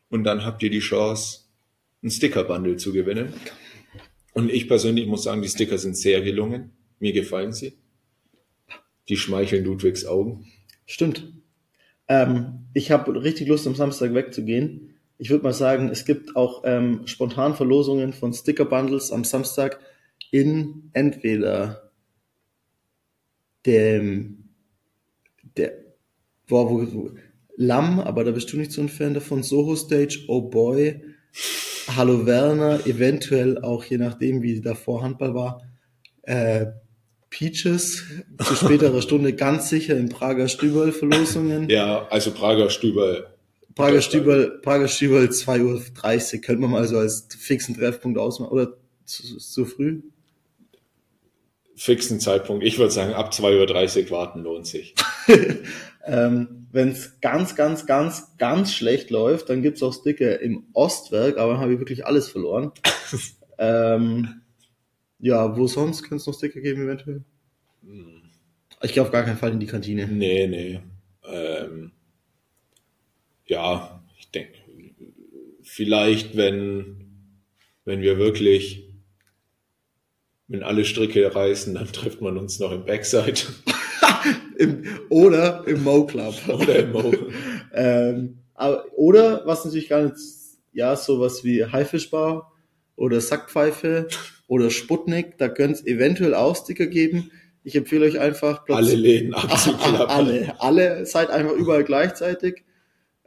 Und 0.10 0.24
dann 0.26 0.46
habt 0.46 0.62
ihr 0.62 0.70
die 0.70 0.80
Chance, 0.80 1.40
ein 2.04 2.12
Sticker-Bundle 2.12 2.76
zu 2.78 2.92
gewinnen. 2.94 3.34
Und 4.36 4.52
ich 4.52 4.68
persönlich 4.68 5.08
muss 5.08 5.24
sagen, 5.24 5.42
die 5.42 5.48
Sticker 5.48 5.78
sind 5.78 5.98
sehr 5.98 6.22
gelungen. 6.22 6.72
Mir 7.00 7.14
gefallen 7.14 7.54
sie. 7.54 7.74
Die 9.08 9.16
schmeicheln 9.16 9.64
Ludwigs 9.64 10.06
Augen. 10.06 10.46
Stimmt. 10.86 11.32
Ähm, 12.10 12.66
ich 12.74 12.92
habe 12.92 13.24
richtig 13.24 13.48
Lust, 13.48 13.66
am 13.66 13.76
Samstag 13.76 14.14
wegzugehen. 14.14 14.94
Ich 15.18 15.30
würde 15.30 15.46
mal 15.46 15.54
sagen, 15.54 15.88
es 15.88 16.04
gibt 16.04 16.36
auch 16.36 16.64
ähm, 16.66 17.08
Spontanverlosungen 17.08 18.12
von 18.12 18.34
Sticker-Bundles 18.34 19.14
am 19.14 19.24
Samstag 19.24 19.80
in 20.32 20.90
entweder 20.92 21.92
dem, 23.66 24.50
der, 25.56 25.78
boah, 26.46 26.70
wo, 26.70 26.94
wo, 26.94 27.12
Lamm, 27.56 28.02
aber 28.02 28.26
da 28.26 28.32
bist 28.32 28.52
du 28.52 28.58
nicht 28.58 28.74
so 28.74 28.82
ein 28.82 28.90
Fan 28.90 29.14
davon, 29.14 29.44
Soho 29.44 29.78
Stage, 29.78 30.26
Oh 30.28 30.42
Boy, 30.42 31.00
Hallo 31.88 32.26
Werner, 32.26 32.86
eventuell 32.88 33.60
auch, 33.60 33.84
je 33.84 33.98
nachdem, 33.98 34.42
wie 34.42 34.62
davor 34.62 35.04
Handball 35.04 35.36
war, 35.36 35.62
äh, 36.24 36.68
Peaches, 37.30 38.04
zu 38.44 38.56
späterer 38.66 39.02
Stunde 39.02 39.34
ganz 39.34 39.70
sicher 39.70 39.98
in 39.98 40.10
Prager 40.10 40.48
Stüberl-Verlosungen. 40.48 41.70
Ja, 41.70 42.08
also 42.10 42.32
Prager 42.32 42.70
Stüber 42.70 43.36
Prager 43.76 43.98
Doch, 43.98 44.04
Stübel, 44.04 44.60
Prager 44.62 44.88
Stübel 44.88 45.28
2.30 45.28 46.36
Uhr, 46.36 46.42
können 46.42 46.62
wir 46.62 46.70
mal 46.70 46.88
so 46.88 46.98
als 46.98 47.28
fixen 47.38 47.76
Treffpunkt 47.76 48.18
ausmachen. 48.18 48.52
Oder 48.52 48.74
zu, 49.04 49.38
zu 49.38 49.66
früh? 49.66 50.02
Fixen 51.76 52.22
Zeitpunkt. 52.22 52.64
Ich 52.64 52.80
würde 52.80 52.92
sagen, 52.92 53.14
ab 53.14 53.34
2.30 53.34 54.06
Uhr 54.06 54.12
warten 54.12 54.44
lohnt 54.44 54.66
sich. 54.66 54.96
Ähm, 56.06 56.68
Wenn 56.72 56.90
es 56.90 57.20
ganz, 57.20 57.56
ganz, 57.56 57.86
ganz, 57.86 58.38
ganz 58.38 58.74
schlecht 58.74 59.10
läuft, 59.10 59.50
dann 59.50 59.62
gibt's 59.62 59.82
auch 59.82 59.94
Sticker 59.94 60.40
im 60.40 60.66
Ostwerk, 60.74 61.38
aber 61.38 61.54
dann 61.54 61.62
habe 61.62 61.74
ich 61.74 61.80
wirklich 61.80 62.06
alles 62.06 62.30
verloren. 62.30 62.72
ähm, 63.58 64.42
ja, 65.20 65.58
wo 65.58 65.68
sonst 65.68 66.04
könnte 66.04 66.18
es 66.18 66.28
noch 66.28 66.36
Sticker 66.36 66.62
geben 66.62 66.84
eventuell? 66.84 67.24
Ich 68.84 68.94
gehe 68.94 69.02
auf 69.02 69.12
gar 69.12 69.24
keinen 69.24 69.38
Fall 69.38 69.52
in 69.52 69.60
die 69.60 69.66
Kantine. 69.66 70.08
Nee, 70.08 70.48
nee. 70.48 70.80
Ähm, 71.28 71.92
ja, 73.46 74.04
ich 74.20 74.30
denke, 74.32 74.54
vielleicht, 75.64 76.36
wenn, 76.36 77.32
wenn 77.84 78.02
wir 78.02 78.18
wirklich, 78.18 78.88
wenn 80.48 80.64
alle 80.64 80.86
Stricke 80.86 81.34
reißen, 81.34 81.74
dann 81.74 81.92
trifft 81.92 82.22
man 82.22 82.38
uns 82.38 82.60
noch 82.60 82.72
im 82.72 82.86
Backside 82.86 83.42
Im, 84.58 84.84
oder 85.10 85.64
im 85.68 85.84
Mo 85.84 86.06
Club. 86.06 86.34
oder 86.48 86.80
im 86.80 86.92
Mo. 86.92 87.14
ähm, 87.74 88.38
aber, 88.54 88.86
oder, 88.96 89.42
was 89.46 89.66
natürlich 89.66 89.90
gar 89.90 90.04
nicht, 90.04 90.16
ja, 90.74 90.96
sowas 90.96 91.44
wie 91.44 91.66
Haifischbar 91.66 92.52
oder 92.96 93.20
Sackpfeife 93.22 94.08
oder 94.48 94.70
Sputnik, 94.70 95.38
da 95.38 95.50
könnte 95.50 95.80
es 95.80 95.86
eventuell 95.86 96.34
auch 96.34 96.56
Sticker 96.56 96.88
geben. 96.88 97.32
Ich 97.64 97.76
empfehle 97.76 98.06
euch 98.06 98.20
einfach 98.20 98.64
Platz- 98.66 98.78
Alle 98.78 98.96
Läden 98.96 99.34
abzuklappern. 99.34 100.08
alle, 100.10 100.56
alle, 100.62 101.06
seid 101.06 101.30
einfach 101.32 101.54
überall 101.54 101.84
gleichzeitig. 101.84 102.64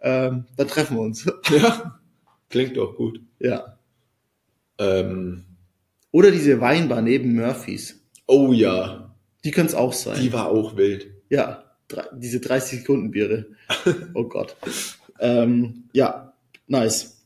Ähm, 0.00 0.44
dann 0.56 0.68
treffen 0.68 0.96
wir 0.96 1.02
uns. 1.02 1.26
Ja, 1.50 1.98
klingt 2.48 2.76
doch 2.76 2.94
gut. 2.96 3.20
ja. 3.40 3.74
Ähm, 4.78 5.44
Oder 6.12 6.30
diese 6.30 6.60
Weinbar 6.60 7.02
neben 7.02 7.34
Murphys. 7.34 8.00
oh 8.26 8.52
ja, 8.52 9.14
Die 9.44 9.50
könnte 9.50 9.70
es 9.70 9.74
auch 9.74 9.92
sein. 9.92 10.20
die 10.22 10.32
war 10.32 10.48
auch 10.48 10.76
wild. 10.76 11.10
Ja, 11.28 11.64
drei, 11.88 12.04
diese 12.12 12.40
30 12.40 12.80
Sekunden 12.80 13.10
Biere. 13.10 13.46
Oh 14.14 14.24
Gott. 14.24 14.56
ähm, 15.20 15.84
ja, 15.92 16.32
nice. 16.66 17.22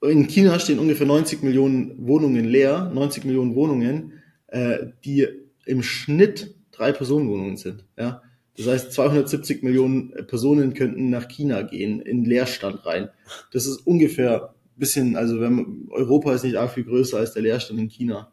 In 0.00 0.28
China 0.28 0.58
stehen 0.60 0.78
ungefähr 0.78 1.06
90 1.06 1.42
Millionen 1.42 2.06
Wohnungen 2.06 2.44
leer, 2.44 2.90
90 2.94 3.24
Millionen 3.24 3.54
Wohnungen, 3.54 4.12
äh, 4.46 4.86
die 5.04 5.26
im 5.66 5.82
Schnitt 5.82 6.54
drei 6.70 6.92
Personenwohnungen 6.92 7.56
sind. 7.56 7.84
Ja, 7.98 8.22
das 8.56 8.66
heißt 8.66 8.92
270 8.92 9.62
Millionen 9.62 10.10
Personen 10.26 10.74
könnten 10.74 11.10
nach 11.10 11.28
China 11.28 11.62
gehen 11.62 12.00
in 12.00 12.24
Leerstand 12.24 12.86
rein. 12.86 13.08
Das 13.52 13.66
ist 13.66 13.86
ungefähr 13.86 14.50
ein 14.50 14.78
bisschen, 14.78 15.16
also 15.16 15.40
wenn 15.40 15.88
Europa 15.90 16.32
ist 16.32 16.44
nicht 16.44 16.56
arg 16.56 16.72
viel 16.72 16.84
größer 16.84 17.18
als 17.18 17.34
der 17.34 17.42
Leerstand 17.42 17.80
in 17.80 17.88
China. 17.88 18.30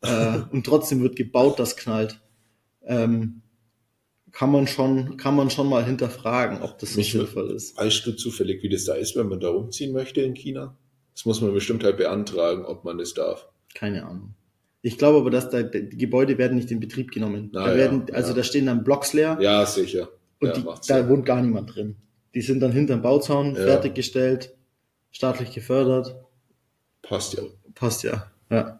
Äh, 0.00 0.38
und 0.50 0.66
trotzdem 0.66 1.00
wird 1.00 1.16
gebaut, 1.16 1.58
das 1.58 1.76
knallt. 1.76 2.20
Ähm, 2.84 3.42
kann 4.38 4.52
man 4.52 4.68
schon, 4.68 5.16
kann 5.16 5.34
man 5.34 5.50
schon 5.50 5.68
mal 5.68 5.84
hinterfragen, 5.84 6.62
ob 6.62 6.78
das 6.78 6.92
so 6.92 6.98
Mich- 7.00 7.10
sinnvoll 7.10 7.50
ist. 7.50 7.76
Weißt 7.76 8.06
du 8.06 8.12
zufällig, 8.12 8.62
wie 8.62 8.68
das 8.68 8.84
da 8.84 8.94
ist, 8.94 9.16
wenn 9.16 9.28
man 9.28 9.40
da 9.40 9.48
umziehen 9.48 9.92
möchte 9.92 10.20
in 10.20 10.34
China? 10.34 10.76
Das 11.12 11.24
muss 11.24 11.40
man 11.40 11.52
bestimmt 11.52 11.82
halt 11.82 11.96
beantragen, 11.96 12.64
ob 12.64 12.84
man 12.84 12.98
das 12.98 13.14
darf. 13.14 13.48
Keine 13.74 14.06
Ahnung. 14.06 14.34
Ich 14.80 14.96
glaube 14.96 15.18
aber, 15.18 15.30
dass 15.30 15.50
da 15.50 15.64
die 15.64 15.88
Gebäude 15.98 16.38
werden 16.38 16.56
nicht 16.56 16.70
in 16.70 16.78
Betrieb 16.78 17.10
genommen. 17.10 17.50
Na 17.52 17.64
da 17.64 17.70
ja, 17.72 17.76
werden, 17.78 18.04
also 18.12 18.28
ja. 18.30 18.36
da 18.36 18.42
stehen 18.44 18.66
dann 18.66 18.84
Blocks 18.84 19.12
leer 19.12 19.38
Ja, 19.40 19.66
sicher. 19.66 20.08
und 20.38 20.46
ja, 20.50 20.54
die, 20.54 20.62
da 20.62 20.76
Sinn. 20.82 21.08
wohnt 21.08 21.26
gar 21.26 21.42
niemand 21.42 21.74
drin. 21.74 21.96
Die 22.32 22.40
sind 22.42 22.60
dann 22.60 22.70
hinterm 22.70 23.02
Bauzaun 23.02 23.56
Ja. 23.56 23.62
fertiggestellt, 23.62 24.54
staatlich 25.10 25.50
gefördert. 25.52 26.14
Passt 27.02 27.34
ja. 27.34 27.42
Passt 27.74 28.04
ja. 28.04 28.30
Ja. 28.50 28.78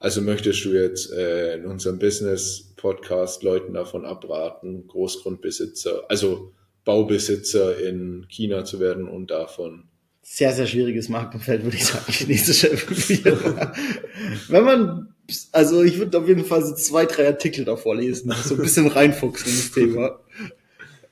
Also 0.00 0.22
möchtest 0.22 0.64
du 0.64 0.72
jetzt 0.72 1.12
äh, 1.12 1.56
in 1.56 1.66
unserem 1.66 1.98
Business-Podcast 1.98 3.42
Leuten 3.42 3.74
davon 3.74 4.04
abraten, 4.04 4.86
Großgrundbesitzer, 4.86 6.04
also 6.08 6.52
Baubesitzer 6.84 7.80
in 7.80 8.26
China 8.28 8.64
zu 8.64 8.78
werden 8.78 9.08
und 9.08 9.30
davon. 9.30 9.88
Sehr, 10.22 10.52
sehr 10.52 10.66
schwieriges 10.66 11.08
Marktumfeld, 11.08 11.64
würde 11.64 11.76
ich 11.76 11.86
sagen, 11.86 12.12
chinesische 12.12 12.68
Immobilien. 12.68 13.38
Wenn 14.48 14.64
man, 14.64 15.14
also 15.50 15.82
ich 15.82 15.98
würde 15.98 16.18
auf 16.18 16.28
jeden 16.28 16.44
Fall 16.44 16.64
so 16.64 16.74
zwei, 16.74 17.04
drei 17.06 17.26
Artikel 17.26 17.64
davor 17.64 17.96
lesen, 17.96 18.32
so 18.44 18.54
ein 18.54 18.60
bisschen 18.60 18.86
reinfuchsen 18.86 19.50
in 19.50 19.56
das 19.56 19.70
Thema. 19.72 20.20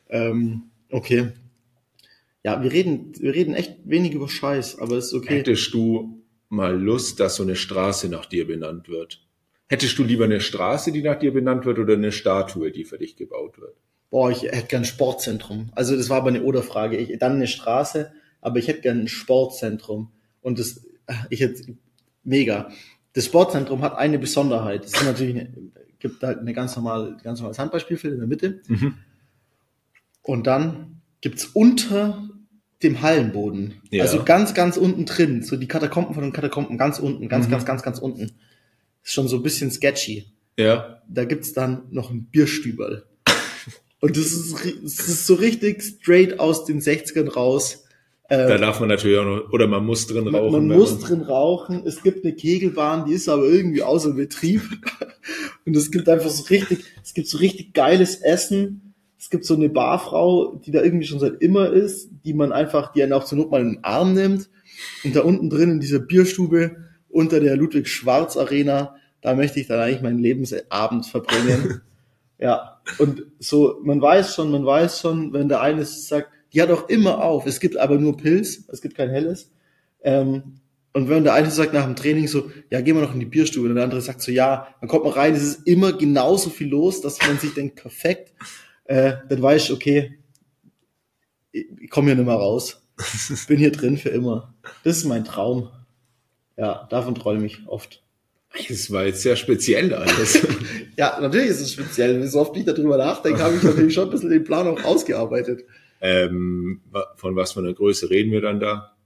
Ähm, 0.08 0.62
okay. 0.90 1.32
Ja, 2.44 2.62
wir 2.62 2.70
reden, 2.70 3.12
wir 3.18 3.34
reden 3.34 3.54
echt 3.54 3.78
wenig 3.84 4.12
über 4.14 4.28
Scheiß, 4.28 4.78
aber 4.78 4.98
ist 4.98 5.12
okay. 5.12 5.38
Hättest 5.38 5.74
du 5.74 6.22
mal 6.56 6.76
Lust, 6.80 7.20
dass 7.20 7.36
so 7.36 7.42
eine 7.42 7.56
Straße 7.56 8.08
nach 8.08 8.26
dir 8.26 8.46
benannt 8.46 8.88
wird? 8.88 9.22
Hättest 9.68 9.98
du 9.98 10.04
lieber 10.04 10.24
eine 10.24 10.40
Straße, 10.40 10.92
die 10.92 11.02
nach 11.02 11.18
dir 11.18 11.32
benannt 11.32 11.64
wird, 11.64 11.78
oder 11.78 11.94
eine 11.94 12.12
Statue, 12.12 12.70
die 12.70 12.84
für 12.84 12.98
dich 12.98 13.16
gebaut 13.16 13.58
wird? 13.58 13.76
Boah, 14.10 14.30
ich 14.30 14.42
hätte 14.42 14.66
gern 14.66 14.82
ein 14.82 14.86
Sportzentrum. 14.86 15.70
Also 15.74 15.96
das 15.96 16.08
war 16.08 16.18
aber 16.18 16.28
eine 16.28 16.42
Oder-Frage. 16.42 16.96
Ich, 16.96 17.18
dann 17.18 17.32
eine 17.32 17.46
Straße, 17.46 18.12
aber 18.40 18.58
ich 18.58 18.68
hätte 18.68 18.80
gern 18.80 19.00
ein 19.00 19.08
Sportzentrum. 19.08 20.12
Und 20.40 20.58
das, 20.58 20.86
ich 21.30 21.40
hätte, 21.40 21.76
mega. 22.22 22.70
Das 23.12 23.26
Sportzentrum 23.26 23.82
hat 23.82 23.96
eine 23.96 24.18
Besonderheit. 24.18 24.84
Es 24.84 24.92
ist 24.92 25.04
natürlich 25.04 25.36
eine, 25.36 25.52
gibt 25.98 26.22
halt 26.22 26.38
eine 26.38 26.52
ganz 26.52 26.76
normale, 26.76 27.16
ganz 27.22 27.40
normales 27.40 27.58
Handballspielfeld 27.58 28.14
in 28.14 28.20
der 28.20 28.28
Mitte. 28.28 28.60
Mhm. 28.68 28.94
Und 30.22 30.46
dann 30.46 31.02
gibt's 31.20 31.46
unter 31.46 32.28
dem 32.82 33.00
Hallenboden, 33.02 33.74
Ja. 33.90 34.02
also 34.02 34.22
ganz, 34.24 34.52
ganz 34.54 34.76
unten 34.76 35.06
drin, 35.06 35.42
so 35.42 35.56
die 35.56 35.68
Katakomben 35.68 36.14
von 36.14 36.22
den 36.22 36.32
Katakomben, 36.32 36.76
ganz 36.78 36.98
unten, 36.98 37.28
ganz, 37.28 37.46
Mhm. 37.46 37.50
ganz, 37.52 37.64
ganz, 37.64 37.82
ganz 37.82 37.98
unten. 37.98 38.32
Ist 39.02 39.12
schon 39.12 39.28
so 39.28 39.36
ein 39.36 39.42
bisschen 39.42 39.70
sketchy 39.70 40.26
Ja. 40.58 41.00
da 41.08 41.24
gibt's 41.24 41.52
dann 41.52 41.82
noch 41.90 42.10
ein 42.10 42.24
Bierstüberl. 42.26 43.04
Und 44.00 44.16
das 44.16 44.26
ist, 44.32 44.54
das 44.82 45.08
ist 45.08 45.26
so 45.26 45.34
richtig 45.34 45.82
straight 45.82 46.38
aus 46.38 46.64
den 46.66 46.80
60ern 46.80 47.28
raus. 47.28 47.82
Da 48.28 48.48
Äh, 48.56 48.58
darf 48.58 48.80
man 48.80 48.88
natürlich 48.88 49.16
auch 49.18 49.24
noch, 49.24 49.52
oder 49.52 49.68
man 49.68 49.84
muss 49.86 50.06
drin 50.08 50.24
man 50.24 50.34
rauchen. 50.34 50.52
man 50.52 50.68
wenn 50.68 50.76
muss 50.78 50.98
drin 50.98 51.22
rauchen. 51.22 51.86
Es 51.86 52.02
gibt 52.02 52.24
eine 52.24 52.34
Kegelbahn, 52.34 53.06
die 53.06 53.14
ist 53.14 53.28
aber 53.28 53.44
irgendwie 53.44 53.82
außer 53.84 54.12
Betrieb. 54.14 54.62
Und 55.64 55.76
es 55.76 55.90
gibt 55.90 56.08
einfach 56.08 56.28
so 56.30 56.42
richtig, 56.44 56.84
es 57.02 57.14
gibt 57.14 57.28
so 57.28 57.38
richtig 57.38 57.72
geiles 57.72 58.16
Essen. 58.16 58.85
Es 59.26 59.30
gibt 59.30 59.44
so 59.44 59.56
eine 59.56 59.68
Barfrau, 59.68 60.54
die 60.54 60.70
da 60.70 60.84
irgendwie 60.84 61.04
schon 61.04 61.18
seit 61.18 61.42
immer 61.42 61.72
ist, 61.72 62.10
die 62.24 62.32
man 62.32 62.52
einfach, 62.52 62.92
die 62.92 63.02
einen 63.02 63.12
auch 63.12 63.24
zur 63.24 63.38
Not 63.38 63.50
mal 63.50 63.60
in 63.60 63.72
den 63.72 63.82
Arm 63.84 64.14
nimmt. 64.14 64.48
Und 65.02 65.16
da 65.16 65.22
unten 65.22 65.50
drin 65.50 65.72
in 65.72 65.80
dieser 65.80 65.98
Bierstube 65.98 66.76
unter 67.08 67.40
der 67.40 67.56
Ludwig 67.56 67.88
Schwarz 67.88 68.36
Arena, 68.36 68.94
da 69.22 69.34
möchte 69.34 69.58
ich 69.58 69.66
dann 69.66 69.80
eigentlich 69.80 70.00
meinen 70.00 70.20
Lebensabend 70.20 71.06
verbringen. 71.06 71.80
ja. 72.38 72.80
Und 72.98 73.24
so, 73.40 73.80
man 73.82 74.00
weiß 74.00 74.32
schon, 74.32 74.52
man 74.52 74.64
weiß 74.64 75.00
schon, 75.00 75.32
wenn 75.32 75.48
der 75.48 75.60
eine 75.60 75.84
sagt, 75.84 76.28
die 76.52 76.62
hat 76.62 76.70
auch 76.70 76.88
immer 76.88 77.24
auf. 77.24 77.46
Es 77.46 77.58
gibt 77.58 77.76
aber 77.78 77.98
nur 77.98 78.16
Pilz, 78.16 78.62
es 78.68 78.80
gibt 78.80 78.94
kein 78.94 79.10
helles. 79.10 79.50
Ähm, 80.04 80.60
und 80.92 81.08
wenn 81.08 81.24
der 81.24 81.34
eine 81.34 81.50
sagt 81.50 81.74
nach 81.74 81.84
dem 81.84 81.96
Training 81.96 82.28
so, 82.28 82.48
ja, 82.70 82.80
gehen 82.80 82.94
wir 82.94 83.02
noch 83.02 83.12
in 83.12 83.18
die 83.18 83.26
Bierstube, 83.26 83.68
und 83.68 83.74
der 83.74 83.82
andere 83.82 84.02
sagt 84.02 84.22
so, 84.22 84.30
ja, 84.30 84.68
dann 84.80 84.88
kommt 84.88 85.02
man 85.02 85.14
rein, 85.14 85.34
es 85.34 85.42
ist 85.42 85.66
immer 85.66 85.92
genauso 85.94 86.48
viel 86.48 86.68
los, 86.68 87.00
dass 87.00 87.18
man 87.26 87.40
sich 87.40 87.54
denkt, 87.54 87.74
perfekt, 87.74 88.32
äh, 88.86 89.14
dann 89.28 89.42
weiß 89.42 89.64
ich, 89.64 89.72
okay, 89.72 90.18
ich, 91.52 91.66
ich 91.80 91.90
komme 91.90 92.08
hier 92.08 92.16
nicht 92.16 92.26
mehr 92.26 92.34
raus. 92.34 92.82
Bin 93.48 93.58
hier 93.58 93.72
drin 93.72 93.98
für 93.98 94.08
immer. 94.08 94.54
Das 94.84 94.98
ist 94.98 95.04
mein 95.04 95.24
Traum. 95.24 95.70
Ja, 96.56 96.86
davon 96.90 97.14
träume 97.14 97.46
ich 97.46 97.66
oft. 97.66 98.02
Das 98.68 98.90
war 98.90 99.04
jetzt 99.04 99.22
sehr 99.22 99.36
speziell 99.36 99.92
alles. 99.94 100.46
Ja, 100.98 101.18
natürlich 101.20 101.48
ist 101.50 101.60
es 101.60 101.72
speziell. 101.74 102.26
So 102.26 102.40
oft 102.40 102.56
ich 102.56 102.64
darüber 102.64 102.96
nachdenke, 102.96 103.42
habe 103.42 103.56
ich 103.56 103.62
natürlich 103.62 103.92
schon 103.92 104.04
ein 104.04 104.10
bisschen 104.10 104.30
den 104.30 104.44
Plan 104.44 104.66
auch 104.66 104.82
ausgearbeitet. 104.82 105.66
ähm, 106.00 106.80
von 107.16 107.36
was 107.36 107.52
für 107.52 107.60
einer 107.60 107.74
Größe 107.74 108.08
reden 108.08 108.32
wir 108.32 108.40
dann 108.40 108.60
da? 108.60 108.96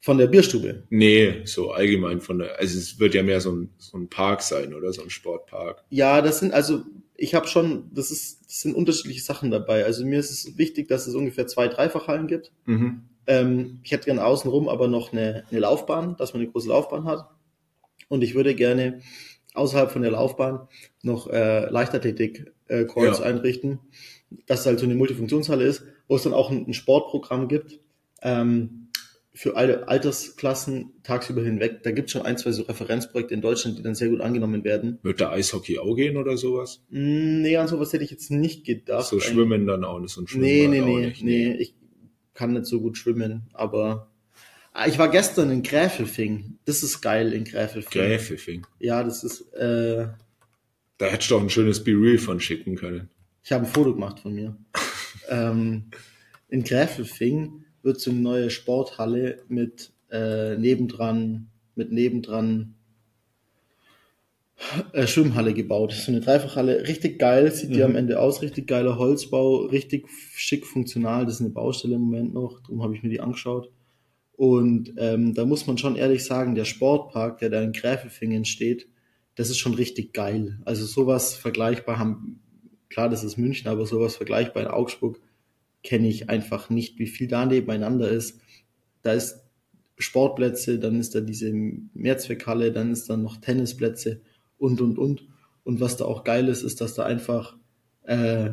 Von 0.00 0.16
der 0.16 0.28
Bierstube. 0.28 0.84
Nee, 0.88 1.42
so 1.44 1.72
allgemein 1.72 2.22
von 2.22 2.38
der, 2.38 2.58
also 2.58 2.78
es 2.78 2.98
wird 2.98 3.14
ja 3.14 3.22
mehr 3.22 3.42
so 3.42 3.52
ein, 3.52 3.70
so 3.76 3.98
ein 3.98 4.08
Park 4.08 4.40
sein, 4.40 4.72
oder? 4.72 4.90
So 4.94 5.02
ein 5.02 5.10
Sportpark. 5.10 5.84
Ja, 5.90 6.22
das 6.22 6.38
sind 6.38 6.54
also, 6.54 6.82
ich 7.20 7.34
habe 7.34 7.48
schon, 7.48 7.90
das 7.92 8.12
ist, 8.12 8.46
das 8.46 8.60
sind 8.60 8.76
unterschiedliche 8.76 9.20
Sachen 9.20 9.50
dabei. 9.50 9.84
Also 9.84 10.06
mir 10.06 10.20
ist 10.20 10.30
es 10.30 10.56
wichtig, 10.56 10.86
dass 10.86 11.08
es 11.08 11.16
ungefähr 11.16 11.48
zwei 11.48 11.66
Dreifachhallen 11.66 12.28
gibt. 12.28 12.52
Mhm. 12.64 13.02
Ähm, 13.26 13.80
ich 13.82 13.90
hätte 13.90 14.06
gerne 14.06 14.24
außenrum 14.24 14.68
aber 14.68 14.86
noch 14.86 15.12
eine, 15.12 15.44
eine 15.50 15.60
Laufbahn, 15.60 16.16
dass 16.16 16.32
man 16.32 16.42
eine 16.42 16.50
große 16.50 16.68
Laufbahn 16.68 17.04
hat. 17.04 17.28
Und 18.08 18.22
ich 18.22 18.36
würde 18.36 18.54
gerne 18.54 19.00
außerhalb 19.52 19.90
von 19.90 20.02
der 20.02 20.12
Laufbahn 20.12 20.68
noch 21.02 21.28
äh, 21.28 21.68
Leichtathletik-Courts 21.68 23.18
Ja. 23.18 23.24
einrichten, 23.24 23.80
dass 24.46 24.60
es 24.60 24.66
halt 24.66 24.78
so 24.78 24.86
eine 24.86 24.94
Multifunktionshalle 24.94 25.64
ist, 25.64 25.82
wo 26.06 26.14
es 26.14 26.22
dann 26.22 26.32
auch 26.32 26.52
ein, 26.52 26.68
ein 26.68 26.74
Sportprogramm 26.74 27.48
gibt 27.48 27.80
ähm, 28.22 28.77
für 29.38 29.56
alle 29.56 29.86
Altersklassen 29.86 30.94
tagsüber 31.04 31.42
hinweg. 31.42 31.84
Da 31.84 31.92
gibt 31.92 32.08
es 32.08 32.12
schon 32.12 32.22
ein, 32.22 32.36
zwei 32.38 32.50
so 32.50 32.62
Referenzprojekte 32.64 33.32
in 33.34 33.40
Deutschland, 33.40 33.78
die 33.78 33.82
dann 33.84 33.94
sehr 33.94 34.08
gut 34.08 34.20
angenommen 34.20 34.64
werden. 34.64 34.98
Wird 35.04 35.20
da 35.20 35.30
Eishockey 35.30 35.78
auch 35.78 35.94
gehen 35.94 36.16
oder 36.16 36.36
sowas? 36.36 36.82
Mm, 36.90 37.42
Nee, 37.42 37.56
an 37.56 37.68
sowas 37.68 37.92
hätte 37.92 38.02
ich 38.02 38.10
jetzt 38.10 38.32
nicht 38.32 38.66
gedacht. 38.66 39.06
so 39.06 39.20
Schwimmen 39.20 39.64
dann 39.68 39.84
auch 39.84 40.00
nicht, 40.00 40.10
so 40.12 40.22
ein 40.22 40.26
Nee, 40.34 40.64
Schwimmbad 40.66 40.70
nee, 40.70 40.80
auch 40.80 40.86
nee, 40.98 41.06
nicht. 41.06 41.22
nee. 41.22 41.52
Ich 41.60 41.74
kann 42.34 42.52
nicht 42.52 42.66
so 42.66 42.80
gut 42.80 42.98
schwimmen, 42.98 43.48
aber 43.52 44.10
Ah, 44.72 44.86
ich 44.88 44.98
war 44.98 45.08
gestern 45.08 45.50
in 45.50 45.62
Gräfelfing. 45.62 46.58
Das 46.64 46.82
ist 46.82 47.00
geil 47.00 47.32
in 47.32 47.44
Gräfelfing. 47.44 47.90
Gräfelfing. 48.02 48.66
Ja, 48.80 49.02
das 49.04 49.22
ist, 49.24 49.52
äh, 49.54 50.08
Da 50.98 51.06
hättest 51.06 51.30
du 51.30 51.34
doch 51.36 51.42
ein 51.42 51.50
schönes 51.50 51.82
Be 51.84 51.92
Real 51.92 52.18
von 52.18 52.40
schicken 52.40 52.74
können. 52.74 53.08
ich 53.44 53.52
habe 53.52 53.64
ein 53.66 53.72
Foto 53.72 53.94
gemacht 53.94 54.18
von 54.20 54.34
mir. 54.34 54.56
ähm, 55.28 55.84
in 56.48 56.64
Gräfelfing 56.64 57.64
wird 57.82 58.00
so 58.00 58.10
eine 58.10 58.20
neue 58.20 58.50
Sporthalle 58.50 59.42
mit 59.48 59.92
äh, 60.10 60.56
nebendran, 60.56 61.48
mit 61.74 61.92
nebendran 61.92 62.74
äh, 64.92 65.06
Schwimmhalle 65.06 65.54
gebaut. 65.54 65.92
So 65.92 66.10
eine 66.10 66.20
Dreifachhalle, 66.20 66.86
richtig 66.88 67.18
geil, 67.18 67.50
sieht 67.52 67.70
die 67.70 67.78
Mhm. 67.78 67.84
am 67.84 67.96
Ende 67.96 68.20
aus, 68.20 68.42
richtig 68.42 68.66
geiler 68.66 68.98
Holzbau, 68.98 69.66
richtig 69.66 70.06
schick 70.34 70.66
funktional. 70.66 71.24
Das 71.24 71.34
ist 71.34 71.40
eine 71.40 71.50
Baustelle 71.50 71.94
im 71.94 72.02
Moment 72.02 72.34
noch, 72.34 72.60
darum 72.60 72.82
habe 72.82 72.94
ich 72.96 73.02
mir 73.02 73.10
die 73.10 73.20
angeschaut. 73.20 73.70
Und 74.36 74.94
ähm, 74.98 75.34
da 75.34 75.44
muss 75.44 75.66
man 75.66 75.78
schon 75.78 75.96
ehrlich 75.96 76.24
sagen, 76.24 76.54
der 76.54 76.64
Sportpark, 76.64 77.38
der 77.38 77.50
da 77.50 77.60
in 77.62 77.72
Gräfelfingen 77.72 78.44
steht, 78.44 78.88
das 79.34 79.50
ist 79.50 79.58
schon 79.58 79.74
richtig 79.74 80.12
geil. 80.12 80.58
Also 80.64 80.84
sowas 80.84 81.34
vergleichbar 81.36 81.98
haben, 81.98 82.40
klar, 82.88 83.08
das 83.08 83.24
ist 83.24 83.36
München, 83.36 83.68
aber 83.68 83.86
sowas 83.86 84.16
vergleichbar 84.16 84.62
in 84.64 84.68
Augsburg 84.68 85.20
kenne 85.82 86.08
ich 86.08 86.28
einfach 86.28 86.70
nicht, 86.70 86.98
wie 86.98 87.06
viel 87.06 87.28
da 87.28 87.46
nebeneinander 87.46 88.08
ist. 88.10 88.40
Da 89.02 89.12
ist 89.12 89.44
Sportplätze, 89.96 90.78
dann 90.78 91.00
ist 91.00 91.14
da 91.14 91.20
diese 91.20 91.52
Mehrzweckhalle, 91.52 92.72
dann 92.72 92.92
ist 92.92 93.08
da 93.10 93.16
noch 93.16 93.36
Tennisplätze 93.38 94.20
und, 94.58 94.80
und, 94.80 94.98
und. 94.98 95.26
Und 95.64 95.80
was 95.80 95.96
da 95.96 96.04
auch 96.04 96.24
geil 96.24 96.48
ist, 96.48 96.62
ist, 96.62 96.80
dass 96.80 96.94
da 96.94 97.04
einfach 97.04 97.56
äh, 98.04 98.50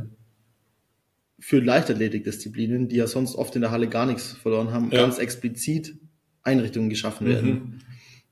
für 1.39 1.59
Leichtathletikdisziplinen, 1.59 2.87
die 2.87 2.97
ja 2.97 3.07
sonst 3.07 3.35
oft 3.35 3.55
in 3.55 3.61
der 3.61 3.71
Halle 3.71 3.87
gar 3.89 4.05
nichts 4.05 4.33
verloren 4.33 4.71
haben, 4.71 4.89
Ja. 4.91 5.01
ganz 5.01 5.17
explizit 5.19 5.97
Einrichtungen 6.43 6.89
geschaffen 6.89 7.27
werden. 7.27 7.49
Mhm. 7.49 7.79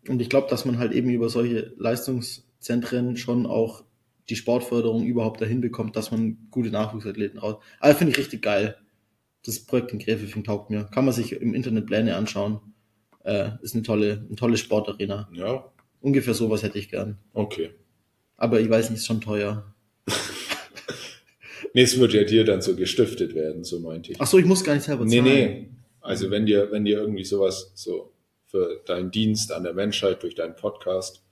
Und 0.10 0.22
ich 0.22 0.30
glaube, 0.30 0.48
dass 0.50 0.66
man 0.66 0.78
halt 0.80 0.92
eben 0.92 1.10
über 1.10 1.30
solche 1.30 1.74
Leistungszentren 1.78 3.16
schon 3.18 3.46
auch 3.46 3.84
die 4.30 4.36
Sportförderung 4.36 5.06
überhaupt 5.06 5.42
dahin 5.42 5.62
bekommt, 5.62 5.96
dass 5.96 6.12
man 6.12 6.38
gute 6.50 6.70
Nachwuchsathleten 6.70 7.40
raus. 7.40 7.62
Also 7.80 7.98
finde 7.98 8.12
ich 8.12 8.18
richtig 8.18 8.42
geil. 8.42 8.78
Das 9.46 9.60
Projekt 9.60 9.92
in 9.92 10.00
Gräfelfing 10.00 10.44
taugt 10.44 10.70
mir. 10.70 10.86
Kann 10.86 11.06
man 11.06 11.14
sich 11.14 11.34
im 11.34 11.54
Internet 11.54 11.86
Pläne 11.88 12.16
anschauen. 12.16 12.60
Äh, 13.24 13.52
ist 13.62 13.74
eine 13.76 13.84
tolle, 13.84 14.24
eine 14.28 14.36
tolle 14.36 14.58
Sportarena. 14.58 15.30
Ja, 15.34 15.70
Ungefähr 16.02 16.34
sowas 16.34 16.64
hätte 16.64 16.78
ich 16.80 16.90
gern. 16.90 17.18
okay. 17.34 17.72
Aber 18.36 18.60
ich 18.60 18.70
weiß 18.70 18.90
nicht, 18.90 19.00
ist 19.00 19.06
schon 19.06 19.22
teuer. 19.22 19.74
Nee, 21.76 21.82
es 21.84 22.00
wird 22.00 22.14
ja 22.14 22.24
dir 22.24 22.44
dann 22.46 22.62
so 22.62 22.76
gestiftet 22.76 23.34
werden, 23.34 23.64
so 23.64 23.80
meinte 23.80 24.12
ich. 24.12 24.22
Ach 24.22 24.28
so, 24.28 24.38
ich 24.38 24.46
muss 24.46 24.64
gar 24.64 24.76
nicht 24.76 24.84
selber 24.84 25.06
Nee, 25.06 25.18
zahlen. 25.18 25.24
nee. 25.34 25.70
Also 26.02 26.30
wenn 26.30 26.46
dir, 26.46 26.72
wenn 26.72 26.86
dir 26.86 27.00
irgendwie 27.00 27.24
sowas 27.24 27.72
so 27.74 28.12
für 28.46 28.82
deinen 28.86 29.10
Dienst 29.10 29.52
an 29.52 29.64
der 29.64 29.74
Menschheit 29.74 30.22
durch 30.22 30.36
deinen 30.36 30.56
Podcast 30.56 31.24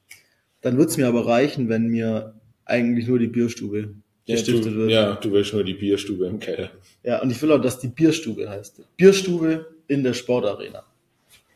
Dann 0.62 0.78
wird's 0.78 0.98
mir 0.98 1.08
aber 1.08 1.28
reichen, 1.28 1.70
wenn 1.70 1.88
mir 1.90 2.40
eigentlich 2.66 3.08
nur 3.08 3.20
die 3.20 3.28
Bierstube 3.28 3.94
gestiftet 4.32 4.74
du, 4.74 4.78
wird. 4.78 4.92
ja, 4.92 5.16
du 5.16 5.32
willst 5.32 5.54
nur 5.54 5.64
die 5.64 5.74
Bierstube 5.74 6.26
im 6.28 6.40
Keller. 6.40 6.70
Ja, 7.04 7.22
und 7.22 7.30
ich 7.32 7.42
will 7.42 7.52
auch, 7.52 7.62
dass 7.62 7.80
die 7.80 7.88
Bierstube 7.88 8.50
heißt. 8.50 8.82
Bierstube 8.98 9.74
in 9.88 10.04
der 10.04 10.14
Sportarena. 10.14 10.84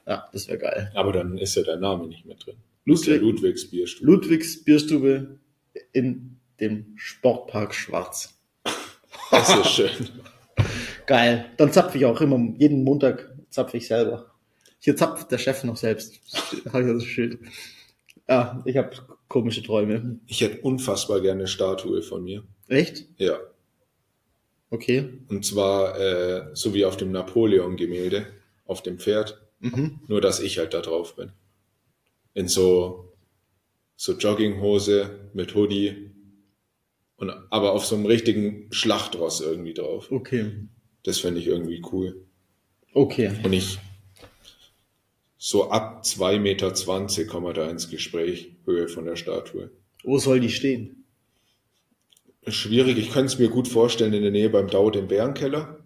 Ja, 0.07 0.27
das 0.31 0.47
wäre 0.47 0.57
geil. 0.59 0.91
Aber 0.95 1.11
dann 1.13 1.37
ist 1.37 1.55
ja 1.55 1.63
dein 1.63 1.79
Name 1.79 2.07
nicht 2.07 2.25
mit 2.25 2.45
drin. 2.45 2.55
Ludwig- 2.85 3.05
Der 3.05 3.17
Ludwigs 3.19 3.69
Bierstube. 3.69 4.11
Ludwigs 4.11 4.63
Bierstube 4.63 5.39
in 5.93 6.37
dem 6.59 6.93
Sportpark 6.95 7.73
Schwarz. 7.73 8.37
Das 9.31 9.49
ist 9.57 9.69
schön. 9.71 9.89
Geil. 11.07 11.45
Dann 11.57 11.71
zapfe 11.71 11.97
ich 11.97 12.05
auch 12.05 12.19
immer, 12.21 12.39
jeden 12.57 12.83
Montag 12.83 13.29
zapfe 13.49 13.77
ich 13.77 13.87
selber. 13.87 14.31
Hier 14.79 14.95
zapft 14.95 15.31
der 15.31 15.37
Chef 15.39 15.63
noch 15.63 15.77
selbst. 15.77 16.19
Habe 16.71 16.83
ich 16.87 16.93
das 16.93 17.03
Schild. 17.03 17.39
Ja, 18.29 18.61
ich 18.65 18.77
habe 18.77 18.91
komische 19.27 19.63
Träume. 19.63 20.19
Ich 20.27 20.41
hätte 20.41 20.61
unfassbar 20.61 21.21
gerne 21.21 21.41
eine 21.41 21.47
Statue 21.47 22.01
von 22.03 22.23
mir. 22.23 22.43
Echt? 22.67 23.05
Ja. 23.17 23.39
Okay. 24.69 25.09
Und 25.29 25.45
zwar 25.45 25.99
äh, 25.99 26.49
so 26.53 26.73
wie 26.73 26.85
auf 26.85 26.97
dem 26.97 27.11
Napoleon-Gemälde, 27.11 28.27
auf 28.65 28.81
dem 28.83 28.99
Pferd. 28.99 29.39
Mhm. 29.59 29.99
Nur, 30.07 30.21
dass 30.21 30.39
ich 30.39 30.57
halt 30.57 30.73
da 30.73 30.81
drauf 30.81 31.15
bin. 31.15 31.31
In 32.33 32.47
so, 32.47 33.13
so 33.95 34.13
Jogginghose 34.13 35.29
mit 35.33 35.55
Hoodie. 35.55 36.11
Und, 37.17 37.31
aber 37.49 37.71
auf 37.71 37.85
so 37.85 37.95
einem 37.95 38.05
richtigen 38.05 38.67
Schlachtross 38.71 39.39
irgendwie 39.39 39.73
drauf. 39.73 40.11
Okay. 40.11 40.51
Das 41.03 41.19
fände 41.19 41.39
ich 41.39 41.47
irgendwie 41.47 41.81
cool. 41.91 42.25
Okay. 42.93 43.31
Und 43.43 43.53
ich 43.53 43.77
so 45.37 45.69
ab 45.69 46.01
2,20 46.03 46.39
Meter 46.39 47.25
kommen 47.25 47.45
wir 47.45 47.53
da 47.53 47.69
ins 47.69 47.89
Gespräch, 47.91 48.49
Höhe 48.65 48.87
von 48.87 49.05
der 49.05 49.15
Statue. 49.15 49.69
Wo 50.03 50.17
soll 50.17 50.39
die 50.39 50.49
stehen? 50.49 51.04
Schwierig, 52.47 52.97
ich 52.97 53.11
könnte 53.11 53.27
es 53.27 53.39
mir 53.39 53.49
gut 53.49 53.67
vorstellen 53.67 54.13
in 54.13 54.21
der 54.21 54.31
Nähe 54.31 54.49
beim 54.49 54.67
Dau 54.67 54.89
im 54.91 55.07
Bärenkeller. 55.07 55.79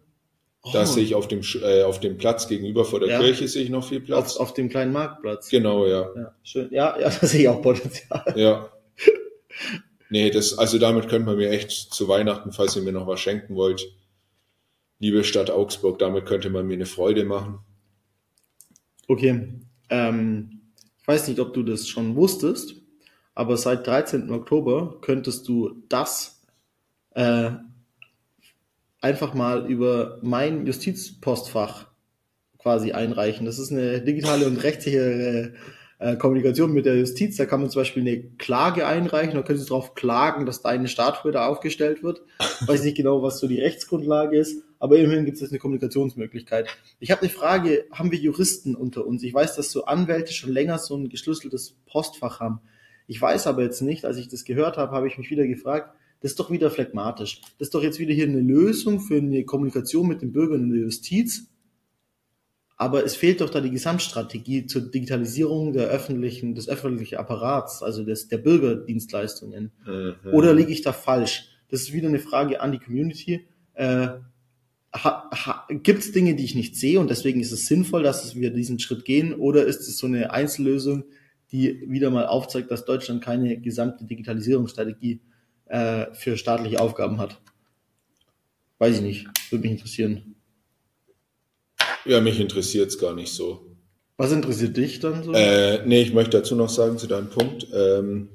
Da 0.74 0.82
Oh, 0.82 0.86
sehe 0.86 1.04
ich 1.04 1.16
auf 1.16 1.28
dem, 1.30 1.42
äh, 1.64 1.84
auf 1.84 2.02
dem 2.02 2.18
Platz 2.18 2.48
gegenüber 2.50 2.84
vor 2.84 3.00
der 3.00 3.10
Ja. 3.10 3.20
Kirche 3.20 3.48
sehe 3.48 3.64
ich 3.64 3.70
noch 3.70 3.88
viel 3.88 4.02
Platz. 4.02 4.36
auf, 4.36 4.50
auf 4.50 4.54
dem 4.54 4.68
kleinen 4.68 4.92
Marktplatz. 4.92 5.50
Genau, 5.50 5.86
ja. 5.88 6.10
Ja, 6.16 6.36
schön. 6.44 6.68
Ja, 6.72 7.00
ja, 7.00 7.10
da 7.10 7.26
sehe 7.26 7.42
ich 7.42 7.48
auch 7.48 7.62
Potenzial. 7.62 8.34
Ja. 8.36 8.70
Nee, 10.10 10.32
das, 10.32 10.58
also 10.58 10.78
damit 10.80 11.08
könnte 11.08 11.28
man 11.28 11.38
mir 11.38 11.50
echt 11.52 11.72
zu 11.72 12.08
Weihnachten, 12.08 12.52
falls 12.52 12.76
ihr 12.76 12.82
mir 12.82 12.92
noch 12.92 13.08
was 13.08 13.20
schenken 13.22 13.56
wollt, 13.56 13.88
liebe 15.00 15.24
Stadt 15.24 15.50
Augsburg, 15.50 16.00
damit 16.00 16.26
könnte 16.26 16.50
man 16.50 16.66
mir 16.68 16.74
eine 16.74 16.86
Freude 16.88 17.24
machen. 17.26 17.60
Okay. 19.08 19.48
Ähm, 19.90 20.62
ich 21.02 21.08
weiß 21.08 21.28
nicht, 21.28 21.40
ob 21.40 21.54
du 21.54 21.64
das 21.64 21.88
schon 21.88 22.16
wusstest, 22.16 22.76
aber 23.34 23.56
seit 23.56 23.88
13. 23.88 24.30
Oktober 24.32 24.98
könntest 25.02 25.48
du 25.48 25.84
das 25.90 26.39
äh, 27.20 27.52
einfach 29.02 29.34
mal 29.34 29.70
über 29.70 30.20
mein 30.22 30.66
Justizpostfach 30.66 31.88
quasi 32.60 32.94
einreichen. 32.94 33.46
Das 33.46 33.60
ist 33.60 33.74
eine 33.74 34.02
digitale 34.02 34.48
und 34.48 34.64
rechtssichere 34.64 35.54
äh, 36.00 36.16
Kommunikation 36.16 36.72
mit 36.72 36.86
der 36.86 36.98
Justiz. 36.98 37.36
Da 37.36 37.46
kann 37.46 37.60
man 37.60 37.70
zum 37.70 37.82
Beispiel 37.82 38.04
eine 38.04 38.24
Klage 38.38 38.88
einreichen, 38.88 39.36
da 39.36 39.42
können 39.42 39.60
Sie 39.60 39.68
darauf 39.68 39.96
klagen, 39.96 40.46
dass 40.46 40.62
deine 40.62 40.88
Statue 40.88 41.34
da 41.34 41.48
aufgestellt 41.48 42.04
wird. 42.04 42.22
Weiß 42.66 42.84
nicht 42.84 42.96
genau, 42.96 43.22
was 43.22 43.40
so 43.40 43.50
die 43.50 43.60
Rechtsgrundlage 43.60 44.38
ist, 44.38 44.64
aber 44.80 44.98
immerhin 44.98 45.26
gibt 45.26 45.42
es 45.42 45.50
eine 45.50 45.60
Kommunikationsmöglichkeit. 45.60 46.70
Ich 47.02 47.12
habe 47.12 47.24
eine 47.24 47.30
Frage, 47.30 47.86
haben 47.92 48.12
wir 48.12 48.20
Juristen 48.20 48.76
unter 48.76 49.06
uns? 49.06 49.24
Ich 49.24 49.34
weiß, 49.34 49.58
dass 49.58 49.72
so 49.72 49.84
Anwälte 49.84 50.32
schon 50.32 50.54
länger 50.54 50.78
so 50.78 50.96
ein 50.96 51.10
geschlüsseltes 51.10 51.76
Postfach 51.86 52.40
haben. 52.40 52.62
Ich 53.08 53.22
weiß 53.22 53.48
aber 53.48 53.64
jetzt 53.64 53.82
nicht, 53.82 54.06
als 54.06 54.16
ich 54.16 54.30
das 54.30 54.46
gehört 54.46 54.78
habe, 54.78 54.94
habe 54.96 55.08
ich 55.10 55.18
mich 55.18 55.30
wieder 55.30 55.48
gefragt, 55.48 55.94
das 56.22 56.32
ist 56.32 56.40
doch 56.40 56.52
wieder 56.52 56.70
phlegmatisch. 56.70 57.42
Das 57.58 57.68
ist 57.68 57.74
doch 57.74 57.84
jetzt 57.84 58.00
wieder 58.00 58.14
hier 58.14 58.28
eine 58.28 58.42
Lösung 58.42 59.00
für 59.00 59.18
eine 59.18 59.46
Kommunikation 59.46 60.08
mit 60.08 60.22
den 60.22 60.34
Bürgern 60.34 60.64
in 60.64 60.70
der 60.70 60.82
Justiz. 60.82 61.48
Aber 62.76 63.04
es 63.04 63.16
fehlt 63.16 63.42
doch 63.42 63.50
da 63.50 63.60
die 63.60 63.72
Gesamtstrategie 63.72 64.66
zur 64.66 64.90
Digitalisierung 64.90 65.74
der 65.74 65.88
öffentlichen, 65.88 66.56
des 66.56 66.70
öffentlichen 66.70 67.18
Apparats, 67.18 67.84
also 67.84 68.04
des, 68.06 68.30
der 68.30 68.38
Bürgerdienstleistungen. 68.38 69.72
Mhm. 69.86 70.34
Oder 70.34 70.54
liege 70.54 70.72
ich 70.72 70.82
da 70.82 70.94
falsch? 70.94 71.50
Das 71.70 71.82
ist 71.82 71.94
wieder 71.94 72.08
eine 72.08 72.20
Frage 72.20 72.62
an 72.62 72.72
die 72.72 72.80
Community. 72.80 73.48
Äh, 73.74 74.10
Gibt 75.84 76.00
es 76.00 76.12
Dinge, 76.12 76.36
die 76.36 76.44
ich 76.44 76.56
nicht 76.56 76.76
sehe 76.76 77.00
und 77.00 77.10
deswegen 77.10 77.42
ist 77.42 77.52
es 77.52 77.68
sinnvoll, 77.68 78.02
dass 78.02 78.36
wir 78.36 78.50
diesen 78.52 78.80
Schritt 78.80 79.06
gehen? 79.06 79.34
Oder 79.36 79.66
ist 79.66 79.82
es 79.82 79.98
so 79.98 80.08
eine 80.08 80.32
Einzellösung, 80.32 81.04
die 81.52 81.84
wieder 81.88 82.10
mal 82.10 82.26
aufzeigt, 82.26 82.72
dass 82.72 82.86
Deutschland 82.86 83.24
keine 83.24 83.60
gesamte 83.60 84.06
Digitalisierungsstrategie 84.06 85.22
äh, 85.70 86.14
für 86.14 86.38
staatliche 86.38 86.80
Aufgaben 86.80 87.20
hat? 87.20 87.40
Weiß 88.78 88.98
ich 88.98 89.02
nicht. 89.02 89.28
Würde 89.50 89.64
mich 89.64 89.72
interessieren. 89.72 90.36
Ja, 92.06 92.22
mich 92.22 92.40
interessiert 92.40 92.90
es 92.90 93.00
gar 93.00 93.14
nicht 93.14 93.34
so. 93.34 93.66
Was 94.18 94.32
interessiert 94.32 94.76
dich 94.76 95.00
dann 95.00 95.24
so? 95.24 95.34
Äh, 95.34 95.86
nee, 95.86 96.02
ich 96.02 96.14
möchte 96.14 96.38
dazu 96.38 96.56
noch 96.56 96.70
sagen 96.70 96.98
zu 96.98 97.08
deinem 97.08 97.30
Punkt. 97.30 97.68
Ähm, 97.74 98.30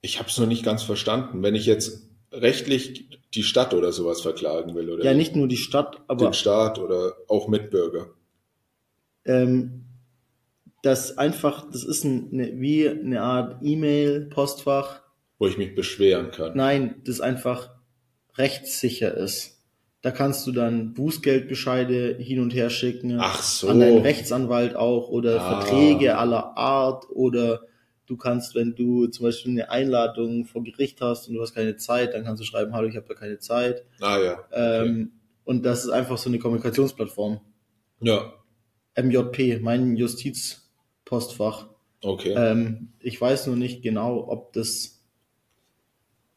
ich 0.00 0.18
habe 0.18 0.28
es 0.28 0.38
noch 0.38 0.46
nicht 0.46 0.64
ganz 0.64 0.82
verstanden. 0.82 1.42
Wenn 1.42 1.54
ich 1.54 1.66
jetzt 1.66 2.08
rechtlich 2.32 3.08
die 3.34 3.42
Stadt 3.42 3.74
oder 3.74 3.92
sowas 3.92 4.20
verklagen 4.20 4.74
will 4.74 4.90
oder 4.90 5.04
ja, 5.04 5.14
nicht 5.14 5.36
nur 5.36 5.48
die 5.48 5.56
Stadt, 5.56 6.02
aber 6.08 6.26
den 6.26 6.34
Staat 6.34 6.78
oder 6.78 7.14
auch 7.28 7.48
Mitbürger. 7.48 8.08
ähm, 9.24 9.84
das 10.82 11.16
einfach, 11.16 11.70
das 11.70 11.84
ist 11.84 12.04
eine, 12.04 12.60
wie 12.60 12.88
eine 12.88 13.22
Art 13.22 13.62
E-Mail, 13.62 14.26
Postfach. 14.26 15.01
Wo 15.42 15.48
ich 15.48 15.58
mich 15.58 15.74
beschweren 15.74 16.30
kann. 16.30 16.52
Nein, 16.56 16.94
das 17.04 17.20
einfach 17.20 17.70
rechtssicher 18.36 19.12
ist. 19.16 19.58
Da 20.00 20.12
kannst 20.12 20.46
du 20.46 20.52
dann 20.52 20.94
Bußgeldbescheide 20.94 22.14
hin 22.20 22.38
und 22.38 22.54
her 22.54 22.70
schicken. 22.70 23.18
Ach 23.20 23.42
so. 23.42 23.66
An 23.68 23.80
deinen 23.80 23.98
Rechtsanwalt 24.02 24.76
auch 24.76 25.08
oder 25.08 25.40
Ah. 25.40 25.60
Verträge 25.62 26.16
aller 26.16 26.56
Art 26.56 27.06
oder 27.10 27.62
du 28.06 28.16
kannst, 28.16 28.54
wenn 28.54 28.76
du 28.76 29.08
zum 29.08 29.24
Beispiel 29.26 29.50
eine 29.50 29.68
Einladung 29.70 30.44
vor 30.44 30.62
Gericht 30.62 31.00
hast 31.00 31.26
und 31.26 31.34
du 31.34 31.42
hast 31.42 31.54
keine 31.54 31.76
Zeit, 31.76 32.14
dann 32.14 32.22
kannst 32.22 32.40
du 32.40 32.46
schreiben, 32.46 32.72
hallo, 32.72 32.86
ich 32.86 32.94
habe 32.94 33.06
da 33.08 33.14
keine 33.14 33.40
Zeit. 33.40 33.84
Ah 34.00 34.18
ja. 34.20 34.38
Ähm, 34.52 35.10
Und 35.42 35.64
das 35.66 35.82
ist 35.84 35.90
einfach 35.90 36.18
so 36.18 36.28
eine 36.30 36.38
Kommunikationsplattform. 36.38 37.40
Ja, 38.00 38.32
MJP, 38.96 39.58
mein 39.60 39.96
Justizpostfach. 39.96 41.66
okay. 42.02 42.32
Ähm, 42.36 42.92
ich 43.00 43.20
weiß 43.20 43.48
nur 43.48 43.56
nicht 43.56 43.82
genau, 43.82 44.28
ob 44.28 44.52
das, 44.52 45.01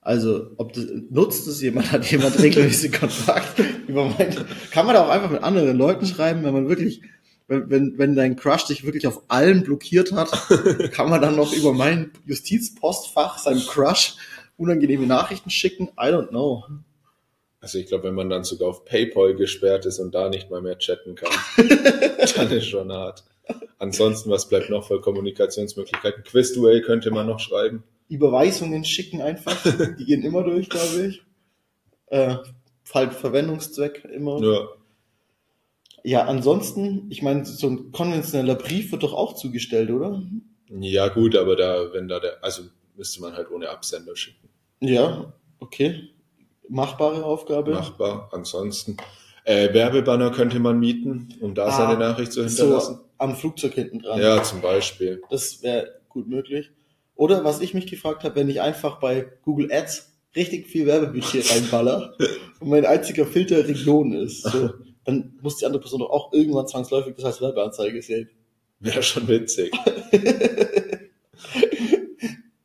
also, 0.05 0.51
ob 0.57 0.71
das, 0.73 0.85
nutzt 1.09 1.47
es 1.47 1.63
jemand, 1.63 1.91
hat 1.91 2.09
jemand 2.11 2.39
regelmäßig 2.39 2.91
Kontakt 2.99 3.59
über 3.87 4.05
mein, 4.05 4.35
kann 4.69 4.85
man 4.85 4.93
da 4.93 5.03
auch 5.03 5.09
einfach 5.09 5.31
mit 5.31 5.41
anderen 5.41 5.75
Leuten 5.75 6.05
schreiben, 6.05 6.43
wenn 6.43 6.53
man 6.53 6.69
wirklich, 6.69 7.01
wenn, 7.47 7.71
wenn, 7.71 7.97
wenn 7.97 8.15
dein 8.15 8.35
Crush 8.35 8.65
dich 8.65 8.85
wirklich 8.85 9.07
auf 9.07 9.23
allen 9.29 9.63
blockiert 9.63 10.11
hat, 10.11 10.29
kann 10.91 11.09
man 11.09 11.23
dann 11.23 11.35
noch 11.35 11.51
über 11.53 11.73
mein 11.73 12.11
Justizpostfach 12.27 13.39
seinem 13.39 13.61
Crush 13.61 14.13
unangenehme 14.57 15.07
Nachrichten 15.07 15.49
schicken? 15.49 15.87
I 15.99 16.11
don't 16.11 16.27
know. 16.27 16.63
Also 17.59 17.79
ich 17.79 17.87
glaube, 17.87 18.03
wenn 18.03 18.13
man 18.13 18.29
dann 18.29 18.43
sogar 18.43 18.69
auf 18.69 18.85
PayPal 18.85 19.33
gesperrt 19.33 19.87
ist 19.87 19.97
und 19.97 20.13
da 20.13 20.29
nicht 20.29 20.51
mal 20.51 20.61
mehr 20.61 20.77
chatten 20.77 21.15
kann, 21.15 21.31
dann 22.35 22.51
ist 22.51 22.67
schon 22.67 22.91
hart. 22.91 23.23
Ansonsten, 23.79 24.29
was 24.29 24.47
bleibt 24.49 24.69
noch 24.69 24.87
für 24.87 25.01
Kommunikationsmöglichkeiten? 25.01 26.23
Quizduell 26.23 26.83
könnte 26.83 27.09
man 27.09 27.25
noch 27.25 27.39
schreiben. 27.39 27.83
Überweisungen 28.07 28.85
schicken 28.85 29.21
einfach, 29.21 29.57
die 29.99 30.05
gehen 30.05 30.23
immer 30.23 30.43
durch, 30.43 30.69
glaube 30.69 31.07
ich. 31.07 31.21
Äh, 32.07 32.35
halt 32.93 33.13
Verwendungszweck 33.13 34.05
immer. 34.05 34.41
Ja, 34.41 34.67
Ja, 36.03 36.25
ansonsten, 36.25 37.07
ich 37.09 37.21
meine, 37.21 37.45
so 37.45 37.67
ein 37.67 37.91
konventioneller 37.91 38.55
Brief 38.55 38.91
wird 38.91 39.03
doch 39.03 39.13
auch 39.13 39.33
zugestellt, 39.35 39.89
oder? 39.89 40.21
ja 40.69 41.07
gut, 41.09 41.35
aber 41.35 41.55
da, 41.55 41.93
wenn 41.93 42.07
da 42.07 42.19
der, 42.19 42.43
also 42.43 42.63
müsste 42.95 43.21
man 43.21 43.33
halt 43.33 43.51
ohne 43.51 43.69
Absender 43.69 44.15
schicken. 44.15 44.49
Ja, 44.79 45.33
okay. 45.59 46.09
Machbare 46.69 47.23
Aufgabe. 47.23 47.71
Machbar. 47.71 48.29
Ansonsten, 48.31 48.97
äh, 49.43 49.73
Werbebanner 49.73 50.31
könnte 50.31 50.59
man 50.59 50.79
mieten, 50.79 51.33
um 51.39 51.53
da 51.53 51.67
Ah, 51.67 51.71
seine 51.71 51.99
Nachricht 51.99 52.33
zu 52.33 52.43
hinterlassen. 52.43 52.95
So 52.95 53.05
am 53.17 53.35
Flugzeug 53.35 53.73
hinten 53.73 53.99
dran. 53.99 54.19
Ja, 54.19 54.41
zum 54.43 54.61
Beispiel. 54.61 55.21
Das 55.29 55.61
wäre 55.61 55.99
gut 56.09 56.27
möglich. 56.27 56.71
Oder 57.15 57.43
was 57.43 57.61
ich 57.61 57.73
mich 57.73 57.87
gefragt 57.87 58.23
habe, 58.23 58.35
wenn 58.35 58.49
ich 58.49 58.61
einfach 58.61 58.99
bei 58.99 59.25
Google 59.43 59.71
Ads 59.71 60.13
richtig 60.35 60.67
viel 60.67 60.85
Werbebudget 60.85 61.49
reinballer 61.49 62.13
und 62.59 62.69
mein 62.69 62.85
einziger 62.85 63.25
Filter 63.25 63.65
Region 63.67 64.13
ist, 64.13 64.43
so, 64.43 64.71
dann 65.05 65.33
muss 65.41 65.57
die 65.57 65.65
andere 65.65 65.81
Person 65.81 66.01
doch 66.01 66.09
auch 66.09 66.33
irgendwann 66.33 66.67
zwangsläufig 66.67 67.15
das 67.15 67.25
als 67.25 67.41
Werbeanzeige 67.41 68.01
sehen. 68.01 68.29
Wäre 68.79 69.01
schon 69.01 69.27
witzig. 69.27 69.71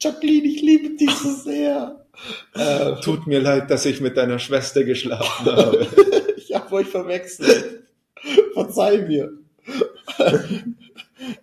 Jacqueline, 0.00 0.48
ich 0.48 0.62
liebe 0.62 0.96
dich 0.96 1.10
so 1.10 1.32
sehr. 1.32 2.04
Äh, 2.54 3.00
Tut 3.02 3.26
mir 3.26 3.40
leid, 3.40 3.70
dass 3.70 3.86
ich 3.86 4.00
mit 4.00 4.16
deiner 4.16 4.38
Schwester 4.38 4.82
geschlafen 4.84 5.46
habe. 5.46 5.86
ich 6.36 6.52
habe 6.54 6.74
euch 6.74 6.88
verwechselt. 6.88 7.84
Verzeih 8.54 8.98
mir. 9.06 9.32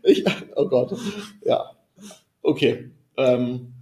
ich, 0.03 0.25
oh 0.55 0.67
Gott. 0.67 0.97
Ja. 1.45 1.71
Okay. 2.41 2.91
Ähm, 3.17 3.73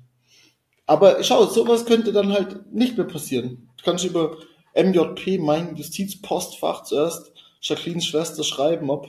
aber 0.86 1.24
schau, 1.24 1.46
sowas 1.46 1.86
könnte 1.86 2.12
dann 2.14 2.32
halt 2.32 2.72
nicht 2.74 2.98
mehr 2.98 3.08
passieren. 3.08 3.70
Du 3.78 3.84
kannst 3.84 4.06
über 4.06 4.38
MJP, 4.76 5.40
mein 5.40 5.76
Justizpostfach, 5.76 6.84
zuerst 6.84 7.32
Jacquelines 7.62 8.06
Schwester 8.06 8.44
schreiben, 8.44 8.90
ob 8.90 9.08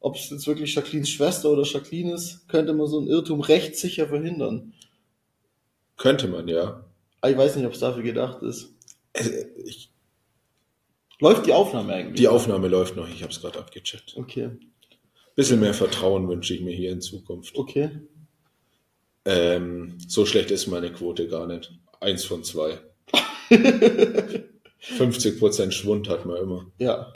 ob 0.00 0.14
es 0.14 0.30
jetzt 0.30 0.46
wirklich 0.46 0.74
Jacquelines 0.76 1.10
Schwester 1.10 1.50
oder 1.50 1.64
Jacqueline 1.64 2.12
ist, 2.14 2.46
könnte 2.48 2.72
man 2.72 2.86
so 2.86 2.98
einen 2.98 3.08
Irrtum 3.08 3.40
rechtssicher 3.40 4.06
verhindern. 4.06 4.72
Könnte 5.96 6.28
man, 6.28 6.46
ja. 6.46 6.84
Aber 7.20 7.32
ich 7.32 7.36
weiß 7.36 7.56
nicht, 7.56 7.66
ob 7.66 7.72
es 7.72 7.80
dafür 7.80 8.04
gedacht 8.04 8.42
ist. 8.42 8.72
Äh, 9.14 9.46
Ich, 9.64 9.90
Läuft 11.18 11.46
die 11.46 11.52
Aufnahme 11.52 11.94
eigentlich? 11.94 12.14
die 12.20 12.28
Aufnahme 12.28 12.68
läuft 12.68 12.94
noch, 12.94 13.08
ich 13.08 13.24
habe 13.24 13.32
es 13.32 13.40
gerade 13.40 13.58
abgecheckt. 13.58 14.14
Okay. 14.16 14.50
Bisschen 15.34 15.58
mehr 15.58 15.74
Vertrauen 15.74 16.28
wünsche 16.28 16.54
ich 16.54 16.60
mir 16.60 16.74
hier 16.76 16.92
in 16.92 17.00
Zukunft. 17.00 17.56
Okay. 17.56 17.90
Ähm, 19.28 19.94
so 20.06 20.24
schlecht 20.24 20.50
ist 20.50 20.68
meine 20.68 20.90
Quote 20.90 21.28
gar 21.28 21.46
nicht. 21.46 21.70
Eins 22.00 22.24
von 22.24 22.44
zwei. 22.44 22.78
50% 23.50 25.70
Schwund 25.70 26.08
hat 26.08 26.24
man 26.24 26.38
immer. 26.38 26.64
Ja. 26.78 27.12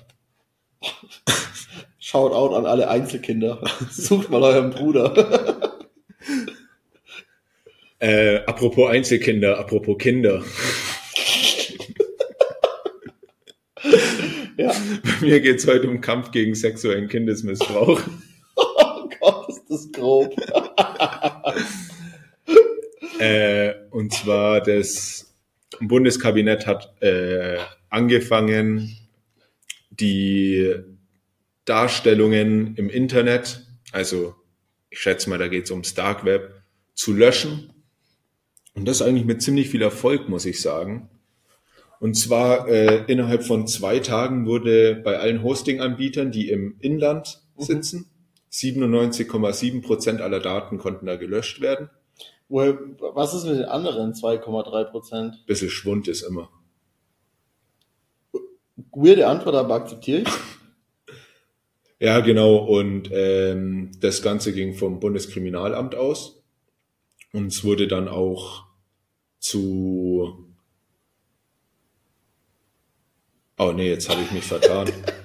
Shout 1.99 2.33
out 2.33 2.53
an 2.53 2.67
alle 2.67 2.91
Einzelkinder. 2.91 3.63
Sucht 3.91 4.29
mal 4.29 4.43
euren 4.43 4.69
Bruder. 4.71 5.89
Äh, 7.99 8.41
apropos 8.47 8.91
Einzelkinder, 8.91 9.59
apropos 9.59 9.97
Kinder. 9.97 10.45
ja. 14.59 14.71
Bei 15.03 15.15
mir 15.21 15.41
geht's 15.41 15.67
heute 15.67 15.89
um 15.89 16.03
Kampf 16.03 16.31
gegen 16.31 16.55
sexuellen 16.55 17.09
Kindesmissbrauch. 17.09 18.03
Oh 18.57 19.09
Gott, 19.21 19.49
ist 19.49 19.65
das 19.71 19.91
grob. 19.93 20.37
Äh, 23.23 23.75
und 23.91 24.13
zwar 24.13 24.61
das 24.61 25.33
Bundeskabinett 25.79 26.67
hat 26.67 27.01
äh, 27.01 27.57
angefangen, 27.89 28.97
die 29.91 30.75
Darstellungen 31.65 32.75
im 32.75 32.91
Internet, 32.91 33.65
also 33.93 34.35
ich 34.91 34.99
schätze 34.99 35.31
mal, 35.31 35.39
da 35.39 35.47
geht 35.47 35.67
es 35.67 35.71
ums 35.71 35.95
Dark 35.95 36.25
Web, 36.25 36.63
zu 36.95 37.13
löschen. 37.13 37.73
Und 38.75 38.87
das 38.87 39.03
eigentlich 39.03 39.25
mit 39.25 39.41
ziemlich 39.41 39.69
viel 39.69 39.83
Erfolg, 39.83 40.29
muss 40.29 40.45
ich 40.45 40.61
sagen. 40.61 41.09
Und 42.01 42.15
zwar 42.15 42.67
äh, 42.67 43.05
innerhalb 43.07 43.45
von 43.45 43.69
zwei 43.69 44.01
Tagen 44.01 44.47
wurde 44.47 44.97
bei 44.97 45.19
allen 45.19 45.45
Hosting-Anbietern, 45.45 46.33
die 46.33 46.51
im 46.51 46.75
Inland 46.81 47.41
sitzen, 47.57 48.07
97,7 48.51 49.81
Prozent 49.81 50.21
aller 50.21 50.41
Daten 50.41 50.79
konnten 50.79 51.07
da 51.07 51.15
gelöscht 51.15 51.61
werden. 51.61 51.89
Was 52.53 53.33
ist 53.33 53.45
mit 53.45 53.57
den 53.57 53.65
anderen 53.65 54.13
2,3 54.13 54.85
Prozent? 54.85 55.47
Bisschen 55.47 55.71
Schwund 55.71 56.07
ist 56.07 56.23
immer. 56.23 56.51
Weirde 58.93 59.27
Antwort, 59.27 59.55
aber 59.55 59.75
akzeptiere 59.75 60.23
ich. 60.23 60.29
Ja, 61.99 62.19
genau. 62.19 62.57
Und 62.57 63.11
ähm, 63.13 63.93
das 64.01 64.23
Ganze 64.23 64.53
ging 64.53 64.75
vom 64.75 64.99
Bundeskriminalamt 64.99 65.95
aus. 65.95 66.43
Und 67.33 67.47
es 67.47 67.63
wurde 67.63 67.87
dann 67.87 68.09
auch 68.09 68.65
zu. 69.39 70.49
Oh 73.57 73.71
nee, 73.71 73.89
jetzt 73.89 74.09
habe 74.09 74.23
ich 74.23 74.33
mich 74.33 74.43
vertan. 74.43 74.91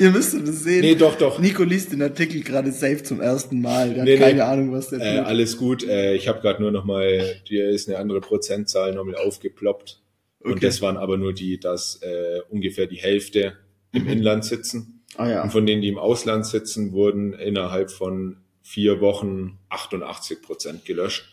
Ihr 0.00 0.10
müsst 0.10 0.34
das 0.34 0.62
sehen. 0.64 0.80
Nee, 0.80 0.94
doch, 0.94 1.16
doch. 1.16 1.38
Nico 1.38 1.62
liest 1.62 1.92
den 1.92 2.02
Artikel 2.02 2.42
gerade 2.42 2.72
safe 2.72 3.02
zum 3.02 3.20
ersten 3.20 3.60
Mal. 3.60 3.92
Der 3.94 4.04
Nee, 4.04 4.14
hat 4.16 4.20
keine 4.22 4.34
nee. 4.36 4.40
Ahnung, 4.40 4.72
was 4.72 4.88
der 4.88 5.00
Äh, 5.00 5.18
tut. 5.18 5.26
alles 5.26 5.56
gut. 5.58 5.86
Äh, 5.86 6.14
ich 6.14 6.26
habe 6.26 6.40
gerade 6.40 6.62
nur 6.62 6.70
noch 6.72 6.84
mal, 6.84 7.36
dir 7.48 7.68
ist 7.68 7.88
eine 7.88 7.98
andere 7.98 8.20
Prozentzahl 8.20 8.94
nochmal 8.94 9.16
aufgeploppt. 9.16 10.00
Und 10.40 10.52
Okay. 10.52 10.60
das 10.66 10.80
waren 10.80 10.96
aber 10.96 11.18
nur 11.18 11.34
die, 11.34 11.60
dass 11.60 12.00
äh, 12.02 12.40
ungefähr 12.48 12.86
die 12.86 12.96
Hälfte 12.96 13.58
im 13.92 14.08
Inland 14.08 14.44
sitzen. 14.44 15.02
Ah 15.16 15.28
ja. 15.28 15.42
Und 15.42 15.50
von 15.50 15.66
denen, 15.66 15.82
die 15.82 15.88
im 15.88 15.98
Ausland 15.98 16.46
sitzen, 16.46 16.92
wurden 16.92 17.34
innerhalb 17.34 17.90
von 17.90 18.38
vier 18.62 19.00
Wochen 19.02 19.58
88 19.68 20.40
Prozent 20.40 20.84
gelöscht. 20.86 21.24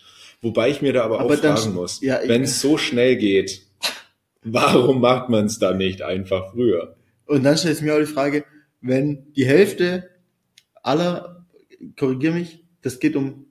Wobei 0.41 0.70
ich 0.70 0.82
mir 0.82 0.91
da 0.91 1.03
aber, 1.03 1.22
Aber 1.22 1.34
auch 1.36 1.39
dann- 1.39 1.55
fragen 1.55 1.74
muss, 1.74 2.01
ja, 2.01 2.20
wenn 2.26 2.43
es 2.43 2.59
so 2.59 2.78
schnell 2.78 3.15
geht, 3.15 3.61
warum 4.43 4.99
macht 5.01 5.30
man 5.30 5.45
es 5.45 5.57
dann 5.59 5.78
nicht 5.78 6.01
einfach 6.01 6.51
früher? 6.51 6.95
Und 7.26 7.43
dann 7.43 7.57
stellt 7.57 7.76
sich 7.78 7.86
mir 7.86 7.93
auch 7.95 7.99
die 7.99 8.05
Frage, 8.05 8.43
wenn 8.82 9.34
die 9.34 9.46
Hälfte 9.46 10.10
aller, 10.84 11.46
korrigier 11.98 12.32
mich, 12.32 12.64
das 12.82 13.00
geht 13.00 13.16
um, 13.16 13.46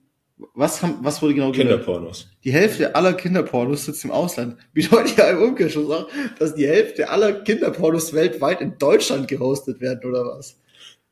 was 0.54 0.82
haben, 0.82 0.98
was 1.00 1.22
wurde 1.22 1.34
genau? 1.34 1.52
Kinderpornos. 1.52 2.28
Die 2.44 2.52
Hälfte 2.52 2.94
aller 2.94 3.14
Kinderpornos 3.14 3.86
sitzt 3.86 4.04
im 4.04 4.10
Ausland. 4.10 4.56
Bedeutet 4.74 5.16
ja 5.16 5.30
im 5.30 5.42
Umkehrschluss 5.42 5.90
auch, 5.90 6.08
dass 6.38 6.54
die 6.54 6.66
Hälfte 6.66 7.08
aller 7.08 7.40
Kinderpornos 7.42 8.12
weltweit 8.12 8.60
in 8.60 8.76
Deutschland 8.78 9.28
gehostet 9.28 9.80
werden, 9.80 10.08
oder 10.08 10.24
was? 10.26 10.60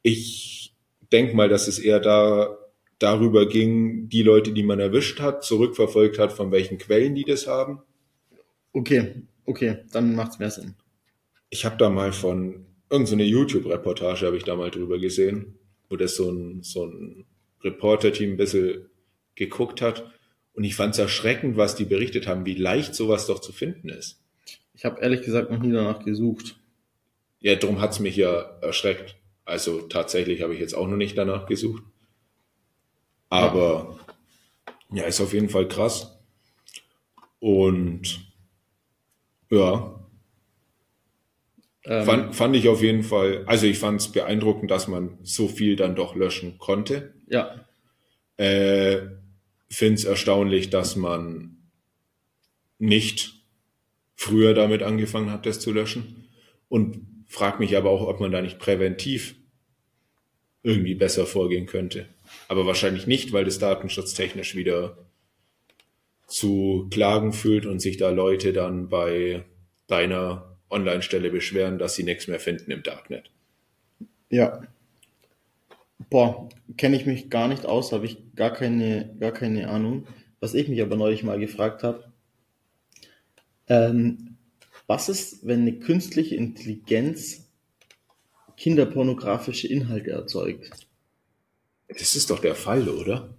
Ich 0.03 0.75
denk 1.11 1.35
mal, 1.35 1.49
dass 1.49 1.69
es 1.69 1.79
eher 1.79 2.01
da 2.01 2.59
darüber 2.99 3.47
ging, 3.47 4.09
die 4.09 4.23
Leute, 4.23 4.53
die 4.53 4.63
man 4.63 4.81
erwischt 4.81 5.21
hat, 5.21 5.45
zurückverfolgt 5.45 6.19
hat, 6.19 6.33
von 6.33 6.51
welchen 6.53 6.79
Quellen 6.79 7.15
die 7.15 7.25
das 7.25 7.47
haben. 7.47 7.81
Okay, 8.73 9.23
okay, 9.47 9.79
dann 9.93 10.15
macht's 10.15 10.39
mehr 10.39 10.51
Sinn. 10.51 10.75
Ich 11.51 11.65
habe 11.65 11.77
da 11.77 11.91
mal 11.91 12.13
von 12.13 12.67
irgendeine 12.91 13.25
YouTube-Reportage 13.25 14.27
habe 14.27 14.37
ich 14.37 14.45
da 14.45 14.57
mal 14.57 14.71
drüber 14.71 14.99
gesehen, 14.99 15.59
wo 15.89 15.97
das 15.97 16.17
so 16.17 16.31
ein, 16.31 16.63
so 16.63 16.87
ein 16.87 17.25
Reporter-Team 17.63 18.33
ein 18.33 18.37
bisschen 18.37 18.89
geguckt 19.35 19.81
hat. 19.81 20.11
Und 20.55 20.65
ich 20.65 20.77
fand 20.77 20.95
es 20.95 20.99
erschreckend, 20.99 21.57
was 21.57 21.75
die 21.75 21.85
berichtet 21.85 22.27
haben, 22.27 22.47
wie 22.47 22.55
leicht 22.55 22.95
sowas 22.95 23.27
doch 23.27 23.41
zu 23.41 23.53
finden 23.53 23.89
ist. 23.89 24.21
Ich 24.75 24.85
habe 24.85 25.01
ehrlich 25.01 25.23
gesagt 25.23 25.51
noch 25.51 25.59
nie 25.59 25.73
danach 25.73 26.05
gesucht. 26.05 26.57
Ja, 27.41 27.55
darum 27.57 27.81
hat's 27.81 28.01
mich 28.01 28.17
ja 28.17 28.41
erschreckt. 28.61 29.17
Also 29.45 29.83
tatsächlich 29.83 30.43
habe 30.43 30.55
ich 30.55 30.61
jetzt 30.61 30.75
auch 30.75 30.89
noch 30.89 30.97
nicht 30.97 31.19
danach 31.19 31.47
gesucht. 31.47 31.83
Aber 33.29 33.99
ja, 34.93 35.05
ist 35.05 35.21
auf 35.21 35.33
jeden 35.33 35.49
Fall 35.49 35.69
krass. 35.69 36.17
Und 37.41 38.33
ja, 39.51 39.94
Ähm, 41.87 42.05
Fand, 42.05 42.35
fand 42.35 42.57
ich 42.57 42.69
auf 42.69 42.83
jeden 42.83 43.03
Fall, 43.03 43.45
also 43.47 43.67
ich 43.67 43.79
fand 43.79 44.01
es 44.01 44.09
beeindruckend, 44.11 44.71
dass 44.71 44.89
man 44.89 45.19
so 45.23 45.49
viel 45.49 45.77
dann 45.77 45.95
doch 45.95 46.15
löschen 46.17 46.59
konnte. 46.59 47.15
ja, 47.29 47.67
Äh, 48.37 49.01
Finde 49.69 49.95
es 49.95 50.05
erstaunlich, 50.05 50.71
dass 50.71 50.95
man 50.95 51.57
nicht 52.79 53.35
früher 54.15 54.55
damit 54.55 54.83
angefangen 54.83 55.31
hat, 55.31 55.47
das 55.47 55.59
zu 55.59 55.73
löschen. 55.73 56.29
Und 56.69 57.01
frag 57.27 57.59
mich 57.59 57.77
aber 57.77 57.91
auch, 57.91 58.07
ob 58.07 58.21
man 58.21 58.31
da 58.31 58.41
nicht 58.41 58.59
präventiv 58.59 59.35
irgendwie 60.63 60.95
besser 60.95 61.27
vorgehen 61.27 61.67
könnte. 61.67 62.07
Aber 62.49 62.67
wahrscheinlich 62.67 63.07
nicht, 63.07 63.33
weil 63.33 63.45
das 63.45 63.59
datenschutztechnisch 63.59 64.55
wieder 64.55 64.97
zu 66.27 66.89
Klagen 66.91 67.33
fühlt 67.33 67.67
und 67.67 67.81
sich 67.81 67.97
da 67.97 68.11
Leute 68.11 68.53
dann 68.53 68.89
bei 68.89 69.45
deiner 69.89 70.54
Online-Stelle 70.75 71.31
beschweren, 71.31 71.79
dass 71.79 71.95
sie 71.95 72.03
nichts 72.03 72.29
mehr 72.29 72.41
finden 72.41 72.71
im 72.71 72.83
Darknet. 72.83 73.31
Ja. 74.29 74.63
Boah, 76.11 76.49
kenne 76.77 76.97
ich 76.97 77.07
mich 77.07 77.31
gar 77.31 77.49
nicht 77.49 77.65
aus, 77.65 77.93
habe 77.93 78.07
ich 78.07 78.19
gar 78.35 78.53
keine, 78.53 79.15
gar 79.19 79.33
keine 79.33 79.69
Ahnung. 79.71 80.07
Was 80.41 80.55
ich 80.55 80.69
mich 80.69 80.83
aber 80.83 80.97
neulich 80.97 81.23
mal 81.23 81.39
gefragt 81.39 81.83
habe, 81.83 82.13
ähm, 83.69 84.37
was 84.87 85.09
ist, 85.09 85.47
wenn 85.47 85.63
eine 85.63 85.79
künstliche 85.79 86.37
Intelligenz 86.37 87.49
kinderpornografische 88.57 89.69
Inhalte 89.69 90.11
erzeugt? 90.11 90.87
Das 91.89 92.15
ist 92.15 92.31
doch 92.31 92.41
der 92.41 92.55
Fall, 92.55 92.89
oder? 92.89 93.35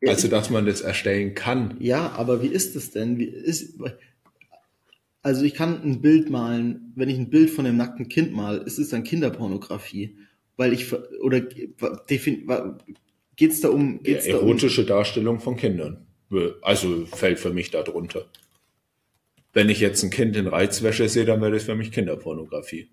Ja, 0.00 0.10
Also, 0.12 0.28
dass 0.28 0.50
man 0.50 0.66
das 0.66 0.80
erstellen 0.80 1.34
kann. 1.34 1.76
Ja, 1.80 2.12
aber 2.12 2.42
wie 2.42 2.48
ist 2.48 2.76
es 2.76 2.90
denn? 2.90 3.18
Wie 3.18 3.24
ist, 3.24 3.78
also 5.26 5.44
ich 5.44 5.54
kann 5.54 5.82
ein 5.82 6.00
Bild 6.00 6.30
malen, 6.30 6.92
wenn 6.94 7.08
ich 7.08 7.18
ein 7.18 7.30
Bild 7.30 7.50
von 7.50 7.66
einem 7.66 7.76
nackten 7.76 8.08
Kind 8.08 8.32
mal, 8.32 8.58
ist 8.58 8.78
es 8.78 8.90
dann 8.90 9.02
Kinderpornografie? 9.02 10.16
Weil 10.56 10.72
ich 10.72 10.84
ver- 10.84 11.08
oder 11.20 11.42
geht's 13.34 13.60
da 13.60 13.70
um 13.70 13.94
Ja, 13.94 14.02
geht's 14.04 14.28
da 14.28 14.36
um 14.36 14.46
erotische 14.46 14.84
Darstellung 14.84 15.40
von 15.40 15.56
Kindern. 15.56 16.06
Also 16.62 17.06
fällt 17.06 17.40
für 17.40 17.52
mich 17.52 17.72
da 17.72 17.82
drunter. 17.82 18.26
Wenn 19.52 19.68
ich 19.68 19.80
jetzt 19.80 20.04
ein 20.04 20.10
Kind 20.10 20.36
in 20.36 20.46
Reizwäsche 20.46 21.08
sehe, 21.08 21.24
dann 21.24 21.40
wäre 21.40 21.50
das 21.50 21.64
für 21.64 21.74
mich 21.74 21.90
Kinderpornografie. 21.90 22.88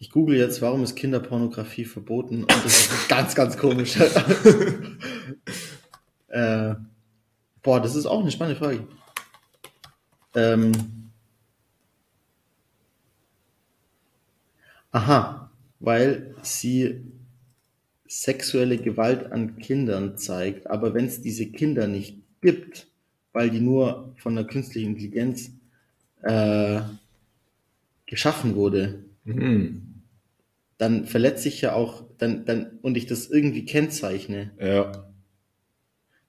Ich 0.00 0.10
google 0.10 0.38
jetzt, 0.38 0.60
warum 0.60 0.82
ist 0.82 0.96
Kinderpornografie 0.96 1.84
verboten? 1.84 2.40
Und 2.40 2.50
das 2.50 2.80
ist 2.80 2.90
ganz, 3.08 3.36
ganz 3.36 3.56
komisch. 3.56 3.96
äh, 6.26 6.74
boah, 7.62 7.80
das 7.80 7.94
ist 7.94 8.06
auch 8.06 8.22
eine 8.22 8.32
spannende 8.32 8.58
Frage. 8.58 8.88
Ähm, 10.34 10.72
aha, 14.92 15.50
weil 15.80 16.34
sie 16.42 17.00
sexuelle 18.06 18.78
Gewalt 18.78 19.32
an 19.32 19.58
Kindern 19.58 20.16
zeigt. 20.16 20.66
Aber 20.68 20.94
wenn 20.94 21.06
es 21.06 21.20
diese 21.20 21.46
Kinder 21.46 21.86
nicht 21.86 22.18
gibt, 22.40 22.88
weil 23.32 23.50
die 23.50 23.60
nur 23.60 24.14
von 24.18 24.34
der 24.34 24.44
künstlichen 24.44 24.90
Intelligenz 24.92 25.50
äh, 26.22 26.80
geschaffen 28.06 28.54
wurde, 28.56 29.04
Mhm. 29.24 29.82
dann 30.78 31.06
verletzt 31.06 31.42
sich 31.44 31.60
ja 31.62 31.74
auch, 31.74 32.04
dann, 32.18 32.44
dann, 32.46 32.78
und 32.82 32.96
ich 32.96 33.06
das 33.06 33.28
irgendwie 33.28 33.64
kennzeichne. 33.66 34.52
Ja. 34.60 35.07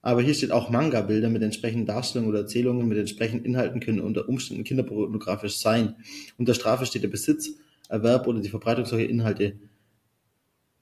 Aber 0.02 0.22
hier 0.22 0.34
steht 0.34 0.50
auch 0.50 0.70
Manga-Bilder 0.70 1.28
mit 1.28 1.42
entsprechenden 1.42 1.86
Darstellungen 1.86 2.30
oder 2.30 2.40
Erzählungen 2.40 2.88
mit 2.88 2.98
entsprechenden 2.98 3.44
Inhalten 3.44 3.80
können 3.80 4.00
unter 4.00 4.28
Umständen 4.28 4.64
kinderpornografisch 4.64 5.58
sein. 5.58 5.96
Unter 6.38 6.54
Strafe 6.54 6.86
steht 6.86 7.02
der 7.02 7.08
Besitz, 7.08 7.50
Erwerb 7.88 8.26
oder 8.26 8.40
die 8.40 8.48
Verbreitung 8.48 8.86
solcher 8.86 9.08
Inhalte. 9.08 9.58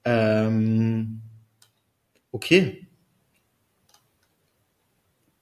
Ähm, 0.05 1.21
okay. 2.31 2.87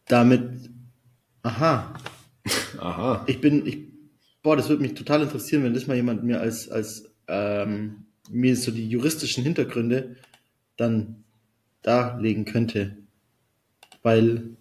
Damit, 0.06 0.72
aha, 1.44 1.94
Aha. 2.80 3.26
ich 3.28 3.42
bin, 3.42 3.66
ich, 3.66 3.88
boah, 4.42 4.56
das 4.56 4.70
würde 4.70 4.82
mich 4.82 4.94
total 4.94 5.22
interessieren, 5.22 5.64
wenn 5.64 5.74
das 5.74 5.88
mal 5.88 5.96
jemand 5.96 6.24
mir 6.24 6.40
als, 6.40 6.70
als, 6.70 7.12
ähm, 7.28 8.06
mir 8.30 8.56
so 8.56 8.72
die 8.72 8.90
juristischen 8.90 9.44
Hintergründe 9.44 10.16
dann 10.78 11.24
darlegen 11.82 12.46
könnte. 12.46 12.98
Weil, 14.08 14.56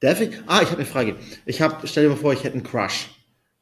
darf 0.00 0.18
ich, 0.22 0.30
ah, 0.46 0.62
ich 0.62 0.68
habe 0.68 0.78
eine 0.78 0.86
Frage. 0.86 1.16
Ich 1.44 1.60
habe, 1.60 1.86
stell 1.86 2.04
dir 2.04 2.08
mal 2.08 2.16
vor, 2.16 2.32
ich 2.32 2.42
hätte 2.42 2.54
einen 2.54 2.62
Crush 2.62 3.10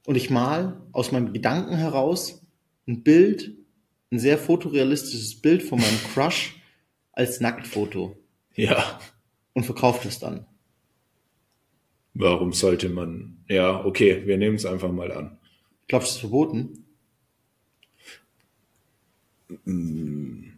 und 0.07 0.15
ich 0.15 0.31
mal 0.31 0.81
aus 0.93 1.11
meinem 1.11 1.33
Gedanken 1.33 1.75
heraus 1.75 2.47
ein 2.87 3.03
Bild, 3.03 3.57
ein 4.13 4.21
sehr 4.21 4.39
fotorealistisches 4.39 5.41
Bild 5.43 5.65
von 5.65 5.81
meinem 5.81 5.99
Crush 6.15 6.55
als 7.13 7.41
Nacktfoto 7.41 8.17
Ja. 8.55 9.01
und 9.53 9.65
verkaufe 9.65 10.05
das 10.05 10.21
dann. 10.21 10.47
Warum 12.15 12.53
sollte 12.53 12.89
man? 12.89 13.39
Ja, 13.49 13.85
okay, 13.85 14.23
wir 14.27 14.37
nehmen 14.39 14.55
es 14.55 14.65
einfach 14.65 14.93
mal 14.93 15.11
an. 15.11 15.39
Glaubst 15.89 16.07
du, 16.07 16.13
das 16.13 16.15
ist 16.15 16.21
verboten? 16.21 16.85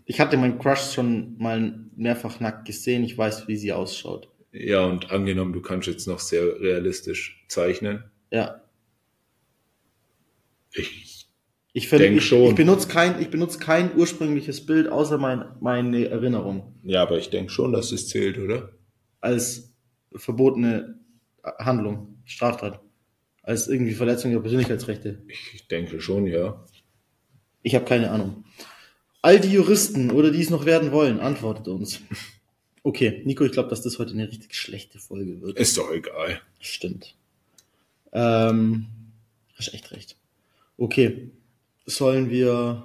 Ich 0.04 0.20
hatte 0.20 0.36
meinen 0.36 0.58
Crush 0.58 0.92
schon 0.92 1.36
mal 1.38 1.80
mehrfach 1.96 2.40
nackt 2.40 2.66
gesehen. 2.66 3.04
Ich 3.04 3.16
weiß, 3.16 3.48
wie 3.48 3.56
sie 3.56 3.72
ausschaut. 3.72 4.28
Ja, 4.52 4.84
und 4.84 5.10
angenommen, 5.10 5.52
du 5.52 5.62
kannst 5.62 5.88
jetzt 5.88 6.06
noch 6.06 6.20
sehr 6.20 6.60
realistisch 6.60 7.44
zeichnen. 7.48 8.04
Ja. 8.30 8.60
Ich, 10.72 11.26
Ich, 11.72 11.88
finde, 11.88 12.04
Denk 12.04 12.18
ich, 12.18 12.26
schon. 12.26 12.50
ich 12.50 12.54
benutze 12.54 12.88
kein, 12.88 13.20
ich 13.20 13.30
benutze 13.30 13.58
kein 13.58 13.96
ursprüngliches 13.96 14.66
Bild 14.66 14.88
außer 14.88 15.18
mein, 15.18 15.44
meine 15.60 16.08
Erinnerung 16.08 16.74
ja, 16.84 17.02
aber 17.02 17.18
ich 17.18 17.30
denke 17.30 17.50
schon, 17.50 17.72
dass 17.72 17.92
es 17.92 18.08
zählt, 18.08 18.38
oder? 18.38 18.70
als 19.20 19.74
verbotene 20.14 21.00
Handlung, 21.58 22.18
Straftat, 22.24 22.80
als 23.42 23.68
irgendwie 23.68 23.94
Verletzung 23.94 24.32
der 24.32 24.40
Persönlichkeitsrechte. 24.40 25.22
Ich 25.28 25.66
denke 25.66 26.00
schon, 26.00 26.26
ja. 26.26 26.62
Ich 27.62 27.74
habe 27.74 27.86
keine 27.86 28.10
Ahnung. 28.10 28.44
All 29.24 29.40
die 29.40 29.52
Juristen 29.52 30.10
oder 30.10 30.30
die 30.30 30.42
es 30.42 30.50
noch 30.50 30.66
werden 30.66 30.92
wollen, 30.92 31.18
antwortet 31.18 31.66
uns. 31.68 32.02
Okay, 32.82 33.22
Nico, 33.24 33.42
ich 33.42 33.52
glaube, 33.52 33.70
dass 33.70 33.80
das 33.80 33.98
heute 33.98 34.12
eine 34.12 34.28
richtig 34.28 34.54
schlechte 34.54 34.98
Folge 34.98 35.40
wird. 35.40 35.58
Ist 35.58 35.78
doch 35.78 35.90
egal. 35.90 36.42
Stimmt. 36.60 37.14
Ähm, 38.12 38.84
hast 39.56 39.72
echt 39.72 39.90
recht. 39.92 40.16
Okay, 40.76 41.30
sollen 41.86 42.28
wir, 42.28 42.84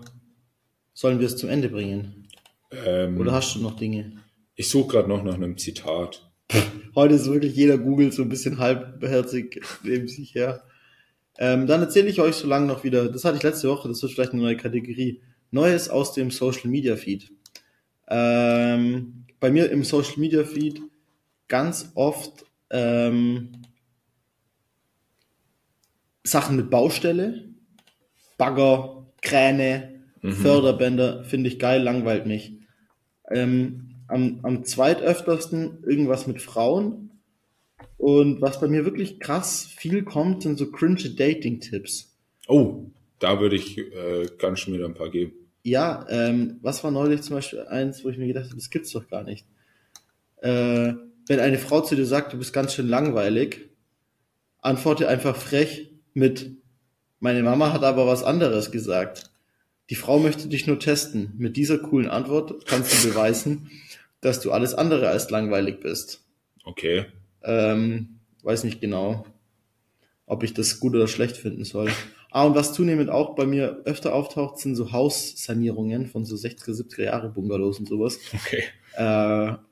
sollen 0.93 1.19
wir 1.19 1.27
es 1.27 1.35
zum 1.35 1.49
Ende 1.49 1.67
bringen? 1.67 2.29
Ähm, 2.71 3.19
Oder 3.19 3.33
hast 3.33 3.55
du 3.55 3.59
noch 3.59 3.75
Dinge? 3.75 4.13
ich 4.55 4.69
suche 4.69 4.93
gerade 4.93 5.09
noch 5.09 5.25
nach 5.25 5.33
einem 5.33 5.57
Zitat. 5.57 6.31
Heute 6.95 7.15
ist 7.15 7.29
wirklich 7.29 7.53
jeder 7.53 7.77
googelt 7.77 8.13
so 8.13 8.21
ein 8.21 8.29
bisschen 8.29 8.59
halbherzig 8.59 9.61
neben 9.83 10.07
sich 10.07 10.35
her. 10.35 10.63
Ähm, 11.37 11.67
dann 11.67 11.81
erzähle 11.81 12.07
ich 12.07 12.21
euch 12.21 12.35
so 12.35 12.47
lange 12.47 12.65
noch 12.67 12.85
wieder, 12.85 13.09
das 13.09 13.25
hatte 13.25 13.35
ich 13.35 13.43
letzte 13.43 13.67
Woche, 13.67 13.89
das 13.89 14.01
wird 14.01 14.13
vielleicht 14.13 14.31
eine 14.31 14.41
neue 14.41 14.55
Kategorie. 14.55 15.21
Neues 15.51 15.89
aus 15.89 16.13
dem 16.13 16.31
Social 16.31 16.69
Media 16.69 16.95
Feed. 16.95 17.31
Ähm, 18.07 19.25
bei 19.39 19.51
mir 19.51 19.71
im 19.71 19.83
Social 19.83 20.17
Media 20.17 20.43
Feed 20.43 20.81
ganz 21.47 21.91
oft 21.95 22.45
ähm, 22.69 23.51
Sachen 26.23 26.55
mit 26.55 26.69
Baustelle, 26.69 27.49
Bagger, 28.37 29.07
Kräne, 29.21 30.01
Förderbänder, 30.21 31.23
finde 31.23 31.49
ich 31.49 31.59
geil, 31.59 31.81
langweilt 31.81 32.25
mich. 32.25 32.57
Ähm, 33.31 33.89
am, 34.07 34.39
am 34.43 34.65
zweitöftersten 34.65 35.83
irgendwas 35.87 36.27
mit 36.27 36.41
Frauen. 36.41 37.11
Und 37.97 38.41
was 38.41 38.59
bei 38.59 38.67
mir 38.67 38.85
wirklich 38.85 39.19
krass 39.19 39.65
viel 39.65 40.03
kommt, 40.03 40.43
sind 40.43 40.57
so 40.57 40.71
cringe 40.71 41.09
Dating-Tipps. 41.15 42.17
Oh, 42.47 42.85
da 43.19 43.39
würde 43.39 43.55
ich 43.55 43.77
äh, 43.77 44.27
ganz 44.37 44.67
mir 44.67 44.83
ein 44.83 44.93
paar 44.93 45.09
geben. 45.09 45.33
Ja, 45.63 46.05
ähm, 46.09 46.57
was 46.61 46.83
war 46.83 46.91
neulich 46.91 47.21
zum 47.21 47.35
Beispiel 47.35 47.61
eins, 47.67 48.03
wo 48.03 48.09
ich 48.09 48.17
mir 48.17 48.27
gedacht 48.27 48.45
habe, 48.45 48.55
das 48.55 48.69
gibt's 48.69 48.91
doch 48.91 49.07
gar 49.07 49.23
nicht. 49.23 49.45
Äh, 50.37 50.93
wenn 51.27 51.39
eine 51.39 51.59
Frau 51.59 51.81
zu 51.81 51.95
dir 51.95 52.05
sagt, 52.05 52.33
du 52.33 52.37
bist 52.37 52.53
ganz 52.53 52.73
schön 52.73 52.87
langweilig, 52.87 53.69
antworte 54.61 55.07
einfach 55.07 55.35
frech 55.35 55.91
mit, 56.13 56.51
meine 57.19 57.43
Mama 57.43 57.73
hat 57.73 57.83
aber 57.83 58.07
was 58.07 58.23
anderes 58.23 58.71
gesagt. 58.71 59.31
Die 59.89 59.95
Frau 59.95 60.19
möchte 60.19 60.47
dich 60.47 60.67
nur 60.67 60.79
testen. 60.79 61.33
Mit 61.37 61.57
dieser 61.57 61.79
coolen 61.79 62.09
Antwort 62.09 62.65
kannst 62.65 63.03
du 63.03 63.09
beweisen, 63.09 63.69
dass 64.21 64.39
du 64.39 64.51
alles 64.51 64.73
andere 64.73 65.09
als 65.09 65.29
langweilig 65.29 65.79
bist. 65.81 66.21
Okay. 66.63 67.05
Ähm, 67.43 68.19
weiß 68.43 68.63
nicht 68.63 68.81
genau, 68.81 69.25
ob 70.25 70.43
ich 70.43 70.53
das 70.53 70.79
gut 70.79 70.95
oder 70.95 71.07
schlecht 71.07 71.37
finden 71.37 71.63
soll. 71.63 71.91
Ah, 72.31 72.45
und 72.45 72.55
was 72.55 72.73
zunehmend 72.73 73.09
auch 73.09 73.35
bei 73.35 73.45
mir 73.47 73.81
öfter 73.85 74.13
auftaucht, 74.13 74.59
sind 74.59 74.75
so 74.75 74.91
Haussanierungen 74.91 76.07
von 76.07 76.25
so 76.25 76.35
60er, 76.35 76.73
70er 76.73 77.03
Jahre 77.05 77.29
Bungalows 77.29 77.79
und 77.79 77.87
sowas. 77.87 78.19
Okay. 78.33 78.63
Äh, 78.93 79.03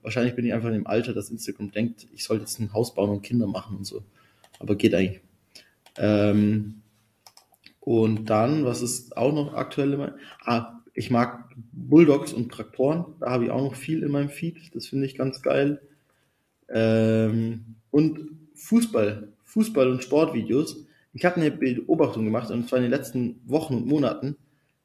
wahrscheinlich 0.01 0.35
bin 0.35 0.45
ich 0.45 0.53
einfach 0.53 0.67
in 0.69 0.75
dem 0.75 0.87
Alter, 0.87 1.13
dass 1.13 1.29
Instagram 1.29 1.71
denkt, 1.71 2.07
ich 2.13 2.23
sollte 2.23 2.43
jetzt 2.43 2.59
ein 2.59 2.73
Haus 2.73 2.93
bauen 2.93 3.09
und 3.09 3.21
Kinder 3.23 3.47
machen 3.47 3.77
und 3.77 3.85
so. 3.85 4.03
Aber 4.59 4.75
geht 4.75 4.93
eigentlich. 4.95 5.21
Ähm, 5.97 6.83
Und 7.79 8.25
dann, 8.29 8.65
was 8.65 8.81
ist 8.81 9.15
auch 9.17 9.33
noch 9.33 9.53
aktuell 9.53 9.93
in 9.93 9.99
meinem, 9.99 10.15
ah, 10.43 10.81
ich 10.93 11.09
mag 11.11 11.49
Bulldogs 11.71 12.33
und 12.33 12.51
Traktoren, 12.51 13.05
da 13.19 13.29
habe 13.31 13.45
ich 13.45 13.51
auch 13.51 13.61
noch 13.61 13.75
viel 13.75 14.03
in 14.03 14.11
meinem 14.11 14.29
Feed, 14.29 14.75
das 14.75 14.87
finde 14.87 15.05
ich 15.05 15.15
ganz 15.17 15.41
geil. 15.41 15.81
Ähm, 16.69 17.77
und 17.91 18.19
Fußball, 18.55 19.33
Fußball 19.45 19.89
und 19.91 20.03
Sportvideos. 20.03 20.86
Ich 21.17 21.25
habe 21.25 21.37
eine 21.37 21.49
Beobachtung 21.49 22.25
gemacht 22.25 22.51
und 22.51 22.69
zwar 22.69 22.77
in 22.77 22.83
den 22.83 22.91
letzten 22.91 23.41
Wochen 23.45 23.73
und 23.73 23.87
Monaten 23.87 24.37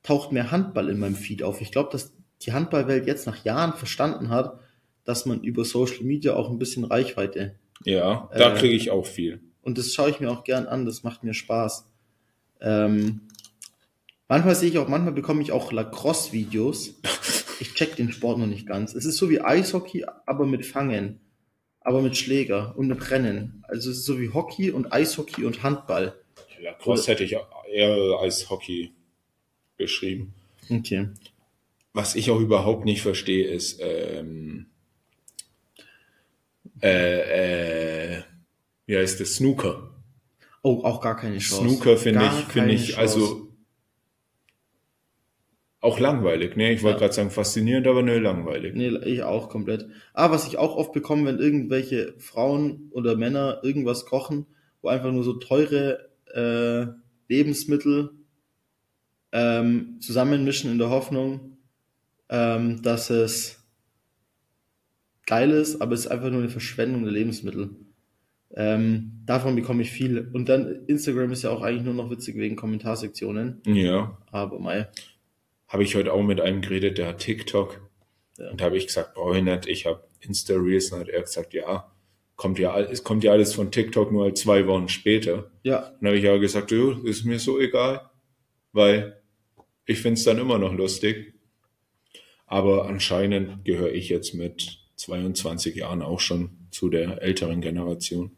taucht 0.02 0.32
mehr 0.32 0.50
Handball 0.50 0.88
in 0.88 0.98
meinem 0.98 1.14
Feed 1.14 1.42
auf. 1.42 1.60
Ich 1.60 1.70
glaube, 1.72 1.90
dass 1.92 2.12
die 2.40 2.52
Handballwelt 2.52 3.06
jetzt 3.06 3.26
nach 3.26 3.44
Jahren 3.44 3.74
verstanden 3.74 4.30
hat, 4.30 4.58
dass 5.04 5.26
man 5.26 5.42
über 5.42 5.64
Social 5.64 6.04
Media 6.04 6.34
auch 6.34 6.48
ein 6.50 6.58
bisschen 6.58 6.84
Reichweite 6.84 7.54
Ja, 7.84 8.30
da 8.34 8.54
Äh, 8.54 8.58
kriege 8.58 8.74
ich 8.74 8.90
auch 8.90 9.04
viel. 9.06 9.40
und 9.60 9.76
das 9.76 9.92
schaue 9.92 10.08
ich 10.10 10.20
mir 10.20 10.30
auch 10.30 10.42
gern 10.42 10.66
an, 10.66 10.86
das 10.86 11.02
macht 11.02 11.22
mir 11.22 11.34
Spaß. 11.34 11.86
Ähm, 12.62 13.22
manchmal 14.28 14.54
sehe 14.54 14.70
ich 14.70 14.78
auch, 14.78 14.88
manchmal 14.88 15.12
bekomme 15.12 15.42
ich 15.42 15.52
auch 15.52 15.70
Lacrosse-Videos. 15.70 16.94
Ich 17.60 17.74
check 17.74 17.94
den 17.96 18.10
Sport 18.10 18.38
noch 18.38 18.46
nicht 18.46 18.66
ganz. 18.66 18.94
Es 18.94 19.04
ist 19.04 19.18
so 19.18 19.28
wie 19.30 19.40
Eishockey, 19.42 20.06
aber 20.26 20.46
mit 20.46 20.64
Fangen, 20.66 21.20
aber 21.80 22.00
mit 22.00 22.16
Schläger 22.16 22.74
und 22.76 22.88
mit 22.88 23.10
Rennen. 23.10 23.62
Also 23.68 23.90
es 23.90 23.98
ist 23.98 24.04
so 24.06 24.18
wie 24.18 24.30
Hockey 24.30 24.70
und 24.70 24.92
Eishockey 24.92 25.44
und 25.44 25.62
Handball. 25.62 26.14
Lacrosse 26.62 27.10
hätte 27.10 27.24
ich 27.24 27.36
eher 27.70 28.18
als 28.20 28.48
Hockey 28.50 28.92
beschrieben. 29.76 30.34
Okay. 30.70 31.08
Was 31.92 32.14
ich 32.14 32.30
auch 32.30 32.40
überhaupt 32.40 32.84
nicht 32.84 33.02
verstehe, 33.02 33.46
ist 33.48 33.80
ähm, 33.82 34.66
äh, 36.82 38.16
äh, 38.18 38.22
wie 38.86 38.96
heißt 38.96 39.20
das? 39.20 39.34
Snooker. 39.34 39.90
Oh, 40.62 40.82
auch 40.84 41.00
gar 41.00 41.16
keine 41.16 41.38
Chance. 41.38 41.68
Snooker 41.68 41.96
finde 41.96 42.24
ich, 42.26 42.44
finde 42.52 42.72
ich, 42.74 42.86
Chance. 42.92 42.98
also 43.00 43.48
auch 45.80 45.98
langweilig. 45.98 46.56
Ne, 46.56 46.72
ich 46.72 46.82
wollte 46.84 46.96
Ja. 46.96 47.00
gerade 47.00 47.14
sagen 47.14 47.30
faszinierend, 47.30 47.86
aber 47.88 48.02
ne, 48.02 48.18
langweilig. 48.20 48.74
Nee, 48.74 48.96
ich 49.04 49.24
auch 49.24 49.48
komplett. 49.48 49.86
Ah, 50.14 50.30
was 50.30 50.46
ich 50.46 50.56
auch 50.58 50.76
oft 50.76 50.92
bekomme, 50.92 51.26
wenn 51.26 51.38
irgendwelche 51.40 52.14
Frauen 52.18 52.88
oder 52.92 53.16
Männer 53.16 53.60
irgendwas 53.64 54.06
kochen, 54.06 54.46
wo 54.80 54.88
einfach 54.88 55.10
nur 55.10 55.24
so 55.24 55.32
teure 55.34 56.11
äh, 56.34 56.86
Lebensmittel 57.28 58.10
ähm, 59.32 59.98
zusammenmischen 60.00 60.70
in 60.70 60.78
der 60.78 60.90
Hoffnung, 60.90 61.56
ähm, 62.28 62.82
dass 62.82 63.10
es 63.10 63.64
geil 65.26 65.50
ist, 65.50 65.80
aber 65.80 65.94
es 65.94 66.00
ist 66.00 66.06
einfach 66.08 66.30
nur 66.30 66.40
eine 66.40 66.50
Verschwendung 66.50 67.04
der 67.04 67.12
Lebensmittel. 67.12 67.70
Ähm, 68.54 69.22
davon 69.24 69.56
bekomme 69.56 69.82
ich 69.82 69.90
viel. 69.90 70.30
Und 70.32 70.48
dann 70.48 70.84
Instagram 70.86 71.32
ist 71.32 71.42
ja 71.42 71.50
auch 71.50 71.62
eigentlich 71.62 71.84
nur 71.84 71.94
noch 71.94 72.10
witzig 72.10 72.36
wegen 72.36 72.56
Kommentarsektionen. 72.56 73.62
Ja, 73.64 74.18
Aber 74.30 74.58
mei. 74.58 74.88
habe 75.68 75.84
ich 75.84 75.94
heute 75.96 76.12
auch 76.12 76.22
mit 76.22 76.40
einem 76.40 76.60
geredet, 76.60 76.98
der 76.98 77.08
hat 77.08 77.18
TikTok. 77.18 77.80
Ja. 78.38 78.50
Und 78.50 78.60
da 78.60 78.66
habe 78.66 78.76
ich 78.76 78.86
gesagt, 78.86 79.14
brauche 79.14 79.38
ich 79.38 79.44
nicht. 79.44 79.66
Ich 79.66 79.86
habe 79.86 80.04
Insta 80.20 80.54
Reels. 80.54 80.92
Und 80.92 81.00
hat 81.00 81.08
er 81.08 81.22
gesagt, 81.22 81.54
ja, 81.54 81.90
kommt 82.36 82.58
ja, 82.58 82.78
es 82.80 83.04
kommt 83.04 83.24
ja 83.24 83.32
alles 83.32 83.54
von 83.54 83.70
TikTok 83.70 84.12
nur 84.12 84.24
halt 84.24 84.38
zwei 84.38 84.66
Wochen 84.66 84.88
später. 84.88 85.50
Ja, 85.62 85.92
Dann 86.00 86.08
habe 86.08 86.18
ich 86.18 86.24
ja 86.24 86.36
gesagt, 86.36 86.70
du, 86.70 87.02
ist 87.04 87.24
mir 87.24 87.38
so 87.38 87.58
egal, 87.60 88.10
weil 88.72 89.20
ich 89.86 90.00
finde 90.00 90.18
es 90.18 90.24
dann 90.24 90.38
immer 90.38 90.58
noch 90.58 90.72
lustig. 90.72 91.34
Aber 92.46 92.86
anscheinend 92.86 93.64
gehöre 93.64 93.92
ich 93.92 94.08
jetzt 94.08 94.34
mit 94.34 94.78
22 94.96 95.74
Jahren 95.74 96.02
auch 96.02 96.20
schon 96.20 96.50
zu 96.70 96.88
der 96.88 97.22
älteren 97.22 97.60
Generation. 97.60 98.32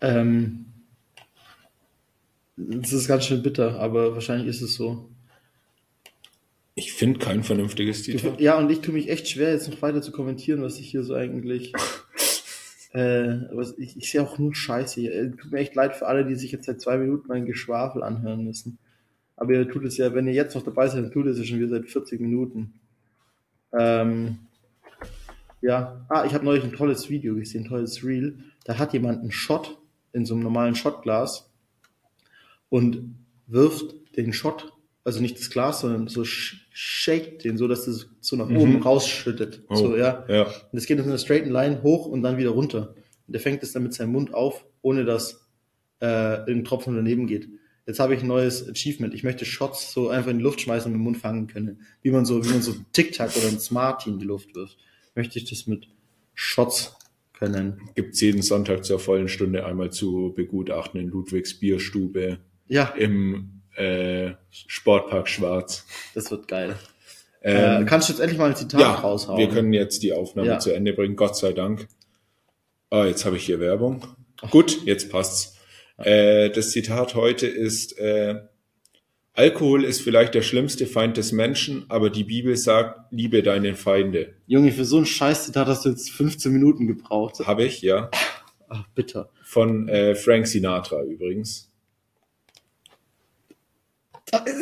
Ähm, 0.00 0.66
das 2.56 2.92
ist 2.92 3.08
ganz 3.08 3.24
schön 3.24 3.42
bitter, 3.42 3.78
aber 3.78 4.14
wahrscheinlich 4.14 4.48
ist 4.48 4.62
es 4.62 4.74
so. 4.74 5.08
Ich 6.78 6.92
finde 6.92 7.18
kein 7.18 7.42
vernünftiges 7.42 8.04
Zitat. 8.04 8.40
Ja, 8.40 8.56
und 8.56 8.70
ich 8.70 8.80
tue 8.80 8.94
mich 8.94 9.10
echt 9.10 9.28
schwer, 9.28 9.50
jetzt 9.50 9.68
noch 9.68 9.82
weiter 9.82 10.00
zu 10.00 10.12
kommentieren, 10.12 10.62
was 10.62 10.78
ich 10.78 10.88
hier 10.88 11.02
so 11.02 11.12
eigentlich. 11.12 11.72
äh, 12.92 13.34
was 13.50 13.76
ich, 13.78 13.96
ich 13.96 14.08
sehe 14.08 14.22
auch 14.22 14.38
nur 14.38 14.54
Scheiße 14.54 15.00
hier. 15.00 15.12
Äh, 15.12 15.30
Tut 15.32 15.50
mir 15.50 15.58
echt 15.58 15.74
leid 15.74 15.96
für 15.96 16.06
alle, 16.06 16.24
die 16.24 16.36
sich 16.36 16.52
jetzt 16.52 16.66
seit 16.66 16.80
zwei 16.80 16.96
Minuten 16.96 17.26
mein 17.26 17.46
Geschwafel 17.46 18.04
anhören 18.04 18.44
müssen. 18.44 18.78
Aber 19.34 19.54
ihr 19.54 19.68
tut 19.68 19.84
es 19.86 19.96
ja, 19.96 20.14
wenn 20.14 20.28
ihr 20.28 20.34
jetzt 20.34 20.54
noch 20.54 20.62
dabei 20.62 20.86
seid, 20.86 21.02
dann 21.02 21.10
tut 21.10 21.26
es 21.26 21.38
ja 21.38 21.44
schon 21.44 21.58
wieder 21.58 21.68
seit 21.68 21.90
40 21.90 22.20
Minuten. 22.20 22.74
Ähm, 23.76 24.38
ja, 25.60 26.06
ah, 26.08 26.26
ich 26.26 26.34
habe 26.34 26.44
neulich 26.44 26.62
ein 26.62 26.72
tolles 26.72 27.10
Video 27.10 27.34
gesehen, 27.34 27.64
ein 27.64 27.70
tolles 27.70 28.04
Reel. 28.04 28.38
Da 28.62 28.78
hat 28.78 28.92
jemand 28.92 29.18
einen 29.18 29.32
Shot 29.32 29.78
in 30.12 30.24
so 30.24 30.34
einem 30.34 30.44
normalen 30.44 30.76
Shotglas 30.76 31.50
und 32.68 33.16
wirft 33.48 34.16
den 34.16 34.32
Shot, 34.32 34.72
also 35.08 35.22
nicht 35.22 35.38
das 35.38 35.48
Glas, 35.48 35.80
sondern 35.80 36.06
so 36.06 36.22
sh 36.22 36.66
shakt 36.70 37.42
den, 37.42 37.56
so 37.56 37.66
dass 37.66 37.88
es 37.88 38.10
so 38.20 38.36
nach 38.36 38.50
oben 38.50 38.82
rausschüttet. 38.82 39.62
Oh, 39.68 39.74
So, 39.74 39.96
ja. 39.96 40.24
ja. 40.28 40.44
Und 40.44 40.52
das 40.72 40.84
geht 40.84 40.98
in 40.98 41.04
einer 41.04 41.16
straighten 41.16 41.50
Line 41.50 41.82
hoch 41.82 42.06
und 42.06 42.22
dann 42.22 42.36
wieder 42.36 42.50
runter. 42.50 42.94
Und 43.26 43.32
der 43.32 43.40
fängt 43.40 43.62
es 43.62 43.72
dann 43.72 43.82
mit 43.82 43.94
seinem 43.94 44.12
Mund 44.12 44.34
auf, 44.34 44.66
ohne 44.82 45.06
dass 45.06 45.48
äh, 46.00 46.06
ein 46.06 46.62
Tropfen 46.64 46.94
daneben 46.94 47.26
geht. 47.26 47.48
Jetzt 47.86 48.00
habe 48.00 48.14
ich 48.14 48.20
ein 48.20 48.28
neues 48.28 48.68
Achievement. 48.68 49.14
Ich 49.14 49.24
möchte 49.24 49.46
Shots 49.46 49.94
so 49.94 50.10
einfach 50.10 50.30
in 50.30 50.38
die 50.38 50.44
Luft 50.44 50.60
schmeißen 50.60 50.92
und 50.92 50.98
mit 50.98 51.00
dem 51.00 51.04
Mund 51.04 51.16
fangen 51.16 51.46
können. 51.46 51.80
Wie 52.02 52.10
man 52.10 52.26
so, 52.26 52.44
wie 52.44 52.50
man 52.50 52.60
so 52.60 52.72
ein 52.72 52.84
Tic-Tac 52.92 53.34
oder 53.34 53.48
ein 53.48 53.58
Smartie 53.58 54.10
in 54.10 54.18
die 54.18 54.26
Luft 54.26 54.54
wirft. 54.54 54.76
Möchte 55.14 55.38
ich 55.38 55.48
das 55.48 55.66
mit 55.66 55.88
Shots 56.34 56.94
können. 57.32 57.80
Gibt's 57.94 58.20
jeden 58.20 58.42
Sonntag 58.42 58.84
zur 58.84 58.98
vollen 58.98 59.28
Stunde 59.28 59.64
einmal 59.64 59.90
zu 59.90 60.34
begutachten 60.36 61.00
in 61.00 61.08
Ludwigs 61.08 61.58
Bierstube 61.58 62.40
Ja, 62.68 62.88
im 62.90 63.57
äh, 63.78 64.34
Sportpark 64.50 65.28
Schwarz. 65.28 65.86
das 66.14 66.30
wird 66.30 66.48
geil. 66.48 66.76
Ähm, 67.42 67.82
äh, 67.82 67.84
kannst 67.86 68.08
du 68.08 68.12
jetzt 68.12 68.20
endlich 68.20 68.38
mal 68.38 68.50
ein 68.50 68.56
Zitat 68.56 68.80
ja, 68.80 68.94
raushauen? 68.94 69.38
wir 69.38 69.48
können 69.48 69.72
jetzt 69.72 70.02
die 70.02 70.12
Aufnahme 70.12 70.48
Ja. 70.48 70.58
zu 70.58 70.72
Ende 70.72 70.92
bringen, 70.92 71.14
Gott 71.16 71.36
sei 71.36 71.52
Dank. 71.52 71.88
Ah, 72.90 73.04
jetzt 73.04 73.24
habe 73.24 73.36
ich 73.36 73.46
hier 73.46 73.60
Werbung. 73.60 74.04
Gut, 74.50 74.84
jetzt 74.84 75.10
passt's. 75.10 75.56
Äh, 75.98 76.50
das 76.50 76.70
Zitat 76.70 77.14
heute 77.14 77.46
ist, 77.46 77.98
äh, 77.98 78.36
Alkohol 79.34 79.84
ist 79.84 80.00
vielleicht 80.00 80.34
der 80.34 80.42
schlimmste 80.42 80.86
Feind 80.86 81.16
des 81.16 81.30
Menschen, 81.30 81.84
aber 81.88 82.10
die 82.10 82.24
Bibel 82.24 82.56
sagt, 82.56 83.12
liebe 83.12 83.42
deine 83.44 83.76
Feinde. 83.76 84.34
Junge, 84.46 84.72
für 84.72 84.84
so 84.84 84.98
ein 84.98 85.06
Scheiß-Zitat 85.06 85.68
hast 85.68 85.84
du 85.84 85.90
jetzt 85.90 86.10
15 86.10 86.52
Minuten 86.52 86.88
gebraucht. 86.88 87.46
Habe 87.46 87.64
ich, 87.64 87.82
ja. 87.82 88.10
Ach, 88.68 88.84
bitter. 88.96 89.30
Von 89.44 89.88
äh, 89.88 90.14
Frank 90.16 90.48
Sinatra 90.48 91.02
übrigens. 91.02 91.67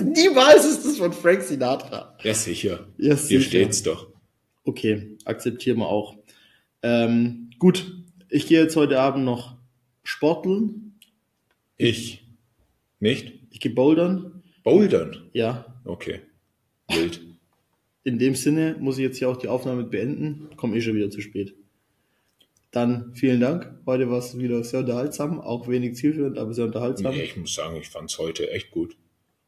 Niemals 0.04 0.64
ist 0.64 0.84
das 0.84 0.98
von 0.98 1.12
Frank 1.12 1.42
Sinatra. 1.42 2.16
Ja, 2.22 2.34
sicher. 2.34 2.86
Ja, 2.98 3.14
Hier 3.14 3.16
sicher. 3.16 3.40
steht's 3.42 3.82
doch. 3.82 4.08
Okay, 4.64 5.16
akzeptieren 5.24 5.78
wir 5.78 5.88
auch. 5.88 6.16
Ähm, 6.82 7.50
gut, 7.58 7.92
ich 8.28 8.46
gehe 8.46 8.60
jetzt 8.62 8.76
heute 8.76 9.00
Abend 9.00 9.24
noch 9.24 9.56
sporteln. 10.02 10.98
Ich. 11.76 12.24
Nicht? 13.00 13.34
Ich 13.50 13.60
gehe 13.60 13.72
bouldern. 13.72 14.42
Bouldern. 14.62 15.28
Ja, 15.32 15.80
Okay. 15.84 16.20
Wild. 16.88 17.20
in 18.04 18.18
dem 18.18 18.34
Sinne 18.36 18.76
muss 18.78 18.96
ich 18.98 19.02
jetzt 19.02 19.18
hier 19.18 19.28
auch 19.28 19.36
die 19.36 19.48
Aufnahme 19.48 19.84
beenden. 19.84 20.48
Komme 20.56 20.76
eh 20.76 20.80
schon 20.80 20.94
wieder 20.94 21.10
zu 21.10 21.20
spät. 21.20 21.54
Dann 22.70 23.12
vielen 23.14 23.40
Dank. 23.40 23.72
Heute 23.86 24.10
war 24.10 24.18
es 24.18 24.36
wieder 24.38 24.62
sehr 24.64 24.80
unterhaltsam, 24.80 25.40
auch 25.40 25.66
wenig 25.68 25.96
zielführend, 25.96 26.38
aber 26.38 26.52
sehr 26.54 26.64
unterhaltsam. 26.66 27.12
Nee, 27.14 27.22
ich 27.22 27.36
muss 27.36 27.54
sagen, 27.54 27.76
ich 27.76 27.88
fand's 27.88 28.18
heute 28.18 28.50
echt 28.50 28.70
gut. 28.70 28.96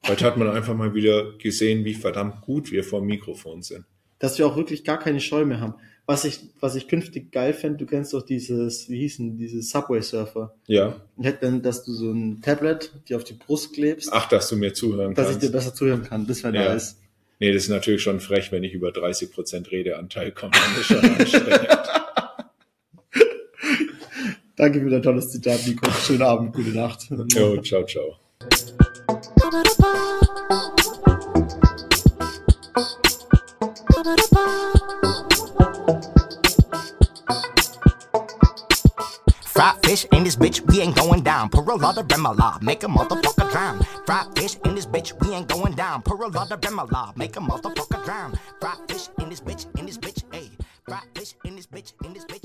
Heute 0.06 0.24
hat 0.24 0.36
man 0.36 0.48
einfach 0.48 0.74
mal 0.74 0.94
wieder 0.94 1.32
gesehen, 1.38 1.84
wie 1.84 1.94
verdammt 1.94 2.40
gut 2.42 2.70
wir 2.70 2.84
vor 2.84 3.00
dem 3.00 3.06
Mikrofon 3.08 3.62
sind. 3.62 3.84
Dass 4.18 4.38
wir 4.38 4.46
auch 4.46 4.56
wirklich 4.56 4.84
gar 4.84 4.98
keine 4.98 5.20
Scheu 5.20 5.44
mehr 5.44 5.60
haben. 5.60 5.74
Was 6.06 6.24
ich, 6.24 6.40
was 6.60 6.74
ich 6.74 6.88
künftig 6.88 7.30
geil 7.32 7.52
fände, 7.52 7.76
du 7.78 7.86
kennst 7.86 8.14
doch 8.14 8.22
dieses, 8.22 8.88
wie 8.88 8.98
hießen, 9.00 9.36
dieses 9.36 9.68
Subway 9.70 10.00
Surfer. 10.00 10.54
Ja. 10.66 10.96
Ich 11.18 11.26
hätte 11.26 11.44
dann, 11.46 11.60
dass 11.62 11.84
du 11.84 11.92
so 11.92 12.10
ein 12.10 12.40
Tablet 12.40 12.90
dir 13.08 13.16
auf 13.16 13.24
die 13.24 13.34
Brust 13.34 13.74
klebst, 13.74 14.08
Ach, 14.12 14.26
dass 14.28 14.48
du 14.48 14.56
mir 14.56 14.72
zuhören 14.72 15.14
dass 15.14 15.26
ich 15.26 15.32
kannst. 15.34 15.46
dir 15.48 15.52
besser 15.52 15.74
zuhören 15.74 16.02
kann. 16.04 16.26
Das 16.26 16.42
wäre 16.42 16.54
Ja. 16.54 16.72
nice. 16.72 16.96
Nee, 17.40 17.52
das 17.52 17.64
ist 17.64 17.68
natürlich 17.68 18.02
schon 18.02 18.20
frech, 18.20 18.50
wenn 18.50 18.64
ich 18.64 18.72
über 18.72 18.88
30% 18.88 19.70
Redeanteil 19.70 20.32
komme. 20.32 20.52
Das 20.52 20.78
ist 20.78 20.86
schon 20.86 20.98
anstrengend. 21.04 21.68
Danke 24.56 24.80
für 24.80 24.90
dein 24.90 25.02
tolles 25.02 25.30
Zitat, 25.30 25.60
Nico. 25.66 25.88
Schönen 25.90 26.22
Abend, 26.22 26.54
gute 26.54 26.70
Nacht. 26.70 27.06
jo, 27.34 27.60
ciao, 27.60 27.84
ciao. 27.84 28.16
Fried 33.98 34.14
fish 39.82 40.06
in 40.12 40.22
this 40.22 40.36
bitch, 40.36 40.60
we 40.70 40.80
ain't 40.80 40.94
going 40.94 41.24
down. 41.24 41.48
Pour 41.48 41.68
a 41.68 41.74
lot 41.74 41.98
of 41.98 42.06
Remala, 42.06 42.62
make 42.62 42.84
a 42.84 42.86
motherfucker 42.86 43.50
drown. 43.50 43.80
Fried 44.06 44.26
fish 44.38 44.56
in 44.64 44.76
this 44.76 44.86
bitch, 44.86 45.20
we 45.20 45.34
ain't 45.34 45.48
going 45.48 45.72
down. 45.72 46.02
Pour 46.02 46.22
a 46.22 46.28
lot 46.28 46.52
of 46.52 46.60
Remala, 46.60 47.16
make 47.16 47.36
a 47.36 47.40
motherfucker 47.40 48.04
drown. 48.04 48.38
Fried 48.60 48.78
fish 48.86 49.08
in 49.18 49.30
this 49.30 49.40
bitch, 49.40 49.66
in 49.76 49.86
this 49.86 49.98
bitch, 49.98 50.22
hey. 50.32 50.48
Fried 50.86 51.02
fish 51.16 51.34
in 51.44 51.56
this 51.56 51.66
bitch, 51.66 51.92
in 52.04 52.14
this 52.14 52.24
bitch. 52.24 52.37